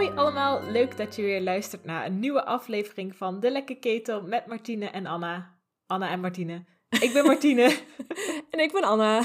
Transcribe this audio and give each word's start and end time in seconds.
Hoi 0.00 0.12
allemaal, 0.14 0.62
leuk 0.62 0.96
dat 0.96 1.16
je 1.16 1.22
weer 1.22 1.40
luistert 1.40 1.84
naar 1.84 2.06
een 2.06 2.18
nieuwe 2.18 2.44
aflevering 2.44 3.16
van 3.16 3.40
De 3.40 3.50
Lekke 3.50 3.74
Ketel 3.74 4.22
met 4.22 4.46
Martine 4.46 4.86
en 4.86 5.06
Anna. 5.06 5.58
Anna 5.86 6.10
en 6.10 6.20
Martine. 6.20 6.64
Ik 6.88 7.12
ben 7.12 7.24
Martine. 7.24 7.62
en 8.50 8.58
ik 8.58 8.72
ben 8.72 8.82
Anna. 8.82 9.24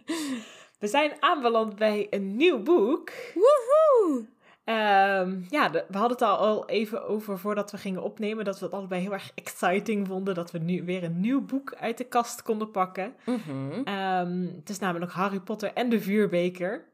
We 0.80 0.86
zijn 0.86 1.12
aanbeland 1.20 1.76
bij 1.76 2.06
een 2.10 2.36
nieuw 2.36 2.62
boek. 2.62 3.10
Woehoe! 3.34 4.26
Um, 4.64 5.46
ja, 5.50 5.70
we 5.70 5.98
hadden 5.98 6.10
het 6.10 6.22
al, 6.22 6.36
al 6.36 6.68
even 6.68 7.04
over 7.08 7.38
voordat 7.38 7.70
we 7.70 7.78
gingen 7.78 8.02
opnemen. 8.02 8.44
Dat 8.44 8.58
we 8.58 8.64
het 8.64 8.74
allebei 8.74 9.00
heel 9.00 9.12
erg 9.12 9.32
exciting 9.34 10.06
vonden. 10.06 10.34
Dat 10.34 10.50
we 10.50 10.58
nu 10.58 10.84
weer 10.84 11.04
een 11.04 11.20
nieuw 11.20 11.44
boek 11.44 11.74
uit 11.74 11.98
de 11.98 12.04
kast 12.04 12.42
konden 12.42 12.70
pakken. 12.70 13.14
Mhm. 13.24 13.72
Um, 13.88 14.52
het 14.56 14.68
is 14.68 14.78
namelijk 14.78 15.12
Harry 15.12 15.40
Potter 15.40 15.72
en 15.72 15.88
de 15.88 16.00
Vuurbeker. 16.00 16.84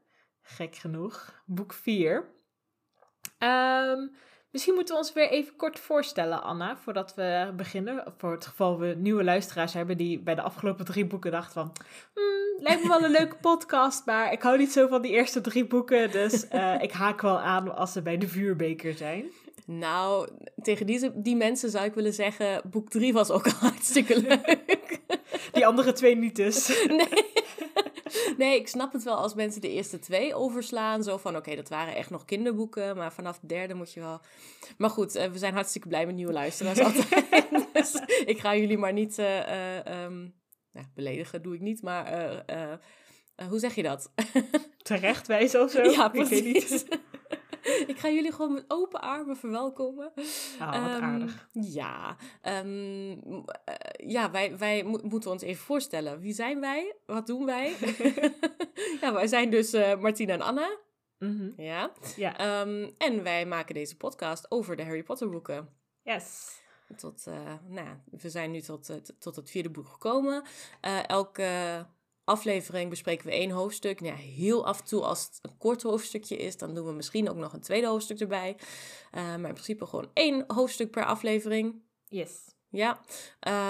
Gek 0.41 0.75
genoeg. 0.75 1.43
Boek 1.45 1.73
4. 1.73 2.37
Um, 3.39 4.11
misschien 4.51 4.73
moeten 4.73 4.93
we 4.93 4.99
ons 5.01 5.13
weer 5.13 5.29
even 5.29 5.55
kort 5.55 5.79
voorstellen, 5.79 6.43
Anna, 6.43 6.77
voordat 6.77 7.15
we 7.15 7.53
beginnen. 7.55 8.13
Voor 8.17 8.31
het 8.31 8.45
geval 8.45 8.79
we 8.79 8.95
nieuwe 8.97 9.23
luisteraars 9.23 9.73
hebben 9.73 9.97
die 9.97 10.19
bij 10.19 10.35
de 10.35 10.41
afgelopen 10.41 10.85
drie 10.85 11.05
boeken 11.05 11.31
dachten 11.31 11.53
van... 11.53 11.71
Hmm, 12.13 12.63
lijkt 12.63 12.81
me 12.81 12.87
wel 12.87 13.03
een 13.03 13.11
leuke 13.11 13.35
podcast, 13.35 14.05
maar 14.05 14.31
ik 14.31 14.41
hou 14.41 14.57
niet 14.57 14.71
zo 14.71 14.87
van 14.87 15.01
die 15.01 15.11
eerste 15.11 15.41
drie 15.41 15.67
boeken. 15.67 16.11
Dus 16.11 16.45
uh, 16.53 16.81
ik 16.87 16.91
haak 16.91 17.21
wel 17.21 17.39
aan 17.39 17.75
als 17.75 17.91
ze 17.91 18.01
bij 18.01 18.17
de 18.17 18.27
vuurbeker 18.27 18.93
zijn. 18.93 19.31
Nou, 19.65 20.29
tegen 20.61 20.85
die, 20.85 21.21
die 21.21 21.35
mensen 21.35 21.69
zou 21.69 21.85
ik 21.85 21.93
willen 21.93 22.13
zeggen, 22.13 22.61
boek 22.69 22.89
drie 22.89 23.13
was 23.13 23.31
ook 23.31 23.45
al 23.45 23.53
hartstikke 23.69 24.21
leuk. 24.21 24.99
Die 25.51 25.65
andere 25.65 25.91
twee 25.91 26.15
niet 26.15 26.35
dus. 26.35 26.85
Nee. 26.87 27.27
Nee, 28.37 28.59
ik 28.59 28.67
snap 28.67 28.93
het 28.93 29.03
wel 29.03 29.15
als 29.15 29.33
mensen 29.33 29.61
de 29.61 29.71
eerste 29.71 29.99
twee 29.99 30.35
overslaan. 30.35 31.03
Zo 31.03 31.17
van, 31.17 31.35
oké, 31.35 31.55
dat 31.55 31.69
waren 31.69 31.95
echt 31.95 32.09
nog 32.09 32.25
kinderboeken. 32.25 32.95
Maar 32.95 33.13
vanaf 33.13 33.39
de 33.39 33.47
derde 33.47 33.73
moet 33.73 33.93
je 33.93 33.99
wel... 33.99 34.21
Maar 34.77 34.89
goed, 34.89 35.15
uh, 35.15 35.25
we 35.25 35.37
zijn 35.37 35.53
hartstikke 35.53 35.87
blij 35.87 36.05
met 36.05 36.15
nieuwe 36.15 36.33
luisteraars 36.33 36.79
altijd. 36.89 37.25
dus 37.73 38.01
ik 38.25 38.39
ga 38.39 38.55
jullie 38.55 38.77
maar 38.77 38.93
niet 38.93 39.17
uh, 39.17 39.37
uh, 39.37 40.03
um, 40.03 40.35
ja, 40.71 40.89
beledigen, 40.95 41.41
doe 41.41 41.55
ik 41.55 41.61
niet. 41.61 41.81
Maar 41.81 42.45
hoe 43.49 43.59
zeg 43.59 43.75
je 43.75 43.83
dat? 43.83 44.13
Terecht 44.77 45.27
wijzen 45.27 45.61
of 45.61 45.71
zo? 45.71 45.83
Ja, 45.83 46.09
precies. 46.09 46.83
ik 46.83 47.38
ga 48.01 48.09
jullie 48.09 48.31
gewoon 48.31 48.53
met 48.53 48.65
open 48.67 49.01
armen 49.01 49.37
verwelkomen. 49.37 50.11
Oh, 50.59 50.71
wat 50.71 50.75
um, 50.75 51.03
aardig. 51.03 51.49
Ja, 51.51 52.15
um, 52.43 53.11
uh, 53.11 53.45
ja 53.97 54.31
wij, 54.31 54.57
wij 54.57 54.83
mo 54.83 54.99
moeten 55.03 55.31
ons 55.31 55.41
even 55.41 55.63
voorstellen. 55.63 56.19
Wie 56.19 56.33
zijn 56.33 56.59
wij? 56.59 56.95
Wat 57.05 57.27
doen 57.27 57.45
wij? 57.45 57.75
ja, 59.01 59.13
wij 59.13 59.27
zijn 59.27 59.49
dus 59.49 59.73
uh, 59.73 59.99
Martina 59.99 60.33
en 60.33 60.41
Anna. 60.41 60.77
Mm 61.17 61.37
-hmm. 61.37 61.65
Ja. 61.65 61.91
ja. 62.15 62.61
Um, 62.61 62.91
en 62.97 63.23
wij 63.23 63.45
maken 63.45 63.73
deze 63.73 63.97
podcast 63.97 64.51
over 64.51 64.75
de 64.75 64.83
Harry 64.83 65.03
Potter 65.03 65.29
boeken. 65.29 65.69
Yes. 66.03 66.57
Tot, 66.97 67.25
uh, 67.27 67.53
nou, 67.67 67.87
we 68.21 68.29
zijn 68.29 68.51
nu 68.51 68.61
tot, 68.61 69.01
tot 69.19 69.35
het 69.35 69.49
vierde 69.49 69.69
boek 69.69 69.87
gekomen. 69.87 70.43
elke 71.07 71.85
aflevering 72.29 72.89
bespreken 72.89 73.25
we 73.25 73.31
één 73.31 73.49
hoofdstuk. 73.49 74.01
Nou 74.01 74.15
ja, 74.15 74.19
heel 74.19 74.65
af 74.65 74.79
en 74.79 74.85
toe, 74.85 75.01
als 75.01 75.23
het 75.25 75.39
een 75.41 75.57
kort 75.57 75.81
hoofdstukje 75.81 76.37
is, 76.37 76.57
dan 76.57 76.73
doen 76.73 76.85
we 76.85 76.91
misschien 76.91 77.29
ook 77.29 77.37
nog 77.37 77.53
een 77.53 77.61
tweede 77.61 77.87
hoofdstuk 77.87 78.19
erbij. 78.19 78.57
Uh, 78.57 79.21
maar 79.21 79.33
in 79.33 79.53
principe 79.53 79.85
gewoon 79.85 80.09
één 80.13 80.43
hoofdstuk 80.47 80.91
per 80.91 81.05
aflevering. 81.05 81.81
Yes. 82.05 82.31
Ja, 82.71 82.99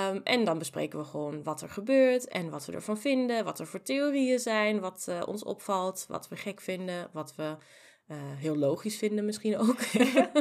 um, 0.09 0.21
en 0.23 0.43
dan 0.43 0.57
bespreken 0.57 0.99
we 0.99 1.05
gewoon 1.05 1.43
wat 1.43 1.61
er 1.61 1.69
gebeurt 1.69 2.27
en 2.27 2.49
wat 2.49 2.65
we 2.65 2.71
ervan 2.71 2.97
vinden, 2.97 3.43
wat 3.43 3.59
er 3.59 3.67
voor 3.67 3.81
theorieën 3.81 4.39
zijn, 4.39 4.79
wat 4.79 5.05
uh, 5.09 5.21
ons 5.25 5.43
opvalt, 5.43 6.05
wat 6.07 6.27
we 6.27 6.35
gek 6.35 6.61
vinden, 6.61 7.09
wat 7.13 7.35
we 7.35 7.55
uh, 8.07 8.17
heel 8.17 8.55
logisch 8.55 8.97
vinden 8.97 9.25
misschien 9.25 9.57
ook. 9.57 9.79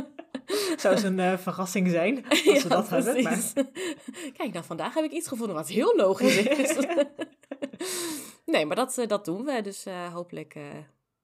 Zou 0.81 0.95
eens 0.95 1.03
een 1.03 1.19
uh, 1.19 1.39
verrassing 1.39 1.89
zijn 1.89 2.29
als 2.29 2.43
we 2.43 2.53
ja, 2.63 2.69
dat 2.69 2.89
hebben. 2.89 3.23
Maar... 3.23 3.53
Kijk, 4.39 4.53
nou 4.53 4.65
vandaag 4.65 4.95
heb 4.95 5.05
ik 5.05 5.13
iets 5.13 5.29
gevonden 5.29 5.57
wat 5.57 5.69
heel 5.69 5.97
logisch 5.97 6.37
is. 6.37 6.77
nee, 8.53 8.67
maar 8.67 8.77
dat, 8.77 9.05
dat 9.07 9.25
doen 9.25 9.45
we, 9.45 9.61
dus 9.63 9.87
uh, 9.87 10.13
hopelijk 10.15 10.55
uh, 10.55 10.63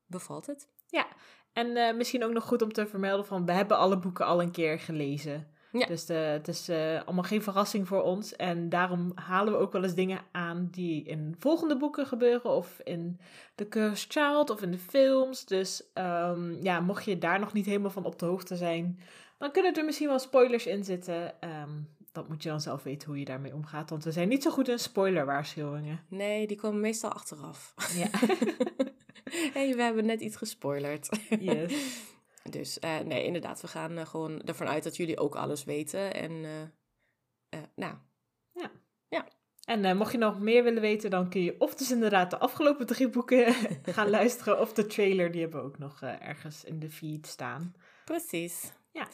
bevalt 0.07 0.47
het. 0.47 0.69
Ja, 0.87 1.07
en 1.53 1.97
misschien 1.97 2.25
ook 2.25 2.33
nog 2.33 2.45
goed 2.45 2.63
om 2.63 2.73
te 2.73 2.87
vermelden 2.87 3.27
van 3.27 3.47
we 3.47 3.53
hebben 3.53 3.77
alle 3.77 3.99
boeken 3.99 4.27
al 4.27 4.43
een 4.43 4.51
keer 4.51 4.79
gelezen. 4.79 5.49
Ja. 5.73 5.87
Dus 5.87 6.07
de, 6.07 6.15
het 6.15 6.49
is 6.49 6.71
allemaal 7.05 7.25
geen 7.25 7.43
verrassing 7.43 7.89
voor 7.89 8.03
ons. 8.03 8.37
En 8.37 8.69
daarom 8.69 9.13
halen 9.15 9.53
we 9.53 9.59
ook 9.59 9.73
wel 9.73 9.83
eens 9.83 9.95
dingen 9.95 10.21
aan 10.33 10.69
die 10.71 11.05
in 11.05 11.35
volgende 11.39 11.77
boeken 11.77 12.07
gebeuren. 12.07 12.51
Of 12.51 12.81
in 12.85 13.21
The 13.55 13.69
Cursed 13.69 14.13
Child 14.13 14.51
of 14.51 14.63
in 14.63 14.71
de 14.71 14.79
films. 14.79 15.45
Dus 15.45 15.83
um, 15.95 16.63
ja, 16.63 16.81
mocht 16.81 17.05
je 17.05 17.19
daar 17.19 17.41
nog 17.41 17.53
niet 17.53 17.67
helemaal 17.67 17.91
van 17.91 18.05
op 18.05 18.19
de 18.19 18.27
hoogte 18.27 18.57
zijn, 18.57 19.01
dan 19.39 19.53
kunnen 19.53 19.75
er 19.75 19.85
misschien 19.85 20.09
wel 20.09 20.19
spoilers 20.19 20.67
in 20.67 20.85
zitten. 20.85 21.35
Um, 21.41 21.89
dat 22.15 22.29
moet 22.29 22.43
je 22.43 22.49
dan 22.49 22.61
zelf 22.61 22.83
weten 22.83 23.09
hoe 23.09 23.19
je 23.19 23.25
daarmee 23.25 23.55
omgaat. 23.55 23.91
Want 23.91 24.05
we 24.05 24.13
zijn 24.13 24.29
niet 24.29 24.43
zo 24.43 24.51
goed 24.51 24.69
in 24.69 24.79
spoilerwaarschuwingen. 24.79 26.01
Nee, 26.09 26.47
die 26.47 26.57
komen 26.57 26.81
meestal 26.81 27.11
achteraf. 27.11 27.75
Ja. 27.95 28.09
hey, 29.55 29.75
we 29.75 29.83
hebben 29.83 30.07
net 30.07 30.21
iets 30.21 30.37
gespoilerd. 30.37 31.09
Yes. 31.41 31.73
Dus 32.51 32.79
uh, 32.79 32.99
nee, 32.99 33.25
inderdaad, 33.25 33.61
we 33.61 33.69
gaan 33.69 33.99
uh, 33.99 34.07
gewoon 34.07 34.43
ervan 34.43 34.67
uit 34.67 34.83
dat 34.83 34.97
jullie 34.97 35.19
ook 35.19 35.35
alles 35.35 35.65
weten. 35.65 36.15
En 36.15 36.33
uh, 36.33 37.61
nou. 37.75 37.95
Ja. 38.53 38.71
Ja. 39.09 39.29
En 39.65 39.97
mocht 39.97 40.13
je 40.13 40.19
nog 40.19 40.41
meer 40.41 40.63
willen 40.65 40.81
weten, 40.81 41.11
dan 41.11 41.29
kun 41.29 41.43
je 41.43 41.55
of 41.59 41.75
dus 41.75 41.91
inderdaad 41.91 42.31
de 42.31 42.39
afgelopen 42.39 42.87
drie 42.87 43.09
boeken 43.09 43.55
gaan 43.97 44.11
luisteren. 44.11 44.61
Of 44.61 44.73
de 44.73 44.87
trailer, 44.87 45.31
die 45.31 45.41
hebben 45.41 45.61
we 45.61 45.67
ook 45.67 45.79
nog 45.79 46.03
ergens 46.03 46.65
in 46.65 46.79
de 46.79 46.91
feed 46.91 47.27
staan. 47.27 47.75
Precies. 48.05 48.73
Ja. 48.93 49.09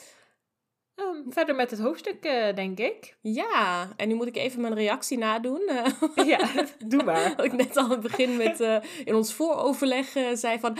Verder 1.28 1.54
met 1.54 1.70
het 1.70 1.81
hoofdstuk, 1.81 2.25
uh, 2.25 2.54
denk 2.54 2.78
ik. 2.78 3.16
Ja, 3.20 3.88
en 3.97 4.08
nu 4.08 4.14
moet 4.14 4.26
ik 4.26 4.36
even 4.36 4.60
mijn 4.60 4.75
reactie 4.75 5.19
nadoen. 5.19 5.62
ja, 6.26 6.66
doe 6.84 7.03
maar. 7.03 7.34
Wat 7.36 7.44
ik 7.50 7.53
net 7.53 7.76
al 7.76 7.84
aan 7.84 7.91
het 7.91 8.00
begin 8.00 8.36
met, 8.36 8.60
uh, 8.60 8.76
in 9.04 9.14
ons 9.14 9.34
vooroverleg 9.34 10.16
uh, 10.16 10.28
zei 10.34 10.58
van... 10.58 10.75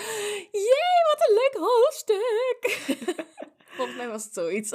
Jee, 0.52 1.00
wat 1.10 1.28
een 1.28 1.34
leuk 1.34 1.56
hoofdstuk! 1.68 2.94
Volgens 3.76 3.96
mij 3.96 4.08
was 4.08 4.24
het 4.24 4.34
zoiets. 4.34 4.72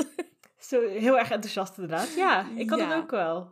Zo 0.59 0.87
heel 0.87 1.17
erg 1.17 1.29
enthousiast 1.31 1.77
inderdaad. 1.77 2.13
Ja, 2.15 2.47
ik 2.55 2.69
had 2.69 2.79
Ja. 2.79 2.87
het 2.87 2.97
ook 2.97 3.11
wel. 3.11 3.49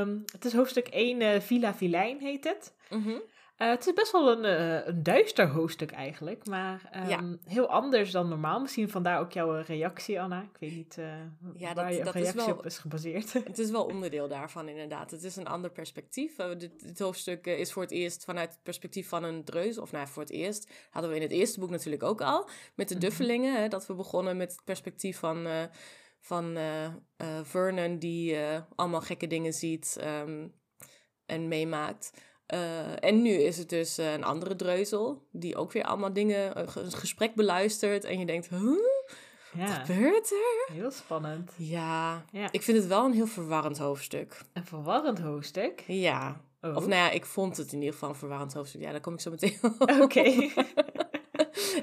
Um, 0.00 0.24
het 0.32 0.44
is 0.44 0.52
hoofdstuk 0.52 0.88
1, 0.88 1.42
Villa 1.42 1.74
Vilijn 1.74 2.20
heet 2.20 2.44
het. 2.44 2.74
Mm 2.90 3.02
-hmm. 3.02 3.22
Uh, 3.58 3.68
het 3.70 3.86
is 3.86 3.92
best 3.92 4.12
wel 4.12 4.30
een, 4.44 4.44
uh, 4.60 4.86
een 4.86 5.02
duister 5.02 5.48
hoofdstuk 5.48 5.90
eigenlijk, 5.90 6.46
maar 6.46 6.90
um, 6.96 7.08
Ja. 7.08 7.36
heel 7.44 7.68
anders 7.68 8.10
dan 8.10 8.28
normaal. 8.28 8.60
Misschien 8.60 8.90
vandaar 8.90 9.20
ook 9.20 9.32
jouw 9.32 9.50
reactie, 9.60 10.20
Anna. 10.20 10.42
Ik 10.42 10.56
weet 10.60 10.74
niet 10.74 10.96
uh, 10.98 11.06
Ja, 11.54 11.74
waar 11.74 11.84
dat- 11.88 11.96
je 11.96 12.04
dat 12.04 12.14
is 12.14 12.20
reactie 12.22 12.44
wel- 12.46 12.54
op 12.56 12.66
is 12.66 12.78
gebaseerd. 12.78 13.32
Het 13.50 13.58
is 13.58 13.70
wel 13.70 13.84
onderdeel 13.84 14.28
daarvan, 14.28 14.68
inderdaad. 14.68 15.10
Het 15.10 15.22
is 15.24 15.36
een 15.36 15.46
ander 15.46 15.70
perspectief. 15.70 16.36
Dit, 16.36 16.82
dit 16.86 16.98
hoofdstuk 16.98 17.46
is 17.46 17.72
voor 17.72 17.82
het 17.82 17.90
eerst 17.92 18.24
vanuit 18.24 18.50
het 18.52 18.62
perspectief 18.62 19.08
van 19.08 19.24
een 19.24 19.44
dreus. 19.44 19.78
Of 19.78 19.92
nou, 19.92 20.08
voor 20.08 20.22
het 20.22 20.32
eerst 20.32 20.70
hadden 20.90 21.10
we 21.10 21.16
in 21.16 21.22
het 21.22 21.32
eerste 21.32 21.60
boek 21.60 21.70
natuurlijk 21.70 22.02
ook 22.02 22.20
al. 22.20 22.48
Met 22.74 22.88
de 22.88 22.94
Mhm. 22.94 23.04
duffelingen. 23.04 23.60
Hè, 23.62 23.68
dat 23.68 23.86
we 23.86 23.94
begonnen 23.94 24.36
met 24.36 24.52
het 24.52 24.64
perspectief 24.64 25.18
van, 25.18 25.46
van 26.20 26.56
uh, 26.56 26.84
uh, 26.84 26.90
Vernon, 27.42 27.98
die 27.98 28.32
uh, 28.34 28.60
allemaal 28.74 29.00
gekke 29.00 29.26
dingen 29.26 29.52
ziet 29.52 29.96
ehm, 30.00 30.46
en 31.26 31.48
meemaakt. 31.48 32.10
Uh, 32.54 33.04
en 33.04 33.22
nu 33.22 33.30
is 33.30 33.58
het 33.58 33.68
dus 33.68 33.98
uh, 33.98 34.12
een 34.12 34.24
andere 34.24 34.56
dreuzel, 34.56 35.26
die 35.32 35.56
ook 35.56 35.72
weer 35.72 35.84
allemaal 35.84 36.12
dingen, 36.12 36.58
uh, 36.58 36.64
een 36.74 36.92
gesprek 36.92 37.34
beluistert. 37.34 38.04
En 38.04 38.18
je 38.18 38.26
denkt, 38.26 38.48
huh? 38.48 38.60
ja, 39.52 39.66
Wat 39.66 39.70
gebeurt 39.86 40.30
er? 40.30 40.74
heel 40.74 40.90
spannend. 40.90 41.52
Ja, 41.56 42.24
Ja. 42.30 42.48
ik 42.52 42.62
vind 42.62 42.76
het 42.78 42.86
wel 42.86 43.04
een 43.04 43.12
heel 43.12 43.26
verwarrend 43.26 43.78
hoofdstuk. 43.78 44.40
Een 44.52 44.64
verwarrend 44.64 45.18
hoofdstuk. 45.18 45.84
Ja. 45.86 46.40
Oh. 46.60 46.76
Of 46.76 46.86
nou 46.86 46.94
ja, 46.94 47.10
ik 47.10 47.24
vond 47.26 47.56
het 47.56 47.72
in 47.72 47.78
ieder 47.78 47.92
geval 47.92 48.08
een 48.08 48.14
verwarrend 48.14 48.52
hoofdstuk. 48.52 48.80
Ja, 48.80 48.90
daar 48.90 49.00
kom 49.00 49.12
ik 49.14 49.20
zo 49.20 49.30
meteen 49.30 49.58
Oké. 50.02 50.20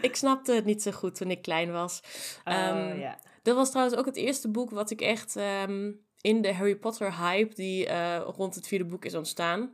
ik 0.02 0.16
snapte 0.16 0.54
het 0.54 0.66
niet 0.66 0.82
zo 0.82 0.92
goed 0.92 1.16
toen 1.16 1.32
ik 1.32 1.42
klein 1.42 1.72
was. 1.72 2.02
Um, 2.46 3.00
ja. 3.00 3.20
Dat 3.44 3.56
was 3.56 3.70
trouwens 3.70 3.98
ook 3.98 4.06
het 4.06 4.16
eerste 4.16 4.50
boek 4.50 4.70
wat 4.70 4.92
ik 4.92 5.02
echt 5.02 5.36
um, 5.36 6.00
in 6.22 6.42
de 6.42 6.54
Harry 6.54 6.76
Potter 6.76 7.18
hype 7.18 7.56
die 7.56 7.90
rond 8.20 8.56
het 8.56 8.68
vierde 8.68 8.86
boek 8.86 9.06
is 9.06 9.16
ontstaan. 9.16 9.74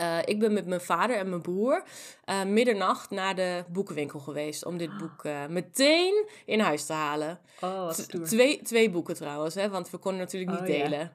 Uh, 0.00 0.18
ik 0.24 0.38
ben 0.38 0.52
met 0.52 0.66
mijn 0.66 0.80
vader 0.80 1.16
en 1.16 1.28
mijn 1.28 1.42
broer 1.42 1.82
uh, 2.30 2.44
middernacht 2.44 3.10
naar 3.10 3.34
de 3.34 3.64
boekenwinkel 3.68 4.18
geweest 4.18 4.64
om 4.64 4.76
dit 4.78 4.96
boek 4.98 5.24
uh, 5.24 5.46
meteen 5.46 6.28
in 6.44 6.60
huis 6.60 6.86
te 6.86 6.92
halen. 6.92 7.38
Oh, 7.60 7.84
wat 7.84 7.94
T- 7.96 8.00
stoer. 8.00 8.24
twee, 8.26 8.62
twee 8.62 8.90
boeken 8.90 9.14
trouwens, 9.14 9.54
hè, 9.54 9.68
want 9.68 9.90
we 9.90 9.98
konden 9.98 10.20
natuurlijk 10.20 10.50
niet 10.52 10.60
Oh, 10.60 10.76
ja. 10.76 10.82
delen. 10.88 11.12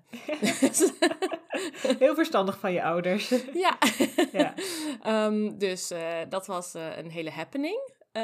Heel 1.99 2.15
verstandig 2.15 2.59
van 2.59 2.73
je 2.73 2.83
ouders. 2.83 3.29
ja. 3.53 3.77
ja. 4.31 4.53
um, 5.25 5.57
dus 5.67 5.91
dat 6.29 6.45
was 6.47 6.73
een 6.73 7.09
hele 7.11 7.29
happening. 7.31 7.91
Um, 8.11 8.21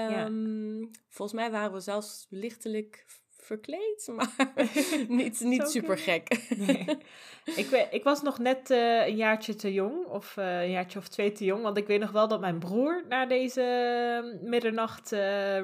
Ja. 0.79 0.87
Volgens 1.09 1.39
mij 1.39 1.51
waren 1.51 1.73
we 1.73 1.79
zelfs 1.79 2.27
lichtelijk 2.29 3.05
verkleed, 3.49 4.07
maar 4.15 4.53
niet, 5.19 5.39
niet 5.39 5.67
super 5.67 5.97
gek. 5.97 6.47
Nee. 6.57 6.85
ik, 7.55 7.87
ik 7.91 8.03
was 8.03 8.21
nog 8.21 8.39
net 8.39 8.69
eh, 8.69 9.07
een 9.07 9.15
jaartje 9.15 9.55
te 9.55 9.73
jong, 9.73 10.05
of 10.05 10.37
eh, 10.37 10.61
een 10.61 10.71
jaartje 10.71 10.99
of 10.99 11.07
twee 11.07 11.31
te 11.31 11.45
jong. 11.45 11.63
Want 11.63 11.77
ik 11.77 11.87
weet 11.87 11.99
nog 11.99 12.11
wel 12.11 12.27
dat 12.27 12.39
mijn 12.39 12.59
broer 12.59 13.03
naar 13.09 13.27
deze 13.27 13.61
eh, 13.61 14.49
middernacht 14.49 15.11
eh, 15.11 15.19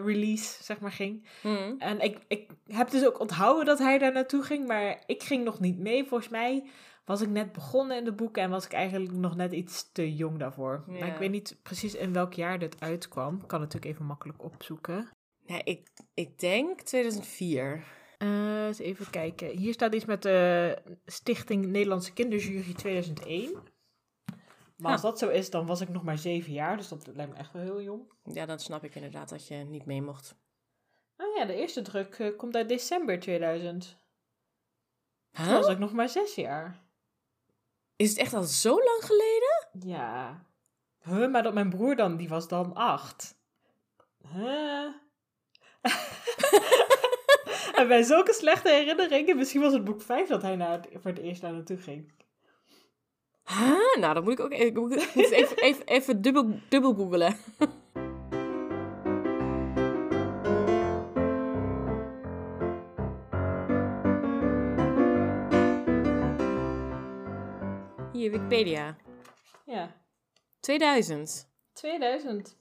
release, 0.06 0.64
zeg 0.64 0.80
maar, 0.80 0.92
ging. 0.92 1.28
Hm. 1.42 1.74
En 1.78 2.00
ik, 2.00 2.18
ik 2.28 2.50
heb 2.68 2.90
dus 2.90 3.06
ook 3.06 3.20
onthouden 3.20 3.66
dat 3.66 3.80
hij 3.80 3.98
daar 3.98 4.14
naartoe 4.14 4.44
ging, 4.44 4.68
maar 4.68 5.04
ik 5.06 5.24
ging 5.24 5.44
nog 5.44 5.60
niet 5.60 5.80
mee. 5.80 6.06
Volgens 6.06 6.30
mij 6.30 6.70
was 7.06 7.22
ik 7.22 7.30
net 7.30 7.52
begonnen 7.52 7.98
in 7.98 8.04
de 8.04 8.14
boeken 8.14 8.44
en 8.44 8.50
was 8.50 8.66
ik 8.66 8.74
eigenlijk 8.74 9.14
nog 9.14 9.36
net 9.36 9.52
iets 9.52 9.92
te 9.92 10.16
jong 10.16 10.40
daarvoor. 10.40 10.84
Maar 10.88 11.08
ik 11.08 11.18
weet 11.18 11.32
niet 11.32 11.58
precies 11.64 11.96
in 11.96 12.14
welk 12.14 12.34
jaar 12.34 12.60
dit 12.60 12.76
uitkwam. 12.80 13.34
Ik 13.34 13.48
kan 13.48 13.62
het 13.62 13.74
natuurlijk 13.74 13.86
even 13.94 14.06
makkelijk 14.06 14.44
opzoeken. 14.44 15.10
Nee, 15.46 15.62
ik, 15.64 15.88
ik 16.14 16.40
denk 16.40 16.82
2004. 16.82 17.84
Eh, 18.18 18.66
eens 18.66 18.80
even 18.80 19.10
kijken. 19.10 19.48
Hier 19.58 19.74
staat 19.74 19.94
iets 19.96 20.06
met 20.06 20.22
de 20.22 20.78
Stichting 21.06 21.66
Nederlandse 21.66 22.14
Kinderjury 22.14 22.74
2001. 22.74 23.54
Maar 24.78 24.92
als 24.92 25.02
Ah. 25.04 25.10
dat 25.10 25.20
zo 25.20 25.30
is, 25.30 25.50
dan 25.50 25.66
was 25.66 25.82
ik 25.82 25.90
nog 25.90 26.04
maar 26.04 26.18
zeven 26.18 26.54
jaar. 26.54 26.78
Dus 26.78 26.88
dat 26.88 27.08
lijkt 27.14 27.32
me 27.32 27.38
echt 27.38 27.52
wel 27.52 27.62
heel 27.62 27.82
jong. 27.82 28.12
Ja, 28.24 28.46
dan 28.46 28.60
snap 28.60 28.84
ik 28.84 28.96
inderdaad 28.96 29.30
dat 29.30 29.48
je 29.48 29.56
niet 29.56 29.86
mee 29.86 30.02
mocht. 30.02 30.36
Oh 31.18 31.36
ja, 31.36 31.46
de 31.46 31.56
eerste 31.56 31.82
druk 31.82 32.16
eh, 32.20 32.38
komt 32.38 32.56
uit 32.56 32.70
december 32.70 33.20
2000. 33.20 33.98
Toen 35.32 35.46
Huh? 35.46 35.54
was 35.54 35.68
ik 35.68 35.78
nog 35.80 35.94
maar 35.94 36.10
zes 36.10 36.36
jaar. 36.36 36.84
Is 37.96 38.10
het 38.10 38.18
echt 38.20 38.34
al 38.34 38.44
zo 38.44 38.70
lang 38.76 39.00
geleden? 39.04 39.68
Ja. 39.90 40.46
Huh, 41.04 41.32
maar 41.32 41.44
dat 41.44 41.54
mijn 41.54 41.70
broer 41.70 41.96
dan, 41.96 42.18
die 42.18 42.28
was 42.30 42.48
dan 42.48 42.74
acht. 42.74 43.38
Huh? 44.34 44.88
en 47.80 47.88
bij 47.88 48.04
zulke 48.04 48.34
slechte 48.34 48.70
herinneringen, 48.70 49.38
misschien 49.38 49.62
was 49.62 49.74
het 49.74 49.84
boek 49.84 50.02
5 50.02 50.28
dat 50.28 50.42
hij 50.42 50.56
naar, 50.56 50.80
voor 50.92 51.12
het 51.12 51.20
eerst 51.20 51.42
naar 51.42 51.54
naartoe 51.54 51.78
ging. 51.78 52.14
Huh? 53.46 53.96
Nou, 54.00 54.14
dan 54.14 54.24
moet 54.24 54.34
ik 54.34 54.40
ook 54.40 54.52
ik 54.52 54.76
moet 54.76 54.96
even, 55.16 55.58
even, 55.58 55.86
even 55.86 56.22
dubbel, 56.22 56.60
dubbel 56.70 56.94
googelen. 56.94 57.38
Hier, 68.12 68.32
Wikipedia. 68.32 68.96
Ja, 69.66 69.96
2000. 70.60 71.50
2000. 71.74 72.58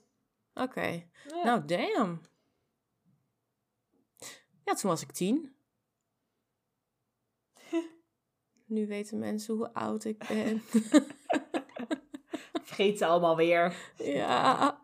Oké. 0.53 1.03
Ja. 1.27 1.43
Nou, 1.43 1.65
damn. 1.65 2.21
Ja, 4.65 4.73
toen 4.73 4.89
was 4.89 5.01
ik 5.01 5.11
tien. 5.11 5.55
Nu 8.65 8.87
weten 8.87 9.19
mensen 9.19 9.55
hoe 9.55 9.73
oud 9.73 10.03
ik 10.03 10.27
ben. 10.27 10.61
Vergeet 12.63 12.97
ze 12.97 13.05
allemaal 13.05 13.35
weer. 13.35 13.75
ja. 13.97 14.83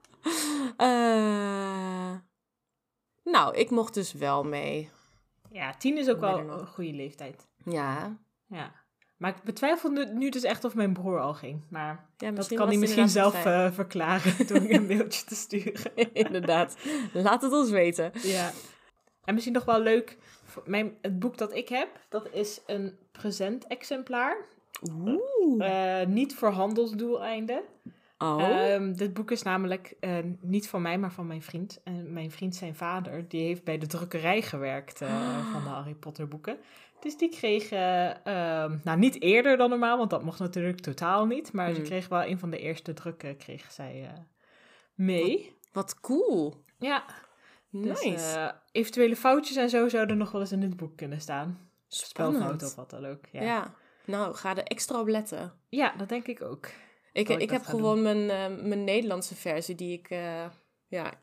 Eh, 0.78 2.16
nou, 3.24 3.56
ik 3.56 3.69
mocht 3.69 3.94
dus 3.94 4.13
wel 4.13 4.44
mee. 4.44 4.89
Ja, 5.50 5.74
tien 5.78 5.98
is 5.98 6.10
ook 6.10 6.19
wel 6.19 6.39
een 6.39 6.68
goede 6.68 6.94
leeftijd. 6.94 7.48
Ja. 7.66 8.18
Ja. 8.48 8.72
Maar 9.18 9.36
ik 9.36 9.44
betwijfel 9.44 9.89
nu, 9.89 10.30
dus 10.30 10.44
echt 10.44 10.63
of 10.63 10.75
mijn 10.75 10.94
broer 10.94 11.19
al 11.19 11.34
ging. 11.34 11.62
Maar 11.69 12.10
ja 12.18 12.31
dat 12.31 12.48
kan 12.48 12.68
hij 12.68 12.77
misschien 12.77 13.10
zelf 13.10 13.45
eh, 13.45 13.72
verklaren 13.72 14.48
door 14.48 14.57
een 14.57 14.88
mailtje 14.88 15.25
te 15.25 15.36
sturen. 15.36 15.95
inderdaad. 16.13 16.77
Laat 17.13 17.42
het 17.42 17.51
ons 17.51 17.69
weten. 17.69 18.12
Ja. 18.22 18.51
En 19.26 19.34
misschien 19.34 19.56
nog 19.56 19.66
wel 19.66 19.80
leuk, 19.82 20.18
mijn, 20.66 20.98
het 21.02 21.20
boek 21.20 21.38
dat 21.38 21.56
ik 21.56 21.70
heb, 21.70 21.90
dat 22.10 22.30
is 22.32 22.62
een 22.66 22.98
present-exemplaar. 23.12 24.38
Oeh. 24.92 26.02
Eh, 26.02 26.08
niet 26.08 26.36
voor 26.36 26.50
handelsdoeleinden. 26.50 27.62
Oh. 28.18 28.42
Ehm, 28.42 28.94
dit 28.94 29.14
boek 29.14 29.32
is 29.32 29.42
namelijk 29.42 29.96
eh, 30.00 30.18
niet 30.40 30.70
van 30.70 30.82
mij, 30.82 30.98
maar 30.98 31.12
van 31.12 31.28
mijn 31.28 31.42
vriend. 31.42 31.82
En 31.84 32.14
mijn 32.14 32.32
vriend, 32.32 32.56
zijn 32.56 32.76
vader, 32.76 33.28
die 33.28 33.46
heeft 33.46 33.64
bij 33.64 33.78
de 33.78 33.88
drukkerij 33.88 34.42
gewerkt 34.42 35.02
eh, 35.02 35.52
van 35.52 35.64
de 35.64 35.70
Harry 35.70 35.94
Potter 35.94 36.28
boeken. 36.28 36.58
Dus 37.00 37.18
die 37.18 37.30
kreeg, 37.30 37.72
eh, 37.72 38.26
ehm, 38.26 38.78
nou 38.84 38.98
niet 39.00 39.22
eerder 39.22 39.58
dan 39.58 39.70
normaal, 39.70 39.98
want 39.98 40.10
dat 40.10 40.24
mocht 40.24 40.40
natuurlijk 40.40 40.80
totaal 40.80 41.26
niet. 41.26 41.54
Maar 41.54 41.70
ze 41.70 41.76
Hmm. 41.76 41.84
kreeg 41.84 42.08
wel 42.08 42.24
een 42.24 42.40
van 42.40 42.50
de 42.50 42.60
eerste 42.60 42.94
drukken, 42.94 43.38
kreeg 43.38 43.72
zij 43.72 44.10
mee. 44.94 45.56
Wat 45.72 46.00
cool. 46.00 46.64
Ja, 46.80 47.04
dus 47.72 48.04
Nice. 48.04 48.38
eh, 48.38 48.50
eventuele 48.72 49.16
foutjes 49.16 49.56
en 49.56 49.70
zo 49.70 49.90
zouden 49.90 50.18
nog 50.18 50.32
wel 50.32 50.42
eens 50.42 50.52
in 50.52 50.60
dit 50.60 50.76
boek 50.78 50.98
kunnen 50.98 51.22
staan. 51.22 51.70
Spelfouten 51.88 52.68
of 52.68 52.76
wat 52.76 52.90
dan 52.90 53.06
ook. 53.06 53.26
Ja, 53.32 53.42
Ja. 53.42 53.46
ja. 53.48 53.74
Nou, 54.06 54.36
ga 54.36 54.56
er 54.58 54.64
extra 54.64 55.00
op 55.00 55.08
letten. 55.08 55.54
dat 55.98 56.10
denk 56.10 56.28
ik 56.28 56.42
ook. 56.42 56.70
Ik, 57.14 57.30
ik 57.30 57.50
heb 57.50 57.64
gewoon 57.64 58.02
mijn, 58.02 58.30
eh, 58.30 58.64
mijn 58.68 58.84
Nederlandse 58.84 59.36
versie 59.36 59.76
die 59.76 59.98
ik 59.98 60.10
eh, 60.10 60.46
ja, 60.88 61.14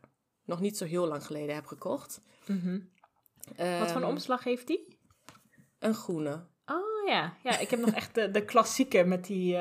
nog 0.45 0.61
niet 0.61 0.77
zo 0.77 0.85
heel 0.85 1.07
lang 1.07 1.27
geleden 1.27 1.55
heb 1.55 1.67
gekocht. 1.67 2.21
Mhm. 2.47 2.81
Wat 3.57 3.57
voor 3.57 3.97
een 3.97 4.03
Ehm, 4.03 4.05
omslag 4.05 4.45
heeft 4.45 4.67
die? 4.67 4.99
Een 5.79 5.95
groene. 5.95 6.47
Oh 6.67 7.07
ja, 7.09 7.37
ja 7.43 7.59
ik 7.59 7.71
heb 7.71 7.81
nog 7.81 7.91
echt 7.95 8.15
de, 8.15 8.31
de 8.31 8.45
klassieke 8.45 9.05
met, 9.05 9.25
die, 9.27 9.57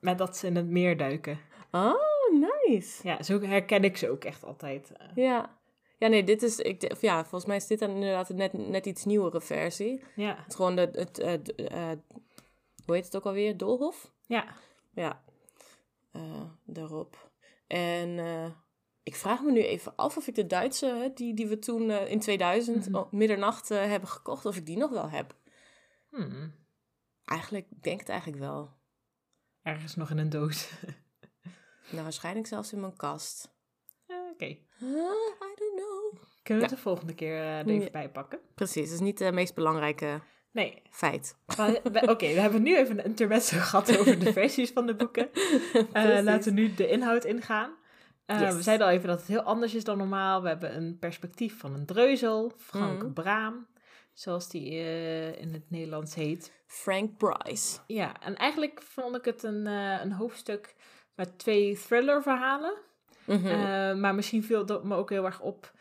met 0.00 0.18
dat 0.18 0.36
ze 0.36 0.46
in 0.46 0.56
het 0.56 0.66
meer 0.66 0.96
duiken. 0.96 1.38
Oh, 1.70 1.94
nice. 2.66 3.08
Ja, 3.08 3.22
zo 3.22 3.40
herken 3.40 3.84
ik 3.84 3.96
ze 3.96 4.10
ook 4.10 4.24
echt 4.24 4.44
altijd. 4.44 4.92
Ja. 5.14 5.60
Ja, 6.02 6.08
nee, 6.08 6.24
dit 6.24 6.42
is... 6.42 6.58
Ik, 6.58 7.00
ja, 7.00 7.20
volgens 7.20 7.44
mij 7.44 7.56
is 7.56 7.66
dit 7.66 7.78
dan 7.78 7.90
inderdaad 7.90 8.28
een 8.28 8.36
net, 8.36 8.52
net 8.52 8.86
iets 8.86 9.04
nieuwere 9.04 9.40
versie. 9.40 10.04
ja, 10.16 10.36
Het 10.36 10.48
is 10.48 10.54
gewoon 10.54 10.76
de, 10.76 10.88
het... 10.92 11.18
eh, 11.18 11.32
eh, 11.92 11.98
hoe 12.84 12.94
heet 12.94 13.04
het 13.04 13.16
ook 13.16 13.26
alweer? 13.26 13.56
Doolhof? 13.56 14.12
ja. 14.26 14.46
Ja. 14.94 15.22
Eh, 16.12 16.42
daarop. 16.64 17.30
En 17.66 18.18
ik 19.02 19.14
vraag 19.16 19.42
me 19.42 19.50
nu 19.52 19.62
even 19.62 19.96
af 19.96 20.16
of 20.16 20.26
ik 20.26 20.34
de 20.34 20.46
Duitse, 20.46 21.10
die, 21.14 21.34
die 21.34 21.46
we 21.46 21.58
toen 21.58 21.90
in 21.90 22.20
2000 22.20 22.88
Mhm. 22.88 23.04
middernacht 23.10 23.68
hebben 23.68 24.08
gekocht, 24.08 24.46
of 24.46 24.56
ik 24.56 24.66
die 24.66 24.76
nog 24.76 24.90
wel 24.90 25.08
heb. 25.10 25.34
Hmm. 26.10 26.54
Eigenlijk, 27.24 27.66
ik 27.70 27.82
denk 27.82 28.00
het 28.00 28.08
eigenlijk 28.08 28.40
wel. 28.40 28.70
Ergens 29.62 29.94
nog 29.96 30.10
in 30.10 30.18
een 30.18 30.30
doos. 30.30 30.70
Nou, 31.90 32.02
waarschijnlijk 32.02 32.46
zelfs 32.46 32.72
in 32.72 32.80
mijn 32.80 32.96
kast. 32.96 33.54
Oké, 34.32 34.56
Huh? 34.78 34.88
I 35.40 35.54
don't 35.54 35.74
know. 35.76 35.91
Kunnen 36.42 36.64
we 36.64 36.68
het 36.70 36.76
de 36.78 36.82
volgende 36.82 37.14
keer 37.14 37.36
er 37.36 37.66
even 37.66 37.82
Ja. 37.82 37.90
bij 37.90 38.08
pakken? 38.08 38.38
Precies, 38.54 38.84
dat 38.84 38.94
is 38.94 39.00
niet 39.00 39.18
het 39.18 39.34
meest 39.34 39.54
belangrijke 39.54 40.20
Nee, 40.52 40.82
feit. 40.90 41.36
Oké, 42.08 42.26
we 42.26 42.40
hebben 42.40 42.62
nu 42.62 42.76
even 42.76 42.98
een 42.98 43.04
intermezzo 43.04 43.56
gehad 43.68 43.98
over 43.98 44.18
de 44.18 44.32
versies 44.32 44.70
van 44.70 44.86
de 44.86 44.94
boeken. 44.94 45.28
Eh, 45.92 46.18
laten 46.22 46.54
we 46.54 46.60
nu 46.60 46.74
de 46.74 46.88
inhoud 46.88 47.24
ingaan. 47.24 47.70
Eh, 48.26 48.40
Yes. 48.40 48.54
We 48.54 48.62
zeiden 48.62 48.86
al 48.86 48.92
even 48.92 49.08
dat 49.08 49.18
het 49.18 49.28
heel 49.28 49.42
anders 49.42 49.74
is 49.74 49.84
dan 49.84 49.98
normaal. 49.98 50.42
We 50.42 50.48
hebben 50.48 50.76
een 50.76 50.98
perspectief 50.98 51.58
van 51.58 51.74
een 51.74 51.86
dreuzel, 51.86 52.52
Frank 52.56 53.02
Mhm. 53.02 53.12
Braam, 53.12 53.66
zoals 54.12 54.48
die 54.48 54.70
in 55.38 55.52
het 55.52 55.70
Nederlands 55.70 56.14
heet. 56.14 56.52
Frank 56.66 57.16
Bryce. 57.16 57.78
Ja, 57.86 58.20
en 58.20 58.36
eigenlijk 58.36 58.82
vond 58.82 59.16
ik 59.16 59.24
het 59.24 59.42
een, 59.42 59.66
een 59.66 60.12
hoofdstuk 60.12 60.74
met 61.14 61.38
twee 61.38 61.78
thrillerverhalen. 61.88 62.74
Mhm. 63.24 63.46
Eh, 63.46 63.94
maar 63.94 64.14
misschien 64.14 64.44
viel 64.44 64.66
dat 64.66 64.84
me 64.84 64.94
ook 64.96 65.10
heel 65.10 65.24
erg 65.24 65.40
op. 65.40 65.72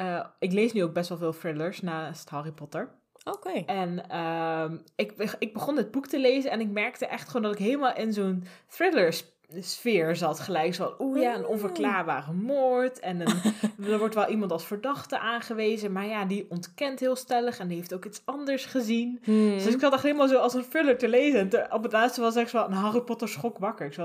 Eh, 0.00 0.24
ik 0.38 0.52
lees 0.52 0.72
nu 0.72 0.82
ook 0.82 0.92
best 0.92 1.08
wel 1.08 1.18
veel 1.18 1.32
thrillers 1.38 1.80
naast 1.80 2.28
Harry 2.30 2.50
Potter. 2.52 2.88
Oké. 3.24 3.50
En 3.66 4.08
ehm, 4.08 4.76
ik, 4.96 5.36
ik 5.38 5.52
begon 5.52 5.76
het 5.76 5.90
boek 5.90 6.06
te 6.06 6.18
lezen 6.18 6.50
en 6.50 6.60
ik 6.60 6.68
merkte 6.70 7.06
echt 7.06 7.26
gewoon 7.26 7.42
dat 7.42 7.52
ik 7.52 7.58
helemaal 7.58 7.94
in 7.96 8.12
zo'n 8.12 8.44
thriller 8.68 9.20
sfeer 9.60 10.16
zat. 10.16 10.40
Gelijk 10.40 10.74
zo, 10.74 10.94
oeh 10.98 11.20
ja, 11.20 11.34
een 11.34 11.46
onverklaarbare 11.46 12.32
moord. 12.32 12.98
En 13.00 13.20
een, 13.20 13.36
er 13.92 13.98
wordt 13.98 14.14
wel 14.14 14.28
iemand 14.28 14.52
als 14.52 14.66
verdachte 14.66 15.18
aangewezen, 15.18 15.92
maar 15.92 16.06
ja, 16.06 16.24
die 16.24 16.46
ontkent 16.48 17.00
heel 17.00 17.16
stellig 17.16 17.58
en 17.58 17.68
die 17.68 17.76
heeft 17.76 17.94
ook 17.94 18.04
iets 18.04 18.22
anders 18.24 18.64
gezien. 18.64 19.20
Hmm. 19.22 19.50
Dus 19.50 19.66
ik 19.66 19.80
zat 19.80 19.92
echt 19.92 20.02
helemaal 20.02 20.28
zo 20.28 20.38
als 20.38 20.54
een 20.54 20.68
thriller 20.68 20.98
te 20.98 21.08
lezen. 21.08 21.40
En 21.40 21.48
te- 21.48 21.66
op 21.70 21.82
het 21.82 21.92
laatste 21.92 22.20
was 22.20 22.36
echt 22.36 22.50
zo 22.50 22.64
een 22.64 22.72
Harry 22.72 23.00
Potter 23.00 23.28
schok 23.28 23.58
wakker. 23.58 23.86
Ik 23.86 23.92
zo 23.92 24.04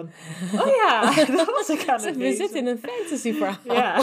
oh 0.55 0.67
ja, 0.87 1.01
dat 1.37 1.45
was 1.45 1.69
ik 1.69 1.87
aan 1.89 2.01
het 2.01 2.15
We 2.15 2.21
lezen. 2.21 2.37
zitten 2.37 2.57
in 2.59 2.67
een 2.67 2.79
fantasy 2.89 3.33
verhaal. 3.33 3.75
Ja, 3.75 4.01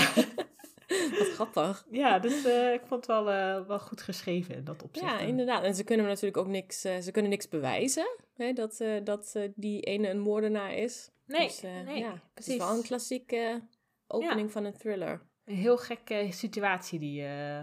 Wat 1.18 1.28
grappig. 1.28 1.86
ja 1.90 2.18
dus 2.18 2.44
eh, 2.44 2.72
ik 2.72 2.80
vond 2.80 3.06
het 3.06 3.06
wel, 3.06 3.30
eh, 3.30 3.66
wel 3.66 3.78
goed 3.78 4.02
geschreven 4.02 4.54
in 4.54 4.64
dat 4.64 4.82
opzicht. 4.82 5.10
Ja, 5.10 5.18
inderdaad. 5.18 5.62
En 5.62 5.74
ze 5.74 5.84
kunnen 5.84 6.06
natuurlijk 6.06 6.36
ook 6.36 6.46
niks, 6.46 6.84
eh, 6.84 6.98
ze 6.98 7.10
kunnen 7.10 7.30
niks 7.30 7.48
bewijzen. 7.48 8.16
Hè, 8.34 8.52
dat 8.52 8.84
dat 9.04 9.36
die 9.54 9.80
ene 9.80 10.08
een 10.08 10.20
moordenaar 10.20 10.74
is. 10.74 11.10
Nee, 11.26 11.46
Dus, 11.46 11.60
nee, 11.62 11.98
ja, 11.98 12.12
Het 12.12 12.20
precies. 12.34 12.52
is 12.54 12.58
wel 12.58 12.74
een 12.76 12.82
klassieke 12.82 13.60
opening 14.06 14.52
van 14.52 14.64
een 14.64 14.76
thriller. 14.76 15.20
Een 15.44 15.54
heel 15.54 15.76
gekke 15.78 16.26
situatie. 16.30 16.98
Die, 16.98 17.22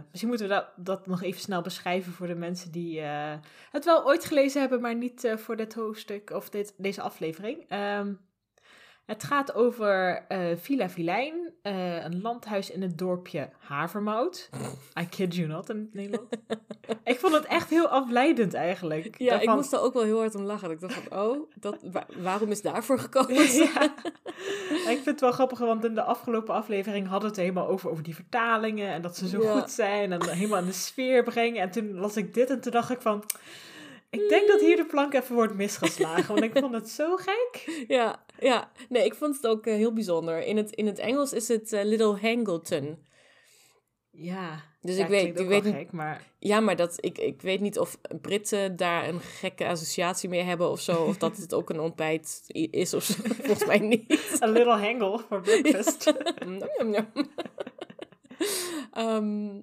misschien 0.09 0.27
moeten 0.29 0.47
we 0.47 0.53
dat, 0.53 0.71
dat 0.75 1.07
nog 1.07 1.23
even 1.23 1.41
snel 1.41 1.61
beschrijven 1.61 2.11
voor 2.13 2.27
de 2.27 2.35
mensen 2.35 2.71
die 2.71 3.01
het 3.71 3.85
wel 3.85 4.05
ooit 4.05 4.25
gelezen 4.25 4.61
hebben, 4.61 4.81
maar 4.81 4.95
niet 4.95 5.33
voor 5.35 5.55
dit 5.55 5.73
hoofdstuk 5.73 6.29
of 6.29 6.49
dit, 6.49 6.73
deze 6.77 7.01
aflevering. 7.01 7.65
Ehm, 7.67 8.13
Het 9.05 9.23
gaat 9.23 9.53
over 9.53 10.25
eh, 10.27 10.55
Villa 10.55 10.89
Vilijn, 10.89 11.48
eh, 11.69 12.03
een 12.03 12.21
landhuis 12.21 12.71
in 12.71 12.81
het 12.81 12.97
dorpje 12.97 13.49
Havermout. 13.59 14.49
I 14.99 15.05
kid 15.09 15.35
you 15.35 15.47
not 15.47 15.69
in 15.69 15.77
het 15.77 15.93
Nederlands. 15.93 16.35
ik 17.03 17.19
vond 17.19 17.33
het 17.33 17.45
echt 17.45 17.69
heel 17.69 17.87
afleidend 17.87 18.53
eigenlijk. 18.53 19.15
Ja, 19.19 19.39
ik 19.39 19.49
moest 19.49 19.73
er 19.73 19.81
ook 19.81 19.93
wel 19.93 20.03
heel 20.03 20.19
hard 20.19 20.35
om 20.35 20.41
lachen. 20.43 20.71
Ik 20.71 20.79
dacht 20.79 20.93
van, 20.93 21.19
oh, 21.19 21.49
dat, 21.59 21.77
wa- 21.91 22.05
waarom 22.17 22.49
is 22.51 22.61
daarvoor 22.61 22.99
gekozen? 23.09 23.63
ja. 23.73 23.83
Ik 24.69 24.99
vind 25.03 25.05
het 25.05 25.19
wel 25.19 25.31
grappig, 25.31 25.59
want 25.59 25.85
in 25.85 25.95
de 25.95 26.03
afgelopen 26.03 26.53
aflevering 26.53 27.07
hadden 27.07 27.29
we 27.29 27.35
het 27.35 27.45
helemaal 27.45 27.67
over, 27.67 27.89
over 27.89 28.03
die 28.03 28.15
vertalingen 28.15 28.89
en 28.93 29.01
dat 29.01 29.17
ze 29.17 29.27
zo 29.27 29.41
Ja. 29.41 29.59
goed 29.59 29.71
zijn 29.71 30.11
en 30.11 30.29
helemaal 30.29 30.59
in 30.59 30.65
de 30.65 30.71
sfeer 30.71 31.23
brengen. 31.23 31.61
En 31.61 31.71
toen 31.71 31.93
las 31.99 32.17
ik 32.17 32.33
dit 32.33 32.49
en 32.49 32.59
toen 32.61 32.71
dacht 32.71 32.89
ik 32.89 33.01
van, 33.01 33.23
ik 34.09 34.29
denk 34.29 34.47
dat 34.47 34.59
hier 34.59 34.75
de 34.75 34.85
plank 34.85 35.13
even 35.13 35.35
wordt 35.35 35.53
misgeslagen, 35.55 36.27
want 36.27 36.43
ik 36.43 36.57
vond 36.59 36.73
het 36.73 36.89
zo 36.89 37.15
gek. 37.15 37.65
Ja, 37.87 38.25
ja. 38.39 38.71
Nee, 38.89 39.05
ik 39.05 39.15
vond 39.15 39.35
het 39.35 39.47
ook 39.47 39.65
eh, 39.65 39.73
heel 39.73 39.93
bijzonder. 39.93 40.43
In 40.43 40.57
het, 40.57 40.71
in 40.71 40.85
het 40.85 40.99
Engels 40.99 41.33
is 41.33 41.47
het 41.47 41.73
eh, 41.73 41.83
Little 41.83 42.17
Hangleton. 42.21 43.07
Ja, 44.11 44.63
Dus 44.81 44.97
ja, 44.97 45.03
ik 45.03 45.09
weet- 45.09 45.39
ik 45.39 45.47
weet 45.47 45.63
niet- 45.63 45.73
gek, 45.73 45.91
maar 45.91 46.23
Ja, 46.39 46.59
maar 46.59 46.75
dat, 46.75 46.97
ik, 46.99 47.17
ik 47.17 47.41
weet 47.41 47.59
niet 47.59 47.79
of 47.79 47.97
Britten 48.21 48.75
daar 48.75 49.07
een 49.07 49.19
gekke 49.19 49.67
associatie 49.67 50.29
mee 50.29 50.41
hebben 50.41 50.69
of 50.69 50.79
zo. 50.81 51.03
Of 51.03 51.17
dat 51.17 51.37
het 51.37 51.53
ook 51.53 51.69
een 51.69 51.79
ontbijt 51.79 52.43
is 52.71 52.93
of 52.93 53.03
zo. 53.03 53.13
Volgens 53.43 53.65
mij 53.65 53.79
niet. 53.79 54.19
a 54.43 54.47
little 54.47 54.77
hangle 54.77 55.19
for 55.19 55.41
breakfast. 55.41 56.13
Nom. 56.45 56.95
Ehm, 58.93 59.59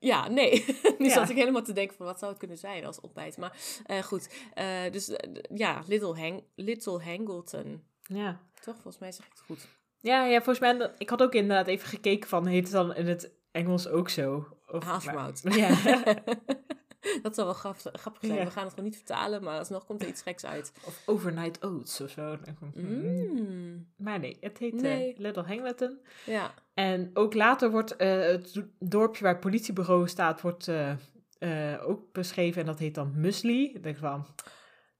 ja, 0.00 0.28
nee. 0.28 0.64
nu 0.98 1.06
Ja. 1.06 1.12
zat 1.14 1.28
ik 1.28 1.36
helemaal 1.36 1.62
te 1.62 1.72
denken 1.72 1.96
van 1.96 2.06
wat 2.06 2.18
zou 2.18 2.30
het 2.30 2.40
kunnen 2.40 2.58
zijn 2.58 2.84
als 2.86 3.00
ontbijt. 3.00 3.36
Maar 3.36 3.56
eh, 3.86 4.02
goed, 4.02 4.28
Eh, 4.54 4.90
dus 4.90 5.08
eh, 5.08 5.30
ja, 5.54 5.82
Little, 5.86 6.20
Hang 6.20 6.42
Little 6.54 7.02
Hangleton. 7.04 7.82
Ja. 8.02 8.40
Toch? 8.60 8.74
Volgens 8.74 8.98
mij 8.98 9.12
zeg 9.12 9.26
ik 9.26 9.32
het 9.32 9.42
goed. 9.46 9.68
Ja, 10.00 10.24
ja, 10.24 10.42
volgens 10.42 10.58
mij, 10.58 10.90
ik 10.98 11.10
had 11.10 11.22
ook 11.22 11.34
inderdaad 11.34 11.66
even 11.66 11.88
gekeken 11.88 12.28
van, 12.28 12.46
heet 12.46 12.62
het 12.62 12.72
dan 12.72 12.94
in 12.94 13.06
het 13.06 13.30
Engels 13.52 13.88
ook 13.88 14.08
zo? 14.08 14.46
Of, 14.66 14.84
maar- 15.04 15.32
Ja. 15.42 15.68
dat 17.22 17.34
zou 17.34 17.46
wel 17.46 17.56
graf- 17.56 17.84
grappig 17.92 18.22
zijn. 18.26 18.38
Ja. 18.38 18.44
We 18.44 18.50
gaan 18.50 18.62
het 18.64 18.72
gewoon 18.72 18.88
niet 18.88 18.96
vertalen, 18.96 19.42
maar 19.42 19.58
alsnog 19.58 19.84
komt 19.86 20.02
er 20.02 20.08
iets 20.08 20.22
geks 20.22 20.44
uit. 20.44 20.72
of 20.86 21.02
overnight 21.06 21.64
oats 21.64 22.00
of 22.00 22.10
zo. 22.10 22.36
Hmm. 22.74 23.00
Mm. 23.34 23.92
Maar 23.96 24.18
nee, 24.18 24.36
het 24.40 24.58
heet 24.58 24.82
eh. 24.82 25.16
Little 25.18 25.42
Hangleton. 25.42 25.98
Ja. 26.26 26.54
En 26.74 27.10
ook 27.14 27.34
later 27.34 27.70
wordt 27.70 27.96
eh, 27.96 28.18
het 28.20 28.54
do- 28.54 28.68
dorpje 28.78 29.22
waar 29.22 29.32
het 29.32 29.40
politiebureau 29.42 30.08
staat, 30.08 30.40
wordt 30.40 30.68
eh, 30.68 31.74
ook 31.86 32.12
beschreven. 32.12 32.60
En 32.60 32.66
dat 32.66 32.78
heet 32.78 32.94
dan 32.94 33.12
Musli. 33.16 33.64
Ik 33.74 33.82
denk 33.82 33.96
van, 33.98 34.26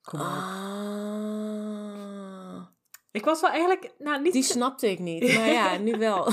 kom 0.02 0.21
op. 0.21 0.26
Ah. 1.40 2.66
Ik 3.12 3.25
was 3.25 3.40
wel 3.40 3.50
eigenlijk, 3.50 3.92
nou 3.99 4.23
niet, 4.23 4.33
Die 4.33 4.42
snapte 4.42 4.90
ik 4.90 4.99
niet, 4.99 5.23
maar 5.37 5.47
ja, 5.52 5.76
nu 5.78 5.99
wel. 5.99 6.28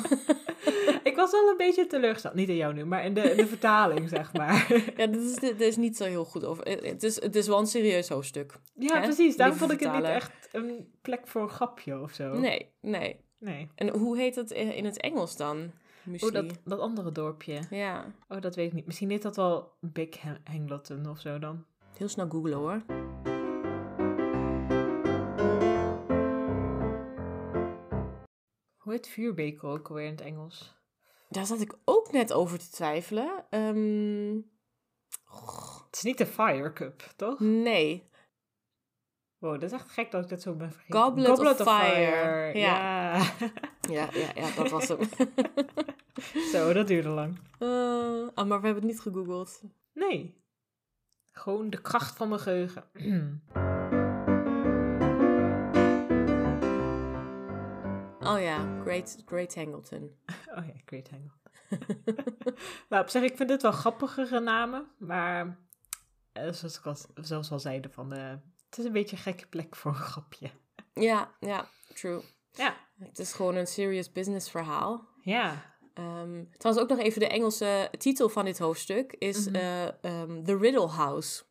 ik 1.03 1.15
was 1.15 1.32
wel 1.32 1.50
een 1.50 1.58
beetje 1.58 1.88
teleurgesteld. 1.88 2.34
Niet 2.34 2.50
in 2.50 2.56
jou 2.56 2.74
nu, 2.74 2.86
maar 2.86 3.06
in 3.06 3.13
de, 3.13 3.22
in 3.22 3.38
de 3.38 3.48
vertaling, 3.48 4.10
zeg 4.10 4.34
maar. 4.34 4.67
Ja, 4.98 5.08
dit 5.08 5.22
is, 5.22 5.36
dit 5.36 5.62
is 5.62 5.75
niet 5.75 5.98
zo 5.98 6.03
heel 6.03 6.25
goed 6.25 6.46
over. 6.46 6.63
eh, 6.65 6.91
Het 6.91 7.03
is, 7.03 7.22
het 7.22 7.36
is 7.36 7.48
wel 7.48 7.60
een 7.60 7.67
serieus 7.67 8.10
hoofdstuk. 8.10 8.53
Ja, 8.74 8.96
Hè? 8.96 9.01
precies. 9.01 9.38
Daarom 9.38 9.58
vond 9.58 9.72
ik 9.72 9.79
het 9.79 9.94
niet 9.94 10.03
echt 10.03 10.50
een 10.51 10.91
plek 11.01 11.27
voor 11.27 11.41
een 11.41 11.50
grapje 11.50 12.01
of 12.01 12.13
zo. 12.13 12.39
Nee, 12.39 12.70
nee. 12.82 13.20
Nee. 13.39 13.67
En 13.75 13.89
hoe 13.98 14.17
heet 14.17 14.36
het 14.36 14.51
in 14.51 14.86
het 14.86 15.00
Engels 15.01 15.38
dan? 15.38 15.72
Muesli. 16.03 16.27
Oh, 16.27 16.34
dat, 16.34 16.60
dat 16.65 16.79
andere 16.79 17.12
dorpje. 17.12 17.60
Ja, 17.70 18.06
Oh, 18.29 18.41
dat 18.41 18.56
weet 18.56 18.67
ik 18.67 18.74
niet. 18.74 18.86
Misschien 18.86 19.10
heet 19.10 19.22
dat 19.22 19.36
wel 19.36 19.72
Big 19.79 20.17
Han- 20.22 20.38
Hangleton 20.44 21.10
of 21.10 21.20
zo 21.20 21.39
dan. 21.39 21.65
heel 21.98 22.08
snel 22.08 22.27
googlen 22.29 22.58
hoor. 22.58 22.82
Hoe 28.77 28.91
heet 28.94 29.08
vuurbeker 29.08 29.67
ook 29.70 29.88
alweer 29.89 30.06
in 30.06 30.12
het 30.12 30.22
Engels? 30.22 30.76
Daar 31.29 31.46
zat 31.46 31.62
ik 31.62 31.75
ook 31.86 32.12
net 32.12 32.34
over 32.34 32.60
te 32.60 32.69
twijfelen. 32.69 33.46
Ehm, 33.50 34.36
Het 35.86 35.96
is 35.96 36.01
niet 36.01 36.17
de 36.17 36.25
Fire 36.25 36.74
Cup, 36.74 37.01
toch? 37.15 37.39
nee. 37.39 38.10
Wow, 39.38 39.51
dat 39.53 39.63
is 39.63 39.72
echt 39.72 39.91
gek 39.91 40.12
dat 40.12 40.24
ik 40.24 40.29
dat 40.29 40.41
zo 40.41 40.53
ben 40.55 40.72
vergeten. 40.72 41.00
Goblet 41.01 41.60
of 41.60 41.67
Fire. 41.67 42.57
Ja. 42.57 43.17
Ja, 43.89 44.10
ja, 44.13 44.31
ja, 44.36 44.55
dat 44.55 44.69
was 44.69 44.88
hem. 44.88 45.00
zo, 46.53 46.74
dat 46.74 46.88
duurde 46.88 47.10
lang. 47.10 47.39
Ah, 48.34 48.48
maar 48.48 48.60
we 48.62 48.65
hebben 48.65 48.74
het 48.75 48.84
niet 48.84 49.00
gegoogeld. 49.00 49.62
Nee. 49.93 50.43
Gewoon 51.31 51.69
de 51.69 51.81
kracht 51.81 52.17
van 52.17 52.29
mijn 52.29 52.41
geheugen. 52.41 52.84
Oh 58.27 58.41
ja, 58.41 58.81
Great, 58.84 59.17
Great 59.25 59.55
Hangleton. 59.55 60.15
oh 60.57 60.65
ja, 60.67 60.74
Great 60.86 61.10
Hangle. 61.10 61.31
nou, 62.89 63.03
op 63.03 63.10
zich, 63.10 63.22
ik 63.24 63.36
vind 63.38 63.50
dit 63.50 63.62
wel 63.62 63.72
grappigere 63.72 64.39
namen. 64.39 64.88
Maar 64.98 65.57
eh, 66.31 66.51
zoals 66.51 66.77
ik 66.77 66.86
al, 66.86 66.96
zelfs 67.15 67.51
al 67.51 67.60
zeiden, 67.60 67.91
van, 67.91 68.13
eh, 68.13 68.29
het 68.69 68.77
is 68.77 68.86
een 68.86 68.91
beetje 68.91 69.15
een 69.15 69.22
gekke 69.22 69.48
plek 69.48 69.75
voor 69.75 69.91
een 69.91 69.98
grapje. 69.98 70.50
Ja, 70.93 71.31
ja, 71.39 71.67
true. 71.93 72.22
Ja. 72.51 72.75
Het 73.00 73.19
is 73.19 73.34
gewoon 73.34 73.55
een 73.55 73.67
serious 73.67 74.12
business 74.12 74.50
verhaal. 74.51 75.07
Ja. 75.22 75.75
Ehm, 75.93 76.43
trouwens, 76.57 76.84
ook 76.84 76.89
nog 76.89 77.00
even 77.00 77.19
de 77.19 77.27
Engelse 77.27 77.89
titel 77.98 78.29
van 78.29 78.46
dit 78.46 78.60
hoofdstuk 78.60 79.13
is 79.13 79.46
Mhm. 79.48 79.55
eh, 79.55 80.03
ehm, 80.03 80.43
The 80.43 80.57
Riddle 80.57 80.88
House. 80.88 81.43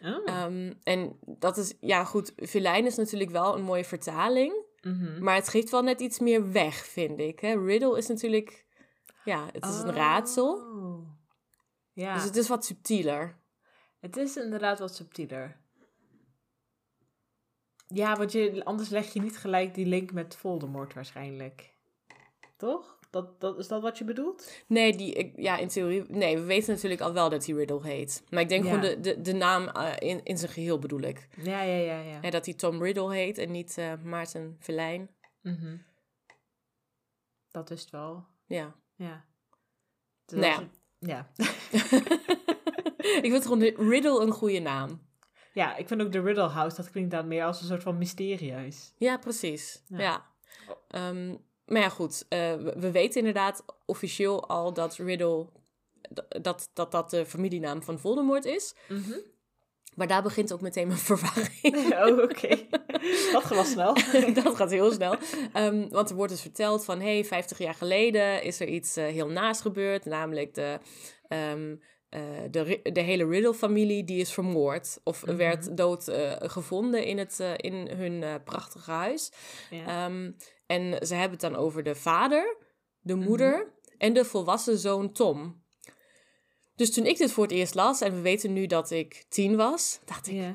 Oh. 0.00 0.28
Ehm, 0.28 0.72
en 0.82 1.18
dat 1.22 1.56
is, 1.56 1.74
ja 1.80 2.04
goed, 2.04 2.32
Vilijn 2.36 2.86
is 2.86 2.96
natuurlijk 2.96 3.30
wel 3.30 3.56
een 3.56 3.62
mooie 3.62 3.84
vertaling. 3.84 4.64
Mhm. 4.86 5.22
Maar 5.22 5.34
het 5.34 5.48
geeft 5.48 5.70
wel 5.70 5.82
net 5.82 6.00
iets 6.00 6.18
meer 6.18 6.52
weg, 6.52 6.74
vind 6.86 7.18
ik. 7.20 7.40
Hè? 7.40 7.64
Riddle 7.64 7.96
is 7.98 8.06
natuurlijk, 8.06 8.66
ja, 9.24 9.46
het 9.52 9.64
is 9.64 9.78
een 9.78 9.92
raadsel. 9.92 10.54
Oh. 10.54 11.08
Ja, 11.92 12.14
Dus 12.14 12.24
het 12.24 12.36
is 12.36 12.48
wat 12.48 12.64
subtieler. 12.64 13.36
het 14.00 14.16
is 14.16 14.36
inderdaad 14.36 14.78
wat 14.78 14.94
subtieler. 14.94 15.60
Ja, 17.86 18.16
want 18.16 18.32
je, 18.32 18.64
anders 18.64 18.88
leg 18.88 19.12
je 19.12 19.20
niet 19.20 19.38
gelijk 19.38 19.74
die 19.74 19.86
link 19.86 20.12
met 20.12 20.36
Voldemort 20.36 20.94
waarschijnlijk. 20.94 21.74
Toch? 22.56 22.95
Dat, 23.10 23.40
dat, 23.40 23.58
is 23.58 23.68
dat 23.68 23.82
wat 23.82 23.98
je 23.98 24.04
bedoelt? 24.04 24.52
Nee, 24.66 24.96
die, 24.96 25.12
ik- 25.12 25.32
ja, 25.36 25.56
in 25.56 25.68
theorie, 25.68 26.04
nee, 26.08 26.36
we 26.38 26.44
weten 26.44 26.74
natuurlijk 26.74 27.00
al 27.00 27.12
wel 27.12 27.28
dat 27.30 27.46
hij 27.46 27.54
Riddle 27.54 27.82
heet. 27.82 28.24
Maar 28.30 28.40
ik 28.42 28.48
denk 28.48 28.64
Ja. 28.64 28.68
gewoon 28.70 28.84
de, 28.90 29.00
de, 29.00 29.20
de 29.20 29.32
naam 29.32 29.68
eh, 29.68 29.92
in, 29.98 30.20
in 30.24 30.38
zijn 30.38 30.50
geheel 30.50 30.78
bedoel 30.78 31.00
ik. 31.00 31.28
Ja, 31.42 31.62
ja, 31.62 31.76
ja, 31.76 32.18
ja. 32.22 32.30
Dat 32.30 32.44
hij 32.44 32.54
Tom 32.54 32.82
Riddle 32.82 33.14
heet 33.14 33.38
en 33.38 33.50
niet 33.50 33.78
eh, 33.78 33.92
Maarten 34.04 34.56
Verlijn. 34.58 35.10
Mhm. 35.42 35.76
Dat 37.50 37.70
is 37.70 37.80
het 37.80 37.90
wel. 37.90 38.24
Ja. 38.46 38.74
Ja. 38.94 39.24
Nou 40.26 40.44
ja. 40.46 40.68
ja. 40.98 41.30
ik 43.22 43.30
vind 43.30 43.42
gewoon 43.42 43.58
de 43.58 43.74
Riddle 43.78 44.20
een 44.22 44.30
goede 44.32 44.58
naam. 44.60 45.04
Ja, 45.52 45.76
ik 45.76 45.88
vind 45.88 46.02
ook 46.02 46.12
de 46.12 46.20
Riddle 46.20 46.48
House, 46.48 46.76
dat 46.76 46.90
klinkt 46.90 47.10
dan 47.10 47.28
meer 47.28 47.44
als 47.44 47.60
een 47.60 47.66
soort 47.66 47.82
van 47.82 47.98
mysteriehuis. 47.98 48.92
Ja, 48.96 49.16
precies. 49.18 49.82
Ja. 49.88 49.98
Ja. 49.98 50.26
Ehm, 50.88 51.36
maar 51.66 51.80
ja, 51.80 51.88
goed. 51.88 52.24
eh, 52.28 52.38
we, 52.54 52.74
we 52.78 52.90
weten 52.90 53.18
inderdaad 53.18 53.64
officieel 53.86 54.48
al 54.48 54.72
dat 54.72 54.96
Riddle... 54.96 55.46
Dat, 56.42 56.70
dat 56.72 56.90
dat 56.90 57.10
de 57.10 57.26
familienaam 57.26 57.82
van 57.82 57.98
Voldemort 57.98 58.44
is. 58.44 58.74
Maar 59.94 60.06
daar 60.06 60.22
begint 60.22 60.52
ook 60.52 60.60
meteen 60.60 60.86
mijn 60.86 60.98
verwarring. 61.10 61.74
oh, 62.06 62.22
oké. 62.22 62.56
Dat 63.32 63.44
gaat 63.44 63.48
wel 63.54 63.64
snel. 63.64 63.94
dat 64.42 64.56
gaat 64.56 64.70
heel 64.70 64.92
snel. 64.92 65.16
Ehm, 65.52 65.88
want 65.88 66.10
er 66.10 66.16
wordt 66.16 66.32
dus 66.32 66.40
verteld 66.40 66.84
van... 66.84 67.00
hey, 67.00 67.24
50 67.24 67.58
jaar 67.58 67.74
geleden 67.74 68.42
is 68.42 68.60
er 68.60 68.68
iets 68.68 68.96
eh, 68.96 69.04
heel 69.04 69.28
naast 69.28 69.60
gebeurd. 69.60 70.04
Namelijk 70.04 70.54
de, 70.54 70.78
ehm, 71.28 71.76
eh, 72.08 72.20
de, 72.50 72.80
de 72.92 73.00
hele 73.00 73.26
Riddle-familie 73.26 74.04
die 74.04 74.20
is 74.20 74.32
vermoord. 74.32 75.00
Of 75.04 75.24
Mhm. 75.26 75.36
werd 75.36 75.76
dood 75.76 76.10
gevonden 76.38 77.04
in, 77.04 77.18
het, 77.18 77.38
in 77.56 77.88
hun 77.88 78.42
prachtige 78.44 78.90
huis. 78.90 79.32
Ja. 79.70 79.86
Ehm, 80.06 80.30
en 80.66 81.06
ze 81.06 81.14
hebben 81.14 81.38
het 81.38 81.50
dan 81.52 81.56
over 81.56 81.82
de 81.82 81.94
vader, 81.94 82.56
de 83.00 83.14
moeder 83.14 83.72
en 83.98 84.12
de 84.12 84.24
volwassen 84.24 84.78
zoon 84.78 85.12
Tom. 85.12 85.64
Dus 86.74 86.92
toen 86.92 87.06
ik 87.06 87.18
dit 87.18 87.32
voor 87.32 87.42
het 87.44 87.52
eerst 87.52 87.74
las, 87.74 88.00
en 88.00 88.14
we 88.14 88.20
weten 88.20 88.52
nu 88.52 88.66
dat 88.66 88.90
ik 88.90 89.24
tien 89.28 89.56
was, 89.56 90.00
dacht 90.04 90.26
ik, 90.26 90.54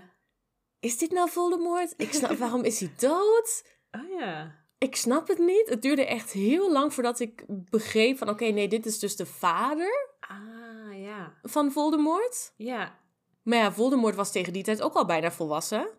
is 0.80 0.98
dit 0.98 1.12
nou 1.12 1.30
Voldemort? 1.30 1.94
Ik 1.98 2.14
snap, 2.14 2.38
waarom 2.46 2.64
is 2.64 2.80
hij 2.80 2.92
dood? 2.98 3.64
Oh 3.92 4.20
ja. 4.20 4.60
Ik 4.78 4.96
snap 4.96 5.28
het 5.28 5.38
niet. 5.38 5.70
Het 5.70 5.82
duurde 5.82 6.06
echt 6.06 6.32
heel 6.32 6.72
lang 6.72 6.94
voordat 6.94 7.20
ik 7.20 7.44
begreep 7.48 8.18
van, 8.18 8.30
oké, 8.30 8.46
nee, 8.46 8.68
dit 8.68 8.86
is 8.86 9.00
dus 9.00 9.16
de 9.16 9.26
vader 9.26 10.10
Ah, 10.20 11.00
ja. 11.00 11.34
van 11.42 11.72
Voldemort. 11.72 12.54
Ja. 12.58 13.00
Maar 13.44 13.58
ja, 13.58 13.72
Voldemort 13.74 14.16
was 14.16 14.32
tegen 14.32 14.54
die 14.54 14.64
tijd 14.64 14.82
ook 14.82 14.94
al 14.94 15.06
bijna 15.06 15.32
volwassen. 15.32 15.90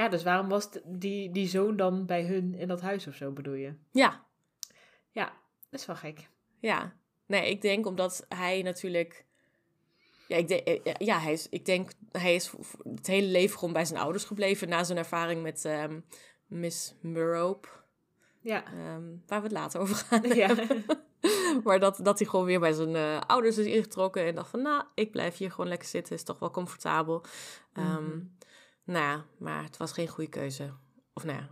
Ja, 0.00 0.08
dus 0.08 0.22
waarom 0.22 0.48
was 0.48 0.68
die, 0.84 1.30
die 1.30 1.48
zoon 1.48 1.76
dan 1.76 2.06
bij 2.06 2.24
hun 2.24 2.54
in 2.54 2.68
dat 2.68 2.80
huis 2.80 3.06
of 3.06 3.14
zo, 3.14 3.30
bedoel 3.30 3.54
je? 3.54 3.74
Ja, 3.92 4.24
Ja, 5.10 5.32
dat 5.70 5.80
is 5.80 5.86
wel 5.86 5.96
gek. 5.96 6.28
Ja, 6.58 6.92
nee, 7.26 7.50
ik 7.50 7.62
denk 7.62 7.86
omdat 7.86 8.26
hij 8.28 8.62
natuurlijk. 8.62 9.24
Ja, 10.28 10.36
ik, 10.36 10.48
denk, 10.48 10.66
eh, 10.66 10.94
ja 10.98 11.18
hij 11.18 11.32
is, 11.32 11.48
ik 11.48 11.64
denk 11.64 11.90
hij 12.10 12.34
is 12.34 12.52
het 12.94 13.06
hele 13.06 13.26
leven 13.26 13.58
gewoon 13.58 13.74
bij 13.74 13.84
zijn 13.84 14.00
ouders 14.00 14.24
gebleven 14.24 14.68
na 14.68 14.84
zijn 14.84 14.98
ervaring 14.98 15.42
met, 15.42 15.64
ehm, 15.64 16.00
Miss 16.46 16.94
Murrope. 17.00 17.68
Ja. 18.40 18.64
ehm, 18.64 19.04
waar 19.26 19.40
we 19.40 19.46
het 19.46 19.52
later 19.52 19.80
over 19.80 19.96
gaan 19.96 20.22
Ja. 20.22 20.54
maar 21.64 21.78
dat, 21.78 21.98
dat 22.02 22.18
hij 22.18 22.28
gewoon 22.28 22.46
weer 22.46 22.60
bij 22.60 22.72
zijn 22.72 22.96
eh, 22.96 23.20
ouders 23.26 23.58
is 23.58 23.66
ingetrokken. 23.66 24.26
En 24.26 24.34
dacht 24.34 24.50
van, 24.50 24.62
nou, 24.62 24.84
ik 24.94 25.10
blijf 25.10 25.36
hier 25.36 25.50
gewoon 25.50 25.68
lekker 25.68 25.88
zitten. 25.88 26.14
Is 26.14 26.22
toch 26.22 26.38
wel 26.38 26.50
comfortabel. 26.50 27.24
Mhm. 27.74 28.18
Nou 28.84 29.04
ja, 29.04 29.24
maar 29.38 29.62
het 29.62 29.76
was 29.76 29.92
geen 29.92 30.08
goede 30.08 30.30
keuze. 30.30 30.72
Of 31.12 31.24
nou 31.24 31.38
ja, 31.38 31.48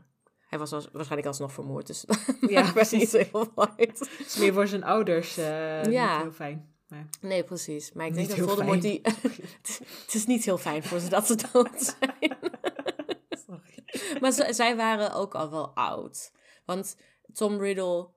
hij 0.49 0.58
was 0.58 0.73
als- 0.73 0.88
waarschijnlijk 0.92 1.28
alsnog 1.28 1.52
vermoord. 1.52 1.87
Dus 1.87 2.04
Ja, 2.54 2.73
was 2.73 2.90
niet 2.90 3.08
zo 3.08 3.18
heel 3.18 3.52
uit. 3.54 3.99
Het 3.99 4.26
is 4.26 4.37
meer 4.37 4.52
voor 4.52 4.66
zijn 4.66 4.85
ouders 4.85 5.37
eh 5.37 5.85
Ja. 5.85 6.12
niet 6.14 6.23
heel 6.23 6.32
fijn. 6.32 6.76
Maar, 6.88 7.06
Nee, 7.20 7.44
precies. 7.44 7.92
Maar 7.92 8.06
ik 8.06 8.14
Niet 8.14 8.26
denk 8.26 8.38
dat 8.38 8.49
Voldemort 8.49 8.82
die... 8.82 9.00
het, 9.62 10.14
is 10.14 10.26
niet 10.26 10.44
heel 10.44 10.58
fijn 10.58 10.82
voor 10.82 10.99
ze 10.99 11.08
dat 11.08 11.26
ze 11.26 11.35
dood 11.52 11.94
zijn. 11.99 12.37
sorry. 13.47 14.18
maar 14.20 14.54
zij 14.54 14.76
waren 14.76 15.12
ook 15.14 15.35
al 15.35 15.50
wel 15.50 15.68
oud. 15.75 16.32
Want 16.64 16.97
Tom 17.32 17.58
Riddle, 17.61 18.08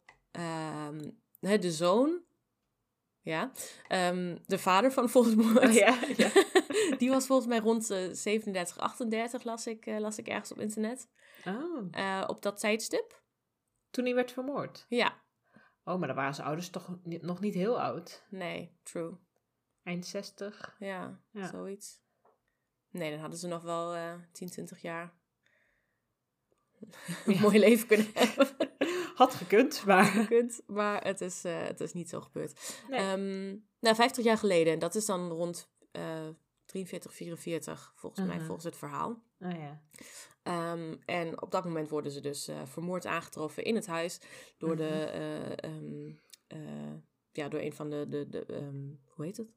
hè, 1.39 1.57
de 1.57 1.71
zoon, 1.71 2.19
ja, 3.21 3.51
ehm, 3.87 4.37
de 4.45 4.59
vader 4.59 4.91
van 4.91 5.09
Voldemort, 5.09 5.67
Oh, 5.67 5.73
ja, 5.73 5.97
ja. 6.17 6.31
Die 7.01 7.09
was 7.09 7.25
volgens 7.25 7.47
mij 7.47 7.59
rond 7.59 7.89
eh, 7.89 8.09
37, 8.11 8.77
38, 8.77 9.43
las 9.43 9.67
ik, 9.67 9.85
eh, 9.85 9.99
las 9.99 10.17
ik 10.17 10.27
ergens 10.27 10.51
op 10.51 10.59
internet. 10.59 11.07
Oh, 11.45 11.87
Eh, 11.91 12.23
op 12.27 12.41
dat 12.41 12.59
tijdstip. 12.59 13.21
toen 13.89 14.05
hij 14.05 14.15
werd 14.15 14.31
vermoord. 14.31 14.85
Ja, 14.89 15.19
Oh, 15.83 15.97
maar 15.97 16.07
dan 16.07 16.15
waren 16.17 16.33
zijn 16.35 16.47
ouders 16.47 16.69
toch 16.69 16.97
nog 17.03 17.39
niet 17.39 17.53
heel 17.53 17.81
oud. 17.81 18.23
nee, 18.29 18.77
true. 18.83 19.13
Eind 19.83 20.05
60. 20.05 20.75
Ja, 20.79 21.19
Ja. 21.31 21.47
zoiets. 21.47 21.99
Nee, 22.89 23.11
dan 23.11 23.19
hadden 23.19 23.39
ze 23.39 23.47
nog 23.47 23.61
wel 23.63 23.95
eh 23.95 24.13
10, 24.31 24.49
20 24.49 24.81
jaar 24.81 25.13
een 27.25 27.33
Ja. 27.33 27.41
mooi 27.41 27.59
leven 27.59 27.87
kunnen 27.87 28.07
hebben. 28.13 28.47
Had 29.15 29.33
gekund, 29.35 29.85
maar... 29.85 30.05
Gekund, 30.05 30.61
maar 30.67 31.03
het 31.03 31.21
is, 31.21 31.43
eh, 31.43 31.61
het 31.63 31.79
is 31.79 31.93
niet 31.93 32.09
zo 32.09 32.21
gebeurd. 32.21 32.83
Nee. 32.89 32.99
Ehm, 32.99 33.47
nou, 33.79 33.95
50 33.95 34.23
jaar 34.23 34.37
geleden, 34.37 34.73
en 34.73 34.79
dat 34.79 34.95
is 34.95 35.05
dan 35.05 35.29
rond 35.29 35.69
eh 35.91 36.27
43, 36.71 37.13
44, 37.13 37.93
volgens 37.95 38.25
mij, 38.27 38.35
Mhm. 38.35 38.45
volgens 38.45 38.65
het 38.65 38.77
verhaal. 38.77 39.09
Oh 39.39 39.51
ja. 39.51 39.81
Ehm, 40.43 40.95
en 41.05 41.41
op 41.41 41.51
dat 41.51 41.63
moment 41.65 41.89
worden 41.89 42.11
ze 42.11 42.19
dus 42.21 42.47
eh, 42.47 42.61
vermoord 42.65 43.05
aangetroffen 43.05 43.63
in 43.63 43.75
het 43.75 43.87
huis 43.87 44.19
door 44.57 44.75
de, 44.75 44.83
Mhm. 44.83 45.21
eh, 45.21 45.51
ehm, 45.71 46.11
eh, 46.47 46.93
ja, 47.31 47.47
door 47.49 47.59
een 47.59 47.73
van 47.73 47.89
de, 47.89 48.05
de, 48.09 48.27
de 48.29 48.45
ehm, 48.45 48.85
hoe 49.05 49.25
heet 49.25 49.37
het? 49.37 49.47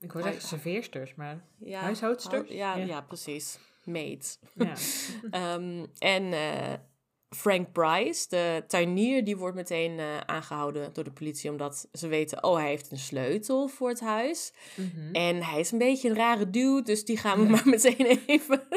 Ik 0.00 0.10
Hui- 0.12 0.22
zeggen 0.24 0.42
serveersters, 0.42 1.14
maar... 1.14 1.44
Ja, 1.58 1.80
Huishoudsters? 1.80 2.34
hou- 2.42 2.54
Ja, 2.54 2.76
Ja. 2.76 2.84
ja. 2.84 3.00
precies. 3.00 3.58
Maids. 3.84 4.38
Ja. 4.54 4.74
En 5.98 6.32
Frank 7.28 7.72
Price, 7.72 8.28
de 8.28 8.64
tuinier, 8.66 9.24
die 9.24 9.36
wordt 9.36 9.56
meteen 9.56 9.98
eh, 9.98 10.16
aangehouden 10.18 10.92
door 10.92 11.04
de 11.04 11.10
politie 11.12 11.50
omdat 11.50 11.88
ze 11.92 12.08
weten, 12.08 12.44
oh, 12.44 12.56
hij 12.56 12.68
heeft 12.68 12.90
een 12.90 12.98
sleutel 12.98 13.68
voor 13.68 13.88
het 13.88 14.00
huis. 14.00 14.52
Mhm. 14.76 15.12
En 15.14 15.42
hij 15.42 15.60
is 15.60 15.70
een 15.72 15.78
beetje 15.78 16.08
een 16.08 16.14
rare 16.16 16.50
dude, 16.50 16.82
dus 16.82 17.04
die 17.04 17.16
gaan 17.16 17.38
we 17.38 17.44
Ja. 17.44 17.50
maar 17.50 17.68
meteen 17.78 18.06
even, 18.26 18.68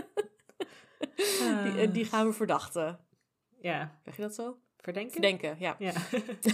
die, 1.16 1.26
Ah. 1.42 1.82
eh, 1.84 1.94
die 1.94 2.06
gaan 2.06 2.26
we 2.28 2.34
verdachten. 2.34 3.00
Ja, 3.62 4.00
Zeg 4.04 4.16
je 4.16 4.22
dat 4.22 4.36
zo? 4.36 4.58
verdenken? 4.78 5.12
Verdenken, 5.12 5.56
ja. 5.60 5.76
Ja. 5.80 5.94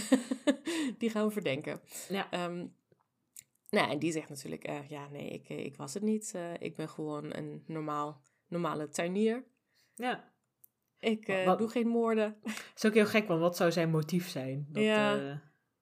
die 0.98 1.10
gaan 1.10 1.26
we 1.26 1.32
verdenken. 1.32 1.80
ja. 2.08 2.30
Ehm, 2.30 2.66
nou, 3.70 3.90
en 3.90 3.98
die 3.98 4.12
zegt 4.12 4.28
natuurlijk, 4.28 4.64
eh, 4.64 4.88
ja, 4.88 5.08
nee, 5.08 5.28
ik, 5.28 5.48
ik 5.48 5.76
was 5.76 5.94
het 5.94 6.02
niet. 6.02 6.34
Ik 6.58 6.76
ben 6.76 6.88
gewoon 6.88 7.36
een 7.36 7.62
normaal, 7.66 8.20
normale 8.48 8.88
tuinier. 8.88 9.44
ja. 9.94 10.36
Ik 11.00 11.28
eh, 11.28 11.44
Wat- 11.44 11.58
doe 11.58 11.68
geen 11.68 11.88
moorden. 11.88 12.36
Het 12.42 12.72
is 12.76 12.84
ook 12.86 12.94
heel 12.94 13.06
gek, 13.06 13.28
want 13.28 13.40
wat 13.40 13.56
zou 13.56 13.72
zijn 13.72 13.90
motief 13.90 14.28
zijn? 14.28 14.66
Dat, 14.68 14.82
Ja, 14.82 15.14
eh, 15.16 15.36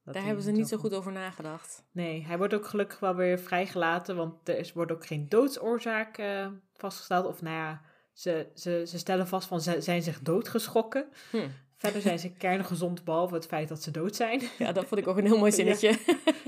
dat 0.04 0.14
Daar 0.14 0.24
hebben 0.24 0.42
ze 0.42 0.50
niet 0.50 0.68
zo 0.68 0.76
goed 0.76 0.94
over 0.94 1.12
nagedacht. 1.12 1.84
Nee, 1.92 2.24
hij 2.26 2.38
wordt 2.38 2.54
ook 2.54 2.66
gelukkig 2.66 2.98
wel 2.98 3.14
weer 3.14 3.38
vrijgelaten, 3.38 4.16
want 4.16 4.48
er 4.48 4.58
is, 4.58 4.72
wordt 4.72 4.92
ook 4.92 5.06
geen 5.06 5.28
doodsoorzaak 5.28 6.18
eh, 6.18 6.46
vastgesteld. 6.74 7.26
Of 7.26 7.42
nou 7.42 7.56
ja, 7.56 7.82
ze, 8.12 8.50
ze, 8.54 8.82
ze 8.86 8.98
stellen 8.98 9.26
vast 9.28 9.48
van, 9.48 9.60
ze 9.60 9.80
zijn 9.80 10.02
zich 10.02 10.20
doodgeschrokken. 10.20 11.08
Hm. 11.30 11.48
Verder 11.76 12.00
zijn 12.00 12.18
ze 12.18 12.32
kerngezond, 12.32 13.04
behalve 13.04 13.34
het 13.34 13.46
feit 13.46 13.68
dat 13.68 13.82
ze 13.82 13.90
dood 13.90 14.16
zijn. 14.16 14.40
Ja, 14.58 14.72
dat 14.72 14.84
vond 14.86 15.00
ik 15.00 15.06
ook 15.06 15.16
een 15.16 15.26
heel 15.26 15.38
mooi 15.38 15.52
zinnetje. 15.62 15.98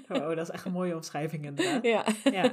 Oh, 0.09 0.29
dat 0.29 0.39
is 0.39 0.51
echt 0.51 0.65
een 0.65 0.73
mooie 0.73 0.95
omschrijving 0.95 1.45
inderdaad. 1.45 1.85
Ja. 1.85 2.05
Ja. 2.25 2.53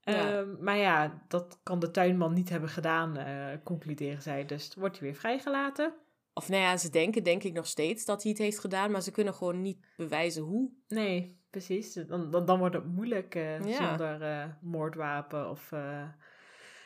Ja. 0.00 0.38
Ehm, 0.38 0.48
maar 0.60 0.76
ja, 0.76 1.22
dat 1.28 1.58
kan 1.62 1.78
de 1.78 1.90
tuinman 1.90 2.32
niet 2.32 2.48
hebben 2.48 2.68
gedaan, 2.68 3.16
eh, 3.16 3.46
concluderen 3.64 4.22
zij. 4.22 4.44
Dus 4.44 4.74
wordt 4.74 4.98
hij 4.98 5.08
weer 5.08 5.18
vrijgelaten. 5.18 5.94
Of 6.34 6.48
nou 6.48 6.62
ja, 6.62 6.76
ze 6.76 6.90
denken 6.90 7.22
denk 7.22 7.42
ik 7.42 7.52
nog 7.52 7.66
steeds 7.66 8.04
dat 8.04 8.22
hij 8.22 8.30
het 8.32 8.40
heeft 8.40 8.58
gedaan, 8.58 8.90
maar 8.90 9.02
ze 9.02 9.10
kunnen 9.10 9.34
gewoon 9.34 9.62
niet 9.62 9.86
bewijzen 9.96 10.42
hoe. 10.42 10.70
Nee, 10.88 11.38
precies. 11.50 11.92
Dan, 11.92 12.30
dan, 12.30 12.44
dan 12.44 12.58
wordt 12.58 12.74
het 12.74 12.84
moeilijk 12.86 13.34
eh, 13.34 13.64
Ja. 13.64 13.88
zonder 13.88 14.22
eh, 14.22 14.44
moordwapen 14.60 15.50
of 15.50 15.70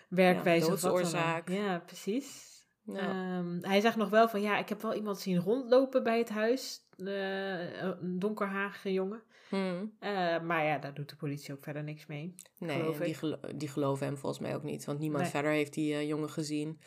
werkwijze 0.08 0.72
of 0.72 0.80
wat 0.80 1.10
dan. 1.10 1.54
Ja, 1.56 1.78
precies. 1.78 2.52
Ja. 2.82 2.98
Ehm, 2.98 3.58
hij 3.60 3.80
zegt 3.80 3.96
nog 3.96 4.08
wel 4.10 4.28
van, 4.28 4.40
ja, 4.40 4.58
ik 4.58 4.68
heb 4.68 4.82
wel 4.82 4.94
iemand 4.94 5.18
zien 5.18 5.38
rondlopen 5.38 6.02
bij 6.02 6.18
het 6.18 6.28
huis. 6.28 6.82
een 6.96 8.18
donkerharige 8.18 8.92
jongen. 8.92 9.22
Hm. 9.54 9.86
Eh, 9.98 10.40
maar 10.40 10.64
ja, 10.64 10.78
daar 10.78 10.94
doet 10.94 11.08
de 11.08 11.16
politie 11.16 11.54
ook 11.54 11.62
verder 11.64 11.82
niks 11.84 12.06
mee. 12.06 12.34
Nee, 12.58 12.78
Geloof 12.78 12.98
die, 12.98 13.14
gelo- 13.14 13.40
die 13.56 13.68
geloven 13.68 14.06
hem 14.06 14.16
volgens 14.16 14.40
mij 14.42 14.54
ook 14.54 14.62
niet, 14.62 14.84
want 14.84 14.98
niemand 14.98 15.22
Nee. 15.22 15.30
verder 15.32 15.50
heeft 15.50 15.72
die 15.74 15.94
eh, 15.94 16.08
jongen 16.08 16.30
gezien. 16.30 16.80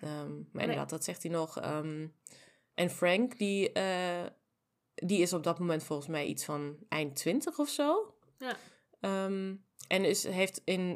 Ehm, 0.00 0.32
maar 0.52 0.62
inderdaad, 0.62 0.90
dat 0.90 1.04
zegt 1.04 1.22
hij 1.22 1.32
nog. 1.32 1.60
Ehm, 1.60 2.06
en 2.74 2.90
Frank, 2.90 3.38
die, 3.38 3.72
eh, 3.72 4.24
die 4.94 5.20
is 5.20 5.32
op 5.32 5.42
dat 5.42 5.58
moment 5.58 5.84
volgens 5.84 6.08
mij 6.08 6.26
iets 6.26 6.44
van 6.44 6.76
eind 6.88 7.16
twintig 7.16 7.58
of 7.58 7.68
zo. 7.68 8.14
Ja. 8.38 8.56
Ehm, 9.00 9.54
en 9.88 10.04
is, 10.04 10.24
heeft 10.24 10.60
in 10.64 10.94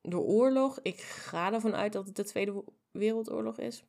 de 0.00 0.18
oorlog, 0.18 0.78
ik 0.82 1.00
ga 1.00 1.52
ervan 1.52 1.74
uit 1.74 1.92
dat 1.92 2.06
het 2.06 2.16
de 2.16 2.24
Tweede 2.24 2.64
Wereldoorlog 2.90 3.58
is. 3.58 3.84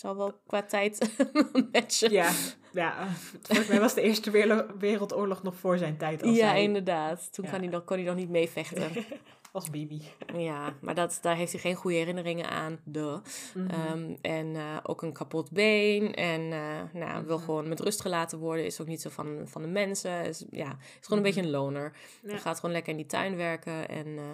Zal 0.00 0.16
wel 0.16 0.40
qua 0.46 0.62
tijd 0.62 1.10
matchen. 1.72 2.10
Ja, 2.12 2.30
ja 2.72 3.08
volgens 3.42 3.68
mij 3.68 3.80
was 3.80 3.94
de 3.94 4.00
Eerste 4.00 4.30
Wereldoorlog 4.78 5.42
nog 5.42 5.54
voor 5.56 5.78
zijn 5.78 5.96
tijd. 5.96 6.22
Als 6.22 6.36
Ja, 6.36 6.52
inderdaad. 6.52 7.32
Toen 7.32 7.44
Ja. 7.44 7.50
Kan 7.50 7.60
hij 7.60 7.68
nog, 7.68 7.84
kon 7.84 7.96
hij 7.96 8.06
nog 8.06 8.14
niet 8.14 8.28
meevechten. 8.28 8.90
als 9.52 9.70
Bibi. 9.70 10.02
ja, 10.36 10.74
maar 10.80 10.94
dat, 10.94 11.18
daar 11.22 11.36
heeft 11.36 11.52
hij 11.52 11.60
geen 11.60 11.74
goede 11.74 11.96
herinneringen 11.96 12.50
aan. 12.50 12.80
Duh. 12.84 13.18
Mhm. 13.54 13.68
Ehm, 13.70 14.16
en 14.20 14.56
eh, 14.56 14.76
ook 14.82 15.02
een 15.02 15.12
kapot 15.12 15.50
been. 15.50 16.14
En 16.14 16.52
eh, 16.52 17.00
nou, 17.00 17.26
wil 17.26 17.36
Mhm. 17.36 17.44
gewoon 17.44 17.68
met 17.68 17.80
rust 17.80 18.00
gelaten 18.00 18.38
worden. 18.38 18.64
Is 18.64 18.80
ook 18.80 18.86
niet 18.86 19.00
zo 19.00 19.10
van, 19.10 19.40
van 19.44 19.62
de 19.62 19.68
mensen. 19.68 20.24
Is, 20.24 20.44
ja, 20.50 20.76
is 21.00 21.06
gewoon 21.06 21.08
een 21.08 21.16
Mhm. 21.16 21.22
beetje 21.22 21.42
een 21.42 21.50
loner. 21.50 21.92
Ja. 22.22 22.28
Hij 22.30 22.38
gaat 22.38 22.56
gewoon 22.56 22.74
lekker 22.74 22.90
in 22.92 22.98
die 22.98 23.06
tuin 23.06 23.36
werken. 23.36 23.88
En 23.88 24.06
eh, 24.06 24.24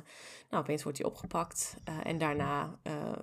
nou, 0.51 0.63
opeens 0.63 0.83
wordt 0.83 0.99
hij 0.99 1.07
opgepakt. 1.07 1.77
En 2.03 2.19
daarna 2.19 2.79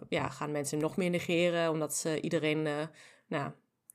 ja, 0.10 0.29
gaan 0.29 0.51
mensen 0.51 0.77
hem 0.77 0.88
nog 0.88 0.97
meer 0.97 1.10
negeren. 1.10 1.69
Omdat 1.71 1.95
ze 1.95 2.21
iedereen 2.21 2.67
nou, 3.27 3.51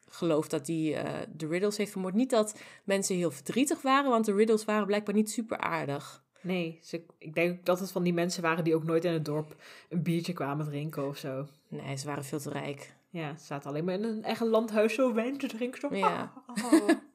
gelooft 0.08 0.50
dat 0.50 0.66
hij 0.66 1.04
de 1.32 1.46
Riddles 1.46 1.76
heeft 1.76 1.90
vermoord. 1.92 2.14
Niet 2.14 2.30
dat 2.30 2.58
mensen 2.84 3.16
heel 3.16 3.30
verdrietig 3.30 3.82
waren. 3.82 4.10
Want 4.10 4.24
de 4.24 4.34
Riddles 4.34 4.64
waren 4.64 4.86
blijkbaar 4.86 5.14
niet 5.14 5.30
super 5.30 5.58
aardig. 5.58 6.26
Nee, 6.40 6.78
ze, 6.82 7.02
ik 7.18 7.34
denk 7.34 7.64
dat 7.66 7.80
het 7.80 7.92
van 7.92 8.02
die 8.02 8.12
mensen 8.12 8.42
waren 8.42 8.64
die 8.64 8.74
ook 8.74 8.84
nooit 8.84 9.04
in 9.04 9.12
het 9.12 9.24
dorp 9.24 9.56
een 9.88 10.02
biertje 10.02 10.32
kwamen 10.32 10.66
drinken 10.66 11.08
of 11.08 11.16
zo. 11.16 11.46
Nee, 11.68 11.96
ze 11.96 12.06
waren 12.06 12.24
veel 12.24 12.38
te 12.40 12.50
rijk. 12.50 12.96
Ja, 13.10 13.36
ze 13.36 13.44
zaten 13.44 13.70
alleen 13.70 13.84
maar 13.84 13.94
in 13.94 14.04
een 14.04 14.24
eigen 14.24 14.46
landhuis 14.48 14.94
zo 14.94 15.14
wijn 15.14 15.38
te 15.38 15.46
drinken. 15.46 15.80
Zo, 15.80 15.94
Ja. 15.96 16.32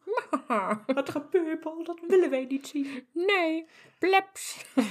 "Ah, 0.48 0.78
het 0.86 1.10
gepeupel, 1.10 1.84
dat 1.84 2.00
willen 2.08 2.30
wij 2.30 2.46
niet 2.50 2.68
zien. 2.68 2.88
Nee, 3.12 3.66
plebs. 4.00 4.66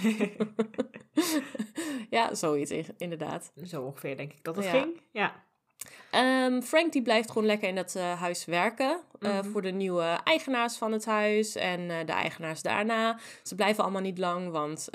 ja, 2.11 2.35
zoiets 2.35 2.71
in- 2.71 2.87
inderdaad. 2.97 3.53
Zo 3.65 3.83
ongeveer 3.83 4.17
denk 4.17 4.33
ik 4.33 4.45
dat 4.45 4.57
het 4.57 4.65
Ja. 4.65 4.71
ging. 4.71 5.01
Ja. 5.11 5.43
Ehm, 6.11 6.61
Frank 6.61 6.93
die 6.93 7.03
blijft 7.03 7.31
gewoon 7.31 7.47
lekker 7.47 7.69
in 7.69 7.75
dat 7.75 7.95
eh, 7.95 8.21
huis 8.21 8.45
werken. 8.45 9.01
eh, 9.21 9.39
Mhm. 9.39 9.51
Voor 9.51 9.63
de 9.63 9.71
nieuwe 9.71 10.21
eigenaars 10.25 10.77
van 10.77 10.93
het 10.93 11.05
huis 11.05 11.55
en 11.55 11.91
eh, 11.91 12.07
de 12.07 12.13
eigenaars 12.13 12.63
daarna. 12.63 13.19
Ze 13.43 13.55
blijven 13.55 13.83
allemaal 13.83 14.03
niet 14.03 14.19
lang, 14.19 14.51
want 14.51 14.89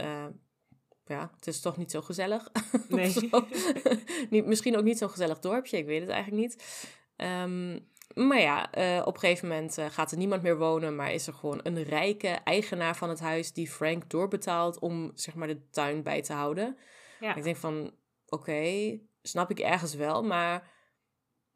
ja, 1.05 1.31
het 1.35 1.47
is 1.47 1.61
toch 1.61 1.77
niet 1.77 1.91
zo 1.91 2.01
gezellig. 2.01 2.49
Nee. 2.87 3.09
zo. 3.09 3.27
niet, 4.29 4.45
misschien 4.45 4.77
ook 4.77 4.83
niet 4.83 4.97
zo'n 4.97 5.09
gezellig 5.09 5.39
dorpje, 5.39 5.77
ik 5.77 5.85
weet 5.85 6.01
het 6.01 6.09
eigenlijk 6.09 6.41
niet. 6.41 6.85
Ehm, 7.15 7.79
maar 8.27 8.39
ja, 8.39 8.61
op 9.05 9.13
een 9.13 9.19
gegeven 9.19 9.47
moment 9.47 9.77
gaat 9.89 10.11
er 10.11 10.17
niemand 10.17 10.41
meer 10.41 10.57
wonen, 10.57 10.95
maar 10.95 11.11
is 11.13 11.27
er 11.27 11.33
gewoon 11.33 11.59
een 11.63 11.83
rijke 11.83 12.27
eigenaar 12.27 12.95
van 12.95 13.09
het 13.09 13.19
huis 13.19 13.53
die 13.53 13.69
Frank 13.69 14.09
doorbetaalt 14.09 14.79
om 14.79 15.11
zeg 15.15 15.35
maar 15.35 15.47
de 15.47 15.69
tuin 15.69 16.03
bij 16.03 16.21
te 16.21 16.33
houden. 16.33 16.77
Ja. 17.19 17.35
Ik 17.35 17.43
denk 17.43 17.55
van, 17.57 17.91
oké, 18.27 18.97
snap 19.21 19.49
ik 19.49 19.59
ergens 19.59 19.93
wel, 19.95 20.23
maar 20.23 20.69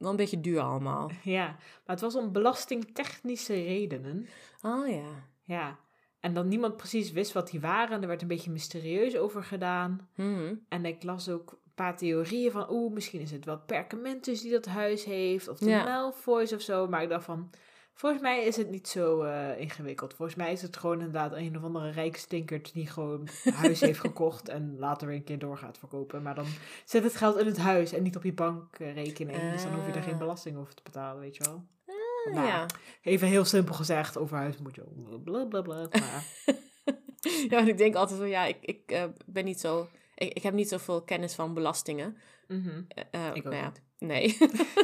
wel 0.02 0.10
een 0.12 0.16
beetje 0.16 0.42
duur 0.42 0.60
allemaal. 0.60 1.12
ja, 1.24 1.46
maar 1.46 1.96
het 1.96 2.02
was 2.02 2.16
om 2.16 2.32
belastingtechnische 2.32 3.54
redenen. 3.54 4.28
Oh 4.62 4.90
ja. 4.90 5.30
Ja. 5.44 5.80
En 6.20 6.34
dat 6.34 6.46
niemand 6.46 6.78
precies 6.78 7.12
wist 7.12 7.32
wat 7.32 7.50
die 7.50 7.60
waren. 7.60 8.02
Er 8.02 8.08
werd 8.08 8.22
een 8.22 8.28
beetje 8.28 8.52
mysterieus 8.52 9.18
over 9.18 9.44
gedaan. 9.44 10.10
Mhm. 10.16 10.56
En 10.70 10.86
ik 10.86 11.04
las 11.04 11.30
ook 11.30 11.52
een 11.52 11.72
paar 11.76 11.98
theorieën 11.98 12.52
van, 12.52 12.72
oeh, 12.72 12.94
misschien 12.94 13.22
is 13.22 13.32
het 13.32 13.46
wel 13.46 13.60
Perkamentus 13.60 14.42
die 14.42 14.52
dat 14.52 14.66
huis 14.66 15.06
heeft, 15.06 15.48
of 15.48 15.58
de 15.58 15.70
Ja. 15.70 15.84
Malfoys 15.84 16.54
of 16.54 16.62
zo. 16.62 16.88
Maar 16.88 17.04
ik 17.04 17.10
dacht 17.10 17.26
van, 17.26 17.50
volgens 17.94 18.22
mij 18.22 18.44
is 18.44 18.56
het 18.56 18.70
niet 18.70 18.88
zo 18.88 19.22
eh, 19.22 19.60
ingewikkeld. 19.60 20.14
Volgens 20.14 20.38
mij 20.38 20.52
is 20.52 20.62
het 20.62 20.78
gewoon 20.78 20.98
inderdaad 20.98 21.34
een 21.34 21.58
of 21.58 21.64
andere 21.64 21.90
rijke 21.92 22.20
stinkert 22.20 22.74
die 22.74 22.88
gewoon 22.88 23.28
huis 23.54 23.80
heeft 23.82 24.00
gekocht 24.10 24.50
en 24.50 24.76
later 24.80 25.08
weer 25.08 25.16
een 25.16 25.24
keer 25.24 25.40
door 25.40 25.58
gaat 25.58 25.78
verkopen. 25.78 26.22
Maar 26.22 26.36
dan 26.36 26.46
zet 26.86 27.04
het 27.04 27.16
geld 27.16 27.38
in 27.40 27.46
het 27.46 27.58
huis 27.58 27.94
en 27.94 28.04
niet 28.04 28.16
op 28.16 28.24
je 28.24 28.34
bankrekening. 28.34 29.52
Dus 29.52 29.64
dan 29.64 29.74
hoef 29.74 29.86
je 29.88 29.92
er 29.94 30.02
geen 30.04 30.14
Ah. 30.14 30.20
belasting 30.20 30.58
over 30.58 30.74
te 30.74 30.84
betalen, 30.84 31.22
weet 31.22 31.36
je 31.36 31.44
wel. 31.44 31.64
Ah, 31.88 32.34
Nou, 32.34 32.48
ja. 32.48 32.66
Even 33.02 33.28
heel 33.28 33.46
simpel 33.46 33.74
gezegd, 33.74 34.18
over 34.18 34.38
huis 34.38 34.58
moet 34.58 34.76
je 34.76 34.84
blablabla. 35.24 35.88
Maar 35.92 36.26
ja, 37.50 37.56
want 37.56 37.68
ik 37.68 37.78
denk 37.78 37.96
altijd 37.96 38.20
van, 38.20 38.30
ja, 38.30 38.46
ik, 38.46 38.58
ik 38.62 38.92
eh, 38.92 39.04
ben 39.26 39.46
niet 39.46 39.60
zo... 39.60 39.88
Ik, 40.16 40.34
ik 40.34 40.44
heb 40.44 40.54
niet 40.54 40.70
zoveel 40.70 41.02
kennis 41.02 41.34
van 41.34 41.54
belastingen. 41.54 42.18
Mhm, 42.58 42.82
Eh, 42.88 43.04
eh, 43.12 43.36
Ik 43.36 43.38
ook 43.38 43.44
nou 43.44 43.56
ja, 43.56 43.66
niet. 43.66 43.82
Nee. 43.98 44.38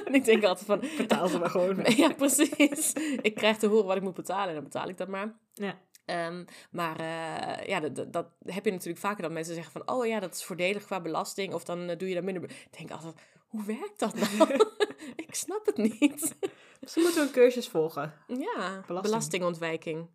En 0.06 0.14
ik 0.20 0.26
denk 0.26 0.44
altijd 0.44 0.66
van... 0.66 0.82
betaal 0.98 1.28
ze 1.28 1.40
maar 1.40 1.50
gewoon. 1.50 1.86
Ja, 1.96 2.14
precies. 2.14 2.94
ik 3.22 3.36
krijg 3.36 3.58
te 3.58 3.68
horen 3.68 3.86
wat 3.86 3.96
ik 3.96 4.02
moet 4.04 4.14
betalen 4.14 4.48
en 4.48 4.54
dan 4.54 4.64
betaal 4.64 4.90
ik 4.90 4.98
dat 4.98 5.08
maar. 5.08 5.36
Ja. 5.54 5.80
Ehm, 6.06 6.46
maar 6.72 7.00
eh, 7.00 7.68
ja, 7.68 7.80
dat, 7.80 7.96
dat, 7.96 8.14
dat 8.14 8.28
heb 8.46 8.66
je 8.66 8.72
natuurlijk 8.72 9.00
vaker 9.00 9.22
dat 9.22 9.32
mensen 9.32 9.54
zeggen 9.54 9.72
van... 9.72 9.96
Oh 9.96 10.06
ja, 10.06 10.20
dat 10.20 10.34
is 10.34 10.44
voordelig 10.44 10.86
qua 10.86 11.02
belasting. 11.02 11.54
Of 11.54 11.64
dan 11.64 11.88
doe 11.88 12.08
je 12.08 12.14
daar 12.14 12.24
minder... 12.24 12.44
Ik 12.44 12.78
denk 12.78 12.92
altijd, 12.92 13.16
hoe 13.48 13.64
werkt 13.66 14.00
dat 14.00 14.14
nou? 14.16 14.54
ik 15.28 15.36
snap 15.36 15.66
het 15.66 15.78
niet. 15.78 16.36
Ze 16.86 17.00
moeten 17.00 17.22
een 17.22 17.32
cursus 17.32 17.68
volgen. 17.68 18.14
ja, 18.28 18.84
Belasting. 18.88 19.02
belastingontwijking. 19.02 20.08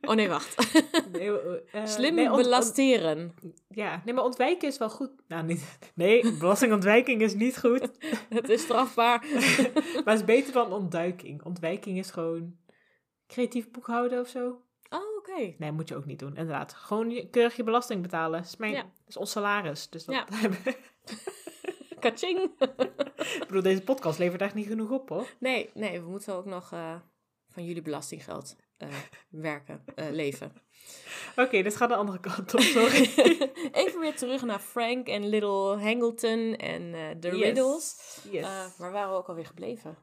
Oh 0.00 0.14
nee, 0.14 0.28
wacht. 0.28 0.56
Nee, 1.12 1.40
eh, 1.72 1.86
Slim 1.86 2.14
nee, 2.14 2.30
belasteren. 2.30 3.34
ja, 3.68 4.02
nee, 4.04 4.14
maar 4.14 4.24
ontwijken 4.24 4.68
is 4.68 4.78
wel 4.78 4.90
goed. 4.90 5.10
Nou, 5.28 5.44
niet. 5.44 5.78
Nee, 5.94 6.32
belastingontwijking 6.32 7.22
is 7.22 7.34
niet 7.34 7.58
goed. 7.58 7.90
Het 8.28 8.48
is 8.48 8.62
strafbaar. 8.62 9.24
maar 10.04 10.14
het 10.14 10.18
is 10.18 10.24
beter 10.24 10.52
dan 10.52 10.72
ontduiking. 10.72 11.44
Ontwijking 11.44 11.98
is 11.98 12.10
gewoon 12.10 12.56
creatief 13.26 13.70
boekhouden 13.70 14.20
of 14.20 14.28
zo. 14.28 14.62
Oh, 14.88 15.16
oké. 15.18 15.54
Nee, 15.58 15.72
moet 15.72 15.88
je 15.88 15.96
ook 15.96 16.06
niet 16.06 16.18
doen. 16.18 16.36
Inderdaad. 16.36 16.72
Gewoon 16.74 17.10
je, 17.10 17.30
keurig 17.30 17.56
je 17.56 17.64
belasting 17.64 18.02
betalen. 18.02 18.40
Dat 18.40 18.48
is, 18.48 18.56
mijn, 18.56 18.72
Ja. 18.72 18.82
dat 18.82 19.08
is 19.08 19.16
ons 19.16 19.30
salaris. 19.30 19.88
Dus 19.88 20.04
dat 20.04 20.14
Ja. 20.14 20.26
hebben 20.30 20.58
Kaching. 22.00 22.50
Ik 23.16 23.44
bedoel, 23.46 23.62
deze 23.62 23.82
podcast 23.82 24.18
levert 24.18 24.40
echt 24.40 24.54
niet 24.54 24.66
genoeg 24.66 24.90
op, 24.90 25.08
hoor. 25.08 25.26
Nee, 25.38 25.70
nee, 25.74 26.00
we 26.00 26.08
moeten 26.08 26.34
ook 26.34 26.44
nog 26.46 26.72
eh, 26.72 26.94
van 27.48 27.64
jullie 27.64 27.82
belastinggeld 27.82 28.56
eh, 28.80 28.88
werken, 29.28 29.82
eh, 29.94 30.04
leven. 30.10 30.52
Oké, 31.36 31.62
dit 31.62 31.76
gaat 31.76 31.88
de 31.88 31.94
andere 31.94 32.20
kant 32.20 32.54
op, 32.54 32.60
sorry. 32.60 33.10
Even 33.72 34.00
weer 34.00 34.16
terug 34.16 34.42
naar 34.42 34.58
Frank 34.58 35.06
en 35.08 35.28
Little 35.28 35.76
Hangleton 35.78 36.56
en 36.56 36.94
eh, 36.94 37.00
de 37.20 37.28
Yes. 37.28 37.40
Riddles. 37.40 38.18
Yes. 38.30 38.46
Waar 38.78 38.92
waren 38.92 39.10
we 39.10 39.16
ook 39.16 39.28
alweer 39.28 39.46
gebleven? 39.46 39.96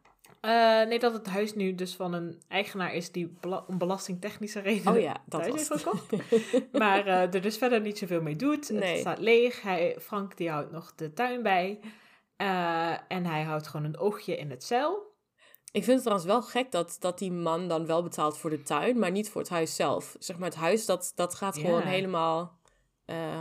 Nee, 0.88 1.00
dat 1.00 1.14
het 1.14 1.28
huis 1.28 1.56
nu 1.56 1.76
dus 1.76 1.96
van 1.96 2.14
een 2.14 2.42
eigenaar 2.48 2.94
is 2.94 3.12
die 3.12 3.38
bela- 3.42 3.64
om 3.68 3.78
belastingtechnische 3.78 4.60
redenen 4.60 4.94
Oh 4.94 5.00
ja, 5.02 5.24
dat 5.26 5.42
thuis 5.44 5.52
was 5.52 5.70
heeft 5.70 5.70
het. 5.70 5.82
gekocht. 5.82 6.72
maar 6.80 7.08
er 7.34 7.42
dus 7.42 7.58
verder 7.58 7.82
niet 7.82 7.98
zoveel 7.98 8.22
mee 8.22 8.36
doet. 8.36 8.70
Nee. 8.70 8.90
Het 8.92 9.00
staat 9.00 9.20
leeg. 9.20 9.62
Hij, 9.62 9.96
Frank 10.02 10.38
die 10.38 10.50
houdt 10.50 10.72
nog 10.72 10.96
de 10.96 11.14
tuin 11.14 11.42
bij. 11.44 11.80
En 13.08 13.26
hij 13.26 13.44
houdt 13.44 13.68
gewoon 13.68 13.86
een 13.86 13.98
oogje 13.98 14.38
in 14.38 14.50
het 14.50 14.64
zeil. 14.64 15.07
Ik 15.72 15.84
vind 15.84 15.88
het 15.96 16.00
trouwens 16.02 16.28
wel 16.28 16.42
gek 16.42 16.72
dat, 16.72 16.96
dat 17.00 17.18
die 17.20 17.32
man 17.32 17.68
dan 17.68 17.86
wel 17.86 18.04
betaalt 18.04 18.38
voor 18.38 18.50
de 18.50 18.62
tuin, 18.64 19.00
maar 19.00 19.12
niet 19.12 19.30
voor 19.30 19.42
het 19.42 19.50
huis 19.50 19.76
zelf. 19.76 20.16
Zeg 20.20 20.38
maar, 20.38 20.50
het 20.50 20.58
huis 20.58 20.86
dat, 20.86 21.12
dat 21.16 21.36
gaat 21.36 21.56
Ja. 21.56 21.62
gewoon 21.62 21.82
helemaal... 21.82 22.60
eh, 23.06 23.40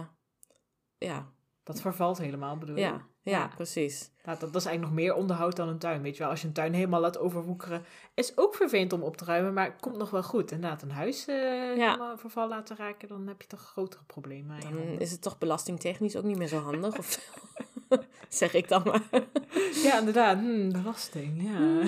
ja, 0.99 1.27
Dat 1.63 1.81
vervalt 1.81 2.19
helemaal, 2.19 2.57
bedoel 2.57 2.77
je? 2.77 2.83
ja, 2.83 3.07
ja, 3.23 3.39
Ja. 3.39 3.51
precies. 3.55 4.11
Dat, 4.23 4.41
dat 4.41 4.55
is 4.55 4.65
eigenlijk 4.65 4.81
nog 4.81 5.05
meer 5.05 5.15
onderhoud 5.15 5.57
dan 5.57 5.69
een 5.69 5.79
tuin. 5.79 6.03
Weet 6.03 6.17
je 6.17 6.23
wel, 6.23 6.31
als 6.31 6.41
je 6.41 6.47
een 6.47 6.53
tuin 6.53 6.73
helemaal 6.75 7.01
laat 7.01 7.19
overwoekeren, 7.19 7.85
is 8.15 8.33
ook 8.39 8.55
vervelend 8.55 8.93
om 8.93 9.03
op 9.03 9.17
te 9.17 9.25
ruimen, 9.25 9.53
maar 9.53 9.65
het 9.71 9.81
komt 9.81 9.97
nog 9.97 10.11
wel 10.11 10.23
goed. 10.23 10.51
Inderdaad, 10.51 10.83
een 10.83 10.91
huis 10.91 11.27
eh 11.27 11.37
helemaal 11.37 12.19
verval 12.19 12.49
laten 12.49 12.77
raken, 12.77 13.09
dan 13.09 13.27
heb 13.27 13.43
je 13.43 13.49
toch 13.49 13.61
grotere 13.61 14.05
problemen. 14.05 14.61
Dan 14.61 14.73
is 14.99 15.11
het 15.11 15.23
toch 15.23 15.39
belastingtechnisch 15.39 16.17
ook 16.17 16.25
niet 16.25 16.39
meer 16.39 16.49
zo 16.49 16.59
handig, 16.59 16.99
of 16.99 17.19
zeg 18.29 18.55
ik 18.55 18.69
dan 18.69 18.83
maar. 18.85 19.03
Ja, 19.83 19.99
inderdaad. 19.99 20.39
Hmm, 20.39 20.73
belasting, 20.73 21.43
ja. 21.43 21.59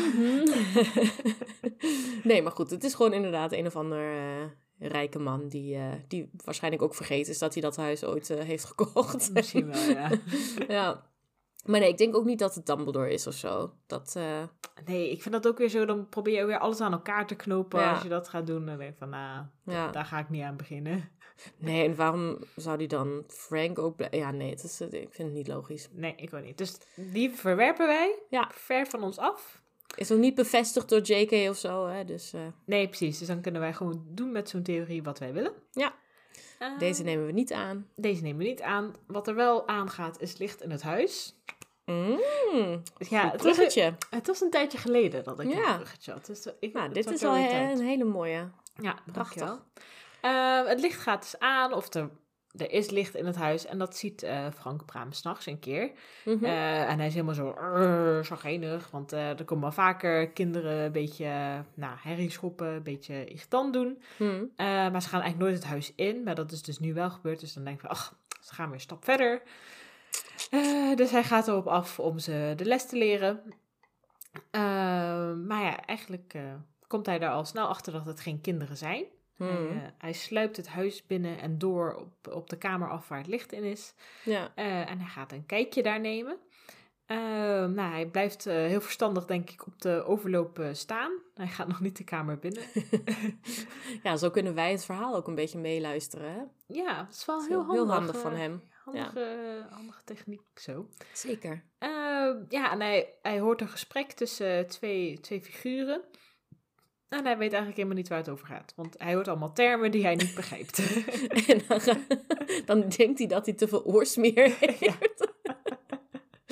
nee, 2.30 2.42
maar 2.42 2.52
goed, 2.52 2.70
het 2.70 2.84
is 2.84 2.94
gewoon 2.94 3.12
inderdaad 3.12 3.52
een 3.52 3.66
of 3.66 3.76
ander 3.76 4.12
eh, 4.12 4.44
rijke 4.78 5.18
man 5.18 5.48
die, 5.48 5.76
eh, 5.76 5.92
die 6.08 6.30
waarschijnlijk 6.44 6.82
ook 6.82 6.94
vergeten 6.94 7.32
is 7.32 7.38
dat 7.38 7.52
hij 7.52 7.62
dat 7.62 7.76
huis 7.76 8.04
ooit 8.04 8.30
eh, 8.30 8.44
heeft 8.44 8.64
gekocht. 8.64 9.32
Misschien 9.32 9.66
wel, 9.66 9.90
ja. 9.90 10.11
ja. 10.68 11.06
Maar 11.64 11.80
nee, 11.80 11.88
ik 11.88 11.98
denk 11.98 12.16
ook 12.16 12.24
niet 12.24 12.38
dat 12.38 12.54
het 12.54 12.66
Dumbledore 12.66 13.12
is 13.12 13.26
of 13.26 13.34
zo. 13.34 13.72
Dat, 13.87 14.16
Nee, 14.84 15.11
ik 15.11 15.22
vind 15.22 15.34
dat 15.34 15.48
ook 15.48 15.58
weer 15.58 15.68
zo. 15.68 15.84
Dan 15.84 16.08
probeer 16.08 16.38
je 16.38 16.44
weer 16.44 16.58
alles 16.58 16.80
aan 16.80 16.92
elkaar 16.92 17.26
te 17.26 17.34
knopen 17.34 17.80
Ja. 17.80 17.92
als 17.92 18.02
je 18.02 18.08
dat 18.08 18.28
gaat 18.28 18.46
doen. 18.46 18.66
Dan 18.66 18.78
denk 18.78 18.90
ik 18.90 18.98
van, 18.98 19.08
nou, 19.08 19.44
ja. 19.64 19.90
daar 19.90 20.04
ga 20.04 20.18
ik 20.18 20.28
niet 20.28 20.42
aan 20.42 20.56
beginnen. 20.56 21.08
Nee, 21.57 21.85
en 21.88 21.94
waarom 21.96 22.38
zou 22.57 22.79
die 22.79 22.88
dan 22.88 23.24
Frank 23.29 23.79
ook... 23.79 23.96
blij- 23.96 24.09
Ja, 24.11 24.31
nee, 24.31 24.51
het 24.51 24.62
is, 24.64 24.81
ik 24.81 24.90
vind 24.90 25.16
het 25.29 25.33
niet 25.33 25.48
logisch. 25.48 25.88
Nee, 25.92 26.14
ik 26.16 26.35
ook 26.35 26.42
niet. 26.44 26.59
Dus 26.59 26.77
die 26.94 27.31
verwerpen 27.31 27.87
wij 27.87 28.14
Ja. 28.31 28.51
ver 28.53 28.87
van 28.87 29.03
ons 29.03 29.18
af. 29.18 29.61
Is 29.96 30.12
ook 30.12 30.18
niet 30.18 30.35
bevestigd 30.35 30.88
door 30.88 31.01
JK 31.01 31.48
of 31.51 31.57
zo, 31.57 31.87
hè. 31.87 32.05
Dus 32.05 32.33
eh, 32.33 32.40
Nee, 32.64 32.88
precies. 32.88 33.18
Dus 33.18 33.29
dan 33.29 33.40
kunnen 33.40 33.61
wij 33.61 33.72
gewoon 33.72 34.05
doen 34.09 34.33
met 34.33 34.48
zo'n 34.48 34.62
theorie 34.62 35.03
wat 35.03 35.18
wij 35.18 35.33
willen. 35.33 35.53
Ja. 35.72 35.94
Eh, 36.59 36.79
deze 36.79 37.03
nemen 37.03 37.27
we 37.27 37.33
niet 37.33 37.53
aan. 37.53 37.88
deze 37.96 38.22
nemen 38.22 38.38
we 38.38 38.44
niet 38.48 38.62
aan. 38.62 38.94
Wat 39.07 39.29
er 39.29 39.35
wel 39.35 39.68
aangaat 39.68 40.20
is 40.20 40.37
licht 40.38 40.62
in 40.62 40.70
het 40.70 40.83
huis. 40.83 41.37
Mm, 41.85 42.18
Ja, 42.98 43.31
het 43.31 43.42
was, 43.42 43.59
een, 43.77 43.96
het 44.11 44.27
was 44.27 44.40
een 44.40 44.51
tijdje 44.51 44.79
geleden 44.79 45.24
dat 45.24 45.40
ik 45.40 45.48
Ja. 45.53 45.70
een 45.70 45.77
bruggetje 45.77 46.12
had. 46.12 46.27
Dus 46.27 46.46
ik, 46.61 46.72
Nou, 46.72 46.92
dit 46.92 47.11
is 47.11 47.18
tijd. 47.20 47.79
een 47.79 47.87
hele 47.87 48.05
mooie. 48.05 48.48
Ja, 48.83 48.98
Prachtig. 49.12 49.62
Dankjewel. 50.20 50.62
Eh, 50.62 50.68
het 50.68 50.81
licht 50.81 51.00
gaat 51.00 51.22
dus 51.22 51.38
aan, 51.38 51.72
of 51.72 51.94
er, 51.94 52.11
er 52.57 52.70
is 52.70 52.90
licht 52.90 53.14
in 53.14 53.26
het 53.26 53.37
huis. 53.37 53.66
En 53.66 53.78
dat 53.78 53.96
ziet 53.96 54.22
eh, 54.22 54.46
Frank 54.54 54.85
Braam 54.85 55.12
s'nachts 55.12 55.46
een 55.46 55.59
keer. 55.59 55.90
Mhm. 56.24 56.44
Eh, 56.44 56.90
en 56.90 56.98
hij 56.98 57.07
is 57.07 57.12
helemaal 57.14 57.35
zo 57.35 57.54
uh, 57.61 58.22
zagrijnig. 58.24 58.90
Want 58.90 59.12
eh, 59.12 59.38
er 59.38 59.44
komen 59.44 59.62
wel 59.62 59.72
vaker 59.72 60.28
kinderen 60.31 60.85
een 60.85 60.92
beetje 60.92 61.24
uh, 61.24 61.59
nou, 61.74 61.96
herrie 61.98 62.31
schoppen, 62.31 62.66
een 62.66 62.83
beetje 62.83 63.24
irritant 63.24 63.72
doen. 63.72 64.02
Hm. 64.16 64.24
Uh, 64.24 64.46
maar 64.57 65.02
ze 65.02 65.09
gaan 65.09 65.20
eigenlijk 65.20 65.38
nooit 65.38 65.54
het 65.54 65.64
huis 65.64 65.92
in. 65.94 66.22
Maar 66.22 66.35
dat 66.35 66.52
is 66.52 66.62
dus 66.62 66.78
nu 66.78 66.94
wel 66.94 67.11
gebeurd. 67.11 67.40
Dus 67.40 67.52
dan 67.52 67.64
denk 67.64 67.83
ik 67.83 67.90
ach, 67.90 68.14
ze 68.40 68.54
gaan 68.54 68.66
weer 68.66 68.74
een 68.74 68.81
stap 68.81 69.04
verder. 69.04 69.42
Uh, 70.50 70.96
dus 70.96 71.11
hij 71.11 71.24
gaat 71.24 71.48
erop 71.48 71.66
af 71.66 71.98
om 71.98 72.18
ze 72.18 72.52
de 72.57 72.64
les 72.64 72.87
te 72.87 72.96
leren. 72.96 73.42
Uh, 74.52 74.61
maar 75.35 75.62
ja, 75.62 75.85
eigenlijk 75.85 76.35
uh, 76.35 76.42
komt 76.87 77.07
hij 77.07 77.18
daar 77.18 77.31
al 77.31 77.44
snel 77.44 77.66
achter 77.66 77.92
dat 77.92 78.07
het 78.07 78.20
geen 78.20 78.40
kinderen 78.40 78.76
zijn. 78.76 79.04
Hm. 79.38 79.44
Hij, 79.44 79.62
uh, 79.62 79.83
hij, 79.98 80.12
sluipt 80.12 80.57
het 80.57 80.68
huis 80.68 81.07
binnen 81.07 81.38
en 81.40 81.59
door 81.59 81.94
op, 81.94 82.35
op 82.35 82.51
de 82.51 82.59
kamer 82.59 82.90
af 82.90 83.09
waar 83.09 83.18
het 83.18 83.27
licht 83.27 83.53
in 83.53 83.62
is. 83.62 83.94
Ja. 84.24 84.53
Uh, 84.57 84.90
en 84.90 84.98
hij 84.98 85.09
gaat 85.09 85.33
een 85.33 85.46
kijkje 85.46 85.83
daar 85.83 86.01
nemen. 86.01 86.38
Uh, 87.07 87.18
nou, 87.66 87.92
hij 87.92 88.07
blijft 88.07 88.44
heel 88.44 88.81
verstandig, 88.81 89.24
denk 89.24 89.51
ik, 89.51 89.66
op 89.66 89.81
de 89.81 90.05
overloop 90.05 90.61
staan. 90.72 91.12
Hij 91.35 91.46
gaat 91.46 91.68
nog 91.72 91.81
niet 91.81 91.96
de 91.96 92.05
kamer 92.05 92.38
binnen. 92.38 92.62
ja, 94.03 94.16
zo 94.16 94.31
kunnen 94.31 94.55
wij 94.55 94.70
het 94.70 94.85
verhaal 94.85 95.14
ook 95.16 95.27
een 95.27 95.35
beetje 95.35 95.59
meeluisteren. 95.59 96.33
Hè? 96.33 96.42
Ja, 96.66 97.03
dat 97.03 97.14
is 97.14 97.24
wel 97.24 97.38
dat 97.38 97.48
heel, 97.48 97.59
handig. 97.59 97.77
Heel 97.77 97.92
handig 97.92 98.20
van 98.20 98.35
hem. 98.35 98.62
Handige, 98.85 99.20
ja. 99.20 99.74
handige 99.74 100.05
techniek 100.05 100.42
zo. 100.55 100.88
Zeker. 101.12 101.64
ja, 102.48 102.70
en 102.72 102.81
hij, 102.81 103.14
hij 103.22 103.40
hoort 103.40 103.61
een 103.61 103.68
gesprek 103.68 104.12
tussen 104.12 104.66
twee, 104.66 105.20
twee 105.20 105.40
figuren. 105.40 106.05
En 107.09 107.25
hij 107.25 107.38
weet 107.38 107.53
eigenlijk 107.53 107.77
helemaal 107.77 107.97
niet 107.97 108.09
waar 108.09 108.18
het 108.18 108.29
over 108.29 108.47
gaat. 108.47 108.73
Want 108.77 108.94
hij 108.99 109.14
hoort 109.14 109.29
allemaal 109.29 109.53
termen 109.53 109.90
die 109.90 110.03
hij 110.03 110.14
niet 110.14 110.35
begrijpt. 110.35 110.79
en 111.49 111.61
dan, 111.68 111.81
dan, 112.64 112.88
denkt 112.88 113.18
hij 113.18 113.29
dat 113.29 113.47
hij 113.47 113.55
te 113.55 113.68
veel 113.68 113.85
oorsmeer 113.85 114.57
heeft. 114.61 114.81
Ja. 114.81 114.94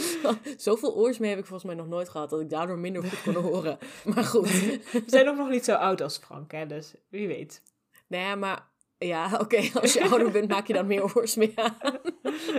Zoveel 0.56 0.96
oorsmeer 0.96 1.30
heb 1.30 1.38
ik 1.38 1.46
volgens 1.46 1.64
mij 1.64 1.74
nog 1.74 1.88
nooit 1.88 2.08
gehad, 2.08 2.30
dat 2.30 2.40
ik 2.40 2.50
daardoor 2.50 2.78
minder 2.78 3.02
goed 3.02 3.22
kon 3.22 3.42
horen. 3.42 3.78
Maar 4.04 4.24
goed. 4.24 4.50
We 4.92 5.02
zijn 5.06 5.28
ook 5.28 5.36
nog 5.36 5.48
niet 5.48 5.64
zo 5.64 5.74
oud 5.74 6.00
als 6.00 6.18
Frank, 6.18 6.52
hè, 6.52 6.66
dus 6.66 6.94
wie 7.08 7.26
weet. 7.26 7.62
Nee, 8.06 8.36
maar 8.36 8.68
ja, 8.98 9.30
oké, 9.32 9.42
okay, 9.42 9.70
als 9.82 9.92
je 9.92 10.08
ouder 10.10 10.30
bent, 10.30 10.48
maak 10.48 10.66
je 10.66 10.72
dan 10.72 10.86
meer 10.86 11.16
oorsmeer 11.16 11.52
aan. 11.54 11.98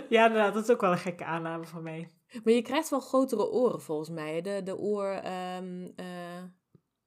Ja, 0.10 0.26
inderdaad, 0.26 0.54
dat 0.54 0.64
is 0.64 0.70
ook 0.70 0.82
wel 0.82 0.92
een 0.92 0.98
gekke 0.98 1.26
aanname 1.26 1.66
van 1.66 1.84
mij. 1.84 2.10
Maar 2.44 2.54
je 2.54 2.62
krijgt 2.62 2.90
wel 2.90 3.00
grotere 3.00 3.50
oren 3.50 3.82
volgens 3.82 4.10
mij. 4.10 4.42
De, 4.42 4.62
de 4.64 4.78
oor, 4.78 5.22
um, 5.58 5.94
uh, 5.96 6.44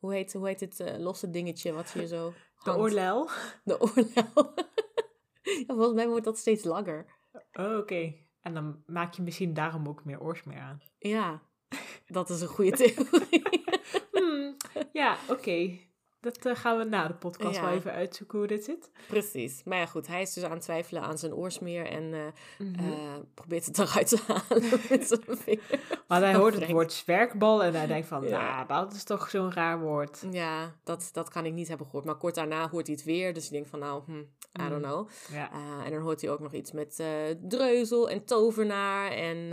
hoe, 0.01 0.13
heet, 0.13 0.33
hoe 0.33 0.47
heet 0.47 0.61
het 0.61 0.81
uh, 0.81 0.99
losse 0.99 1.31
dingetje 1.31 1.73
wat 1.73 1.91
je 1.91 2.07
zo. 2.07 2.23
Hangt. 2.23 2.65
De 2.65 2.77
oorlel. 2.77 3.31
De 3.65 3.81
oorlel. 3.81 4.55
ja, 5.67 5.75
volgens 5.75 5.95
mij 5.95 6.09
wordt 6.09 6.25
dat 6.25 6.39
steeds 6.39 6.65
langer. 6.65 7.07
Oh, 7.33 7.65
oké. 7.65 7.77
Okay. 7.77 8.27
En 8.41 8.55
dan 8.55 8.83
maak 8.87 9.15
je 9.15 9.23
misschien 9.23 9.55
daarom 9.55 9.89
ook 9.89 10.05
meer 10.05 10.21
oorsmeer 10.21 10.59
aan. 10.59 10.81
Ja, 10.99 11.43
dat 12.07 12.31
is 12.31 12.41
een 12.41 12.49
goede 12.49 12.71
theorie. 12.71 13.65
hmm, 14.13 14.57
ja, 14.93 15.19
oké. 15.23 15.33
Okay. 15.33 15.90
Dat 16.21 16.47
eh, 16.47 16.55
gaan 16.57 16.79
we 16.79 16.85
na 16.85 17.07
de 17.09 17.15
podcast 17.15 17.55
Ja. 17.57 17.63
wel 17.63 17.73
even 17.73 17.93
uitzoeken 17.93 18.39
hoe 18.39 18.47
dit 18.47 18.65
zit. 18.65 18.91
Precies. 19.09 19.63
Maar 19.65 19.79
ja, 19.79 19.87
goed, 19.87 20.07
hij 20.07 20.23
is 20.23 20.33
dus 20.33 20.45
aan 20.45 20.51
het 20.51 20.61
twijfelen 20.63 21.03
aan 21.03 21.19
zijn 21.19 21.35
oorsmeer 21.35 21.87
en 21.87 22.15
eh, 22.15 22.21
Mhm. 22.67 22.79
eh, 22.93 22.93
probeert 23.35 23.65
het 23.67 23.79
eruit 23.89 24.09
te 24.09 24.19
halen 24.27 24.81
met 24.89 25.07
zijn 25.09 25.21
vinger. 25.45 25.81
Maar 26.09 26.21
hij 26.21 26.35
hoort 26.35 26.55
het 26.61 26.71
woord 26.71 26.93
zwerkbal 26.93 27.63
en 27.65 27.75
hij 27.75 27.87
denkt 27.87 28.09
van, 28.09 28.23
Ja. 28.29 28.65
nou, 28.65 28.87
dat 28.87 28.93
is 28.95 29.05
toch 29.05 29.31
zo'n 29.31 29.53
raar 29.53 29.81
woord. 29.81 30.23
Ja, 30.31 30.75
dat, 30.85 31.09
dat 31.13 31.29
kan 31.29 31.45
ik 31.47 31.53
niet 31.53 31.69
hebben 31.69 31.87
gehoord. 31.87 32.05
Maar 32.05 32.17
kort 32.17 32.35
daarna 32.35 32.69
hoort 32.69 32.87
hij 32.87 32.97
het 32.97 33.05
weer. 33.05 33.35
Dus 33.35 33.45
ik 33.45 33.51
denk 33.53 33.67
van, 33.67 33.79
nou, 33.79 34.03
hm, 34.07 34.19
I 34.19 34.69
don't 34.69 34.71
Mm. 34.71 34.83
know. 34.83 35.09
Ja. 35.33 35.51
En 35.85 35.91
dan 35.93 36.01
hoort 36.03 36.21
hij 36.21 36.31
ook 36.31 36.41
nog 36.41 36.53
iets 36.53 36.73
met 36.73 37.03
dreuzel 37.49 38.11
en 38.11 38.25
tovenaar 38.25 39.11
en 39.11 39.53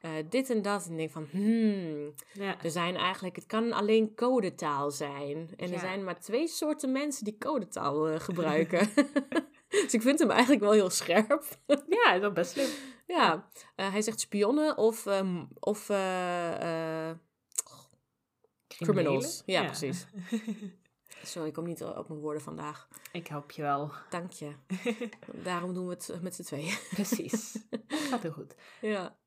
eh, 0.00 0.10
dit 0.28 0.50
en 0.50 0.62
dat. 0.62 0.84
En 0.86 0.90
ik 0.90 0.96
denk 0.98 1.10
van, 1.10 1.26
hmm, 1.30 2.14
ja. 2.32 2.62
er 2.62 2.70
zijn 2.70 2.96
eigenlijk, 2.96 3.36
het 3.36 3.46
kan 3.46 3.72
alleen 3.72 4.14
codetaal 4.14 4.90
zijn. 4.90 5.36
En 5.56 5.66
er 5.66 5.72
Ja. 5.72 5.78
zijn 5.78 6.04
maar 6.04 6.20
twee 6.20 6.48
soorten 6.48 6.92
mensen 6.92 7.24
die 7.24 7.38
codetaal 7.38 8.08
eh, 8.08 8.20
gebruiken. 8.20 8.88
dus 9.68 9.94
ik 9.94 10.02
vind 10.02 10.18
hem 10.18 10.30
eigenlijk 10.30 10.60
wel 10.62 10.72
heel 10.72 10.90
scherp. 10.90 11.44
Ja, 12.04 12.18
dat 12.18 12.30
is 12.30 12.32
best 12.36 12.50
slim. 12.50 12.68
ja, 13.06 13.48
eh, 13.76 13.90
hij 13.90 14.02
zegt 14.02 14.20
spionnen 14.20 14.76
of, 14.76 15.06
ehm, 15.06 15.44
of 15.60 15.88
eh, 15.88 17.10
criminals. 18.68 19.42
Ja, 19.46 19.64
precies. 19.64 20.06
Sorry, 21.22 21.48
ik 21.48 21.54
kom 21.54 21.64
niet 21.64 21.82
op 21.84 22.08
mijn 22.08 22.20
woorden 22.20 22.42
vandaag. 22.42 22.88
Ik 23.12 23.26
help 23.26 23.50
je 23.50 23.62
wel. 23.62 23.90
Dank 24.10 24.30
je. 24.30 24.52
Daarom 25.42 25.74
doen 25.74 25.86
we 25.86 25.92
het 25.92 26.22
met 26.22 26.34
z'n 26.34 26.42
tweeën. 26.42 26.74
Precies. 26.90 27.52
Dat 27.70 27.80
gaat 28.10 28.22
heel 28.22 28.32
goed. 28.32 28.54
Ja. 28.80 29.18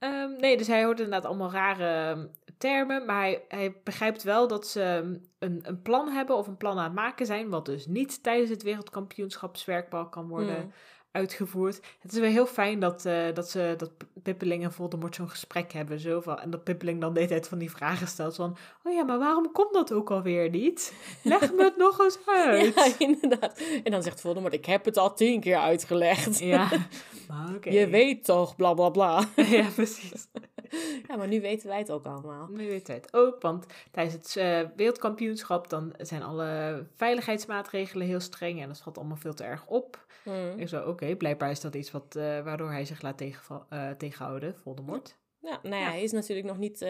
Ehm, 0.00 0.32
nee, 0.36 0.56
dus 0.56 0.66
hij 0.66 0.84
hoort 0.84 1.00
inderdaad 1.00 1.24
allemaal 1.24 1.52
rare 1.52 1.84
ehm, 1.84 2.26
termen, 2.58 3.06
maar 3.06 3.34
hij, 3.48 3.80
begrijpt 3.84 4.22
wel 4.22 4.48
dat 4.48 4.66
ze 4.66 4.82
ehm, 4.82 5.16
een, 5.38 5.60
een 5.62 5.82
plan 5.82 6.08
hebben 6.08 6.36
of 6.36 6.46
een 6.46 6.56
plan 6.56 6.78
aan 6.78 6.84
het 6.84 6.92
maken 6.92 7.26
zijn, 7.26 7.48
wat 7.48 7.66
dus 7.66 7.86
niet 7.86 8.22
tijdens 8.22 8.50
het 8.50 8.62
wereldkampioenschap 8.62 9.56
zwerkbal 9.56 10.08
kan 10.08 10.28
worden 10.28 10.64
Mm. 10.64 10.72
Uitgevoerd. 11.12 11.80
Het 12.00 12.12
is 12.12 12.18
wel 12.18 12.30
heel 12.30 12.46
fijn 12.46 12.80
dat, 12.80 13.04
eh, 13.04 13.34
dat 13.34 13.50
ze 13.50 13.74
dat 13.76 13.90
Pippeling 14.22 14.64
en 14.64 14.72
Voldemort 14.72 15.14
zo'n 15.14 15.30
gesprek 15.30 15.72
hebben, 15.72 16.00
zo 16.00 16.20
van, 16.20 16.38
en 16.38 16.50
dat 16.50 16.64
Pippeling 16.64 17.00
dan 17.00 17.12
de 17.12 17.20
hele 17.20 17.32
tijd 17.32 17.48
van 17.48 17.58
die 17.58 17.70
vragen 17.70 18.06
stelt 18.06 18.34
van, 18.34 18.56
oh 18.84 18.92
ja, 18.92 19.02
maar 19.02 19.18
waarom 19.18 19.52
komt 19.52 19.72
dat 19.72 19.92
ook 19.92 20.10
alweer 20.10 20.50
niet? 20.50 20.92
Leg 21.22 21.52
me 21.52 21.64
het 21.64 21.76
nog 21.86 21.98
eens 22.00 22.18
uit. 22.26 22.74
Ja, 22.74 22.86
inderdaad. 23.06 23.60
En 23.84 23.90
dan 23.90 24.02
zegt 24.02 24.20
Voldemort, 24.20 24.52
ik 24.52 24.66
heb 24.66 24.84
het 24.84 24.96
al 24.96 25.14
tien 25.14 25.40
keer 25.40 25.58
uitgelegd. 25.58 26.38
Ja, 26.38 26.68
maar 27.28 27.54
oké. 27.54 27.70
Je 27.70 27.88
weet 27.88 28.24
toch, 28.24 28.56
bla 28.56 28.74
bla 28.74 28.88
bla. 28.88 29.28
Ja, 29.36 29.66
precies. 29.74 30.26
Ja, 31.08 31.16
maar 31.16 31.28
nu 31.28 31.40
weten 31.40 31.68
wij 31.68 31.78
het 31.78 31.90
ook 31.90 32.04
allemaal. 32.06 32.48
Nu 32.50 32.68
weet 32.68 32.86
hij 32.86 32.96
het 32.96 33.14
ook, 33.14 33.42
want 33.42 33.66
tijdens 33.90 34.14
het 34.16 34.36
eh, 34.36 34.60
wereldkampioenschap 34.76 35.70
dan 35.70 35.94
zijn 35.98 36.22
alle 36.22 36.86
veiligheidsmaatregelen 36.96 38.06
heel 38.06 38.20
streng 38.20 38.62
en 38.62 38.68
dat 38.68 38.78
valt 38.80 38.98
allemaal 38.98 39.16
veel 39.16 39.34
te 39.34 39.44
erg 39.44 39.66
op. 39.66 40.06
Hmm. 40.22 40.52
Ik 40.58 40.68
zo, 40.68 40.82
oké, 40.88 41.16
blijkbaar 41.16 41.50
is 41.50 41.60
dat 41.60 41.74
iets 41.74 41.90
wat, 41.90 42.16
eh, 42.16 42.22
waardoor 42.42 42.70
hij 42.70 42.84
zich 42.84 43.02
laat 43.02 43.16
tegenval- 43.18 43.66
eh, 43.68 43.90
tegenhouden, 43.90 44.54
Voldemort. 44.62 45.18
Ja, 45.42 45.58
nou 45.62 45.74
ja, 45.74 45.80
Ja. 45.80 45.90
hij 45.90 46.02
is 46.02 46.12
natuurlijk 46.12 46.46
nog 46.48 46.58
niet 46.58 46.86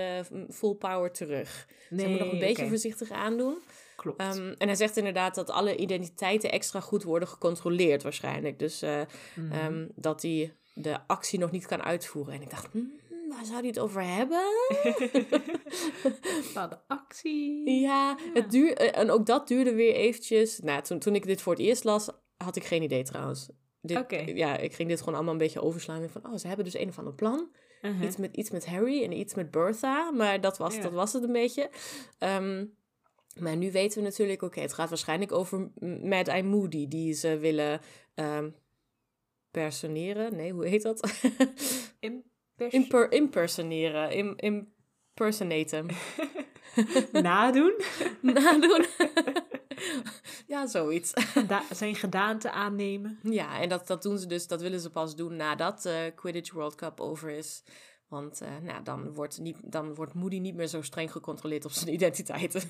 full 0.50 0.74
power 0.74 1.12
terug. 1.12 1.66
Nee, 1.90 2.00
Ze 2.00 2.06
moeten 2.08 2.24
nog 2.26 2.34
een 2.34 2.40
beetje 2.40 2.68
voorzichtig 2.68 3.10
aandoen. 3.10 3.58
Klopt. 3.96 4.20
Ehm, 4.20 4.54
en 4.58 4.66
hij 4.66 4.74
zegt 4.74 4.96
inderdaad 4.96 5.34
dat 5.34 5.50
alle 5.50 5.76
identiteiten 5.76 6.50
extra 6.52 6.80
goed 6.80 7.02
worden 7.02 7.28
gecontroleerd 7.28 8.02
waarschijnlijk. 8.02 8.58
Dus 8.58 8.80
Mhm. 8.82 9.52
ehm, 9.52 9.86
dat 9.94 10.22
hij 10.22 10.54
de 10.74 10.98
actie 11.06 11.38
nog 11.38 11.50
niet 11.50 11.66
kan 11.66 11.82
uitvoeren. 11.82 12.34
En 12.34 12.42
ik 12.42 12.50
dacht, 12.50 12.68
hmm, 12.72 12.92
waar 13.30 13.44
zou 13.44 13.58
hij 13.58 13.66
het 13.66 13.78
over 13.78 14.02
hebben? 14.04 14.42
Bepaalde 16.46 16.80
actie. 16.86 17.70
Ja, 17.70 18.18
Het 18.32 18.50
duur, 18.50 18.76
eh, 18.76 18.98
en 19.00 19.10
ook 19.10 19.26
dat 19.26 19.48
duurde 19.48 19.74
weer 19.74 19.94
eventjes. 19.94 20.58
Nou, 20.58 20.82
toen, 20.82 20.98
toen 20.98 21.14
ik 21.14 21.26
dit 21.26 21.42
voor 21.42 21.52
het 21.52 21.62
eerst 21.62 21.84
las, 21.84 22.08
had 22.36 22.56
ik 22.56 22.64
geen 22.64 22.82
idee 22.82 23.02
trouwens. 23.02 23.48
Dit, 23.82 23.98
Oké. 23.98 24.16
Ja, 24.16 24.56
ik 24.56 24.72
ging 24.74 24.88
dit 24.88 24.98
gewoon 24.98 25.14
allemaal 25.14 25.32
een 25.32 25.38
beetje 25.38 25.62
overslaan. 25.62 26.02
En 26.02 26.10
van, 26.10 26.26
oh, 26.26 26.36
ze 26.36 26.46
hebben 26.46 26.64
dus 26.64 26.78
een 26.78 26.88
of 26.88 26.98
ander 26.98 27.14
plan. 27.14 27.48
Mhm. 27.82 28.02
Iets, 28.02 28.16
met, 28.16 28.36
iets 28.36 28.50
met 28.50 28.66
Harry 28.66 29.04
en 29.04 29.12
iets 29.12 29.34
met 29.34 29.50
Bertha. 29.50 30.10
Maar 30.10 30.40
dat 30.40 30.58
was, 30.58 30.74
Ja. 30.74 30.82
dat 30.82 30.92
was 30.92 31.12
het 31.12 31.22
een 31.22 31.32
beetje. 31.32 31.70
Ehm, 32.18 32.66
maar 33.38 33.56
nu 33.56 33.72
weten 33.72 33.98
we 33.98 34.04
natuurlijk, 34.04 34.42
oké, 34.42 34.60
het 34.60 34.72
gaat 34.72 34.88
waarschijnlijk 34.88 35.32
over 35.32 35.70
Mad 36.02 36.28
Eye 36.28 36.42
Moody. 36.42 36.88
Die 36.88 37.12
ze 37.12 37.38
willen 37.38 37.80
ehm, 38.14 38.50
personeren. 39.50 40.36
Nee, 40.36 40.52
hoe 40.52 40.66
heet 40.66 40.82
dat? 40.82 41.10
Imper, 42.68 43.12
impersoneren. 43.12 44.10
Im, 44.12 44.34
impersonaten. 44.36 45.88
Nadoen. 47.12 47.74
Nadoen. 48.20 48.86
ja, 50.46 50.66
zoiets. 50.66 51.12
Da- 51.46 51.64
zijn 51.70 51.94
gedaante 51.94 52.50
aannemen. 52.50 53.18
Ja, 53.22 53.60
en 53.60 53.68
dat, 53.68 53.86
dat 53.86 54.02
doen 54.02 54.18
ze 54.18 54.26
dus, 54.26 54.46
dat 54.46 54.60
willen 54.60 54.80
ze 54.80 54.90
pas 54.90 55.16
doen 55.16 55.36
nadat 55.36 55.82
de 55.82 56.12
Quidditch 56.16 56.52
World 56.52 56.74
Cup 56.74 57.00
over 57.00 57.30
is. 57.30 57.62
Want 58.08 58.40
eh, 58.40 58.48
nou, 58.62 58.82
dan, 58.82 59.12
wordt 59.14 59.38
niet, 59.38 59.56
dan 59.62 59.94
wordt 59.94 60.14
Moody 60.14 60.38
niet 60.38 60.54
meer 60.54 60.66
zo 60.66 60.82
streng 60.82 61.12
gecontroleerd 61.12 61.64
op 61.64 61.70
zijn 61.70 61.92
identiteiten. 61.94 62.62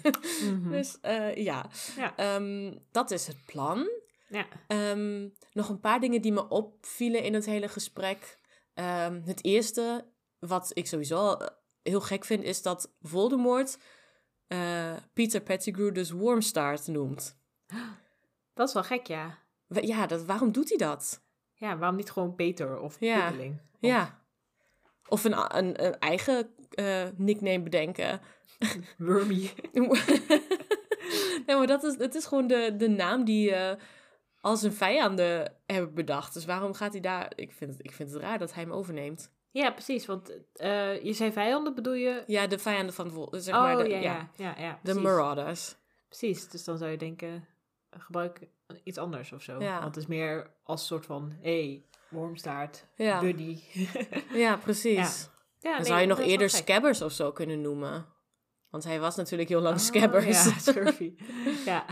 Mhm. 0.45 0.71
dus 0.77 0.99
eh, 1.01 1.35
ja, 1.35 1.71
Ja. 1.97 2.17
Ehm, 2.17 2.75
dat 2.93 3.11
is 3.11 3.27
het 3.27 3.45
plan. 3.47 3.89
Ja. 4.29 4.47
Ehm, 4.67 5.29
nog 5.53 5.69
een 5.69 5.81
paar 5.81 6.01
dingen 6.01 6.23
die 6.23 6.33
me 6.33 6.49
opvielen 6.49 7.23
in 7.23 7.35
het 7.35 7.47
hele 7.47 7.69
gesprek. 7.69 8.39
Ehm, 8.75 9.21
het 9.25 9.45
eerste, 9.45 10.07
wat 10.39 10.71
ik 10.75 10.87
sowieso 10.87 11.17
al, 11.17 11.41
eh, 11.41 11.49
heel 11.83 12.01
gek 12.01 12.25
vind, 12.25 12.45
is 12.45 12.63
dat 12.63 12.93
Voldemort 13.03 13.79
eh, 14.47 14.97
Peter 15.13 15.41
Pettigrew 15.41 15.95
dus 15.95 16.11
Wormstart 16.11 16.87
noemt. 16.87 17.39
Dat 18.55 18.69
is 18.69 18.75
wel 18.75 18.83
gek, 18.83 19.07
ja. 19.07 19.39
Ja, 19.69 20.07
dat, 20.07 20.25
waarom 20.25 20.53
doet 20.53 20.69
hij 20.69 20.79
dat? 20.79 21.23
Ja, 21.55 21.79
waarom 21.79 21.97
niet 21.97 22.11
gewoon 22.11 22.35
Peter 22.35 22.81
of 22.81 22.97
Ja. 23.01 23.29
Of 23.29 23.35
Ja. 23.81 24.25
Of 25.09 25.25
een, 25.25 25.57
een, 25.57 25.85
een 25.85 25.99
eigen 25.99 26.55
eh, 26.71 27.07
nickname 27.17 27.63
bedenken. 27.63 28.21
Wormy. 28.99 29.51
nee, 31.47 31.57
maar 31.57 31.67
dat 31.67 31.85
is, 31.85 31.97
het 31.99 32.15
is 32.15 32.27
gewoon 32.27 32.47
de, 32.47 32.75
de 32.77 32.89
naam 32.89 33.25
die 33.25 33.55
al 34.41 34.57
zijn 34.57 34.73
vijanden 34.73 35.55
hebben 35.67 35.95
bedacht. 35.95 36.35
Dus 36.35 36.45
waarom 36.45 36.75
gaat 36.75 36.93
hij 36.93 37.01
daar... 37.01 37.33
Ik 37.35 37.53
vind 37.53 37.71
het, 37.73 37.85
ik 37.85 37.93
vind 37.93 38.11
het 38.13 38.23
raar 38.23 38.39
dat 38.39 38.55
hij 38.55 38.63
hem 38.63 38.73
overneemt. 38.73 39.33
Ja, 39.51 39.71
precies. 39.71 40.07
Want 40.07 40.33
eh, 40.53 41.03
je 41.05 41.13
zei 41.13 41.33
vijanden, 41.33 41.75
bedoel 41.75 41.93
je? 41.95 42.23
Ja, 42.27 42.47
de 42.47 42.59
vijanden 42.59 42.95
van... 42.95 43.11
Vol- 43.11 43.29
Zeg 43.37 43.55
oh, 43.55 43.61
maar 43.61 43.77
de, 43.77 43.89
ja, 43.89 44.31
ja, 44.37 44.55
ja, 44.59 44.79
de. 44.83 44.95
Marauders. 44.95 45.77
Precies, 46.09 46.49
dus 46.49 46.65
dan 46.65 46.79
zou 46.79 46.91
je 46.91 46.97
denken, 46.97 47.47
gebruik 47.91 48.41
iets 48.85 48.99
anders 48.99 49.33
of 49.33 49.43
zo. 49.43 49.61
Ja. 49.63 49.73
Want 49.81 49.95
het 49.95 49.97
is 50.05 50.07
meer 50.07 50.51
als 50.63 50.87
soort 50.87 51.07
van, 51.07 51.33
hé, 51.41 51.61
hey, 51.67 51.85
wormstaart, 52.09 52.87
Ja. 52.97 53.21
buddy. 53.21 53.61
Ja, 54.33 54.57
precies. 54.57 55.29
ja, 55.59 55.77
Dan 55.77 55.85
zou 55.85 56.01
je 56.01 56.07
nog 56.07 56.21
eerder 56.21 56.51
Scabbers 56.51 57.03
of 57.03 57.13
zo 57.13 57.33
kunnen 57.33 57.61
noemen. 57.61 58.07
Want 58.71 58.85
hij 58.85 59.01
was 59.01 59.17
natuurlijk 59.17 59.49
heel 59.49 59.61
lang 59.61 59.81
Scabbers. 59.81 60.25
Oh, 60.25 60.31
Ja, 60.53 60.59
Scurvy. 60.73 61.15
ja. 61.65 61.85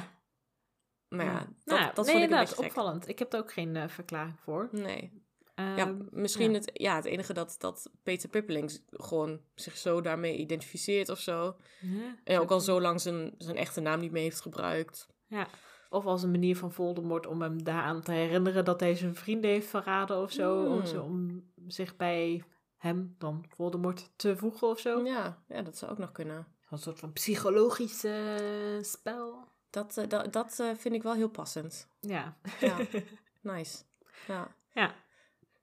Maar 1.09 1.25
ja, 1.25 1.39
dat, 1.65 1.79
Nou, 1.79 1.95
dat 1.95 2.07
nee, 2.07 2.29
vond 2.29 2.51
ik 2.51 2.59
een 2.59 2.65
opvallend. 2.65 3.09
Ik 3.09 3.19
heb 3.19 3.33
er 3.33 3.39
ook 3.39 3.53
geen 3.53 3.77
eh, 3.77 3.89
verklaring 3.89 4.39
voor. 4.41 4.69
Nee. 4.73 5.13
Ehm, 5.55 5.77
Ja, 5.77 5.97
misschien 6.11 6.51
ja. 6.51 6.57
Het, 6.59 6.71
ja, 6.73 6.95
het 6.97 7.05
enige 7.05 7.33
dat, 7.33 7.55
dat 7.59 7.91
Peter 8.03 8.29
Pippeling 8.29 8.81
gewoon 8.91 9.41
zich 9.55 9.77
zo 9.77 10.01
daarmee 10.01 10.37
identificeert 10.37 11.09
of 11.09 11.19
zo. 11.19 11.57
ja, 11.81 12.15
En 12.25 12.39
ook 12.41 12.51
al 12.51 12.61
zo 12.61 12.81
lang 12.81 13.01
zijn, 13.01 13.35
zijn 13.39 13.57
echte 13.57 13.81
naam 13.81 14.01
niet 14.01 14.13
meer 14.13 14.23
heeft 14.23 14.41
gebruikt. 14.41 15.09
Ja. 15.27 15.47
Of 15.91 16.05
als 16.07 16.23
een 16.23 16.31
manier 16.31 16.57
van 16.57 16.73
Voldemort 16.73 17.27
om 17.27 17.43
hem 17.43 17.63
daaraan 17.65 18.03
te 18.03 18.13
herinneren 18.13 18.65
dat 18.65 18.81
hij 18.81 18.95
zijn 18.95 19.15
vrienden 19.15 19.51
heeft 19.51 19.69
verraden 19.69 20.23
of 20.23 20.33
zo. 20.33 20.63
Om, 20.65 20.77
Hmm. 20.77 20.87
zo, 20.87 21.03
om 21.03 21.51
zich 21.67 21.97
bij 21.97 22.45
hem, 22.77 23.15
dan 23.19 23.45
Voldemort, 23.57 24.11
te 24.17 24.37
voegen 24.37 24.69
of 24.69 24.81
zo. 24.81 25.05
Ja, 25.05 25.43
ja, 25.49 25.63
dat 25.63 25.77
zou 25.79 25.91
ook 25.93 25.99
nog 25.99 26.13
kunnen. 26.13 26.47
Een 26.71 26.79
soort 26.79 26.99
van 26.99 27.13
psychologisch 27.13 28.05
eh, 28.05 28.35
spel. 28.81 29.49
Dat, 29.71 29.97
eh, 29.97 30.09
dat, 30.09 30.33
dat 30.33 30.61
eh, 30.61 30.71
vind 30.77 30.95
ik 30.95 31.03
wel 31.03 31.15
heel 31.15 31.29
passend. 31.29 31.89
Ja. 32.01 32.37
Ja, 32.61 32.77
nice. 33.55 33.79
Ja. 34.27 34.55
Ja. 34.75 34.95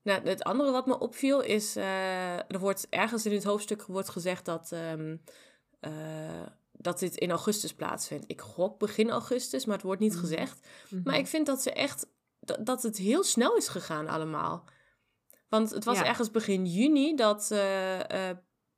Nou, 0.01 0.27
het 0.27 0.43
andere 0.43 0.71
wat 0.71 0.85
me 0.85 0.99
opviel 0.99 1.41
is, 1.41 1.75
eh, 1.75 2.37
er 2.37 2.59
wordt 2.59 2.87
ergens 2.89 3.25
in 3.25 3.31
het 3.33 3.43
hoofdstuk 3.43 3.83
wordt 3.85 4.09
gezegd 4.09 4.45
dat, 4.45 4.71
ehm, 4.71 5.17
eh, 5.79 6.45
dat 6.71 6.99
dit 6.99 7.15
in 7.15 7.29
augustus 7.29 7.73
plaatsvindt. 7.73 8.23
Ik 8.27 8.41
gok 8.41 8.79
begin 8.79 9.09
augustus, 9.09 9.65
maar 9.65 9.75
het 9.75 9.85
wordt 9.85 10.01
niet 10.01 10.11
Mhm. 10.11 10.19
gezegd. 10.21 10.67
Mhm. 10.89 11.01
Maar 11.03 11.17
ik 11.17 11.27
vind 11.27 11.45
dat 11.45 11.61
ze 11.61 11.71
echt, 11.71 12.07
dat, 12.39 12.65
dat 12.65 12.83
het 12.83 12.97
heel 12.97 13.23
snel 13.23 13.55
is 13.55 13.67
gegaan 13.67 14.07
allemaal. 14.07 14.63
Want 15.49 15.69
het 15.69 15.83
was 15.85 15.97
Ja. 15.97 16.05
ergens 16.05 16.31
begin 16.31 16.65
juni 16.65 17.15
dat 17.15 17.47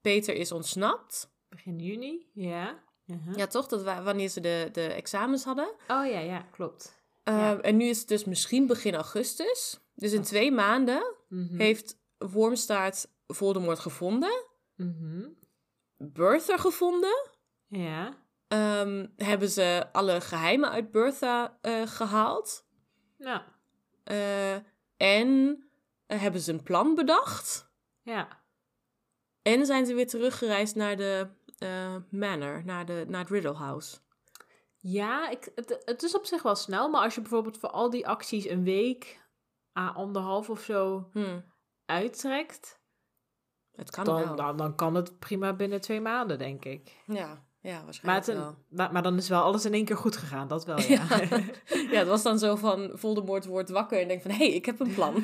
Peter 0.01 0.35
is 0.35 0.51
ontsnapt. 0.51 1.31
Begin 1.49 1.79
juni, 1.79 2.29
ja. 2.33 2.83
Mhm. 3.07 3.37
Ja, 3.37 3.47
toch? 3.47 3.67
Dat 3.67 3.83
wa- 3.83 4.03
wanneer 4.03 4.29
ze 4.29 4.39
de, 4.41 4.69
de 4.71 4.81
examens 4.93 5.43
hadden. 5.43 5.67
Oh 5.87 6.05
ja, 6.05 6.19
ja, 6.19 6.41
klopt. 6.51 6.95
Uh, 7.23 7.35
Ja. 7.37 7.59
En 7.61 7.77
nu 7.77 7.85
is 7.85 7.99
het 7.99 8.07
dus 8.07 8.23
misschien 8.25 8.67
begin 8.67 8.95
augustus. 8.95 9.79
Dus 9.95 10.11
in 10.11 10.17
Dat- 10.17 10.27
twee 10.27 10.51
maanden 10.51 11.15
Mhm. 11.29 11.57
heeft 11.57 11.97
Wormstaart 12.17 13.07
Voldemort 13.27 13.79
gevonden. 13.79 14.43
Mhm. 14.75 15.27
Bertha 15.97 16.57
gevonden. 16.57 17.29
Ja. 17.67 18.13
ehm, 18.47 19.07
hebben 19.15 19.49
ze 19.49 19.87
alle 19.91 20.21
geheimen 20.21 20.69
uit 20.69 20.91
Bertha 20.91 21.57
eh, 21.61 21.81
gehaald. 21.87 22.65
Ja. 23.17 23.45
Eh, 24.03 24.53
en 24.97 25.63
eh, 26.07 26.21
hebben 26.21 26.41
ze 26.41 26.51
een 26.53 26.63
plan 26.63 26.95
bedacht. 26.95 27.69
Ja. 28.01 28.27
En 29.41 29.65
zijn 29.65 29.85
ze 29.85 29.93
weer 29.93 30.07
teruggereisd 30.07 30.75
naar 30.75 30.97
de 30.97 31.27
eh, 31.57 31.95
manor, 32.09 32.61
naar, 32.65 32.85
de, 32.85 33.05
naar 33.07 33.19
het 33.19 33.29
Riddle 33.29 33.53
House. 33.53 33.97
Ja, 34.77 35.29
ik, 35.29 35.51
het, 35.55 35.81
het 35.85 36.03
is 36.03 36.15
op 36.15 36.25
zich 36.25 36.43
wel 36.43 36.55
snel, 36.55 36.89
maar 36.89 37.01
als 37.01 37.15
je 37.15 37.21
bijvoorbeeld 37.21 37.57
voor 37.57 37.69
al 37.69 37.89
die 37.89 38.07
acties 38.07 38.49
een 38.49 38.63
week, 38.63 39.25
anderhalf 39.73 40.49
of 40.49 40.61
zo 40.61 41.09
Hm, 41.13 41.39
uittrekt, 41.85 42.79
het 43.75 43.89
kan 43.89 44.05
wel. 44.05 44.25
dan, 44.25 44.35
dan, 44.35 44.57
dan 44.57 44.75
kan 44.75 44.95
het 44.95 45.19
prima 45.19 45.53
binnen 45.53 45.81
twee 45.81 46.01
maanden, 46.01 46.37
denk 46.37 46.65
ik. 46.65 47.03
Ja, 47.05 47.45
ja 47.59 47.75
Maar, 47.75 47.83
waarschijnlijk 47.83 48.25
het, 48.25 48.35
wel. 48.35 48.55
maar, 48.69 48.91
maar 48.91 49.03
dan 49.03 49.17
is 49.17 49.29
wel 49.29 49.41
alles 49.43 49.65
in 49.65 49.73
één 49.73 49.85
keer 49.85 49.97
goed 49.97 50.17
gegaan, 50.17 50.47
dat 50.47 50.65
wel, 50.65 50.79
ja. 50.79 51.05
Ja. 51.09 51.37
ja, 51.91 51.97
het 51.99 52.07
was 52.07 52.23
dan 52.23 52.39
zo 52.39 52.55
van 52.55 52.91
Voldemort 52.93 53.45
wordt 53.45 53.69
wakker 53.69 54.01
en 54.01 54.07
denkt 54.07 54.23
van... 54.23 54.31
hé, 54.31 54.37
hey, 54.37 54.53
ik 54.55 54.65
heb 54.65 54.79
een 54.79 54.93
plan. 54.93 55.23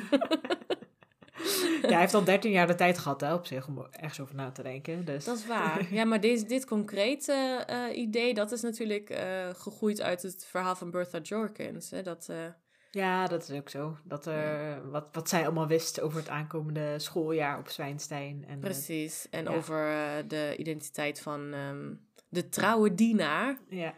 Ja, 1.90 1.90
hij 1.90 2.00
heeft 2.00 2.14
al 2.14 2.24
13 2.24 2.50
jaar 2.50 2.66
de 2.66 2.74
tijd 2.74 2.98
gehad, 2.98 3.20
hè, 3.20 3.34
op 3.34 3.46
zich, 3.46 3.66
om 3.66 3.86
ergens 3.90 4.20
over 4.20 4.34
na 4.34 4.50
te 4.50 4.62
denken. 4.62 5.04
Dus. 5.04 5.24
Dat 5.24 5.36
is 5.36 5.46
waar. 5.46 5.86
Ja, 5.94 6.04
maar 6.04 6.20
deze, 6.20 6.44
dit 6.44 6.66
concrete 6.66 7.64
eh, 7.66 7.98
idee, 7.98 8.34
dat 8.34 8.52
is 8.52 8.60
natuurlijk 8.62 9.10
eh, 9.10 9.48
gegroeid 9.54 10.00
uit 10.00 10.22
het 10.22 10.46
verhaal 10.46 10.76
van 10.76 10.90
Bertha 10.90 11.18
Jorkins. 11.18 11.90
Hè? 11.90 12.02
Dat, 12.02 12.26
eh, 12.28 12.46
Ja, 12.90 13.26
dat 13.26 13.48
is 13.48 13.58
ook 13.58 13.68
zo. 13.68 13.96
Dat 14.04 14.26
er, 14.26 14.90
wat, 14.90 15.08
wat 15.12 15.28
zij 15.28 15.44
allemaal 15.44 15.66
wist 15.66 16.00
over 16.00 16.18
het 16.18 16.28
aankomende 16.28 16.98
schooljaar 16.98 17.58
op 17.58 17.68
Zwijnstein. 17.68 18.44
En, 18.48 18.58
precies. 18.58 19.26
En 19.30 19.44
ja. 19.44 19.50
over 19.50 19.88
de 20.28 20.54
identiteit 20.56 21.20
van 21.20 21.52
ehm, 21.52 21.92
de 22.28 22.48
trouwe 22.48 22.94
dienaar, 22.94 23.58
ja, 23.68 23.94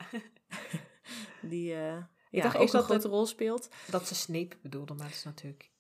die 1.42 1.72
Ik 1.72 2.42
ja, 2.42 2.42
dacht 2.42 2.54
ook 2.54 2.60
eerst 2.60 2.74
een 2.74 2.80
dat 2.80 2.88
grote 2.88 3.08
rol 3.08 3.26
speelt. 3.26 3.68
dat 3.90 4.06
ze 4.06 4.14
Snape 4.14 4.56
bedoelde, 4.62 4.94
maar 4.94 5.06
het 5.06 5.14
is 5.14 5.24
natuurlijk 5.24 5.70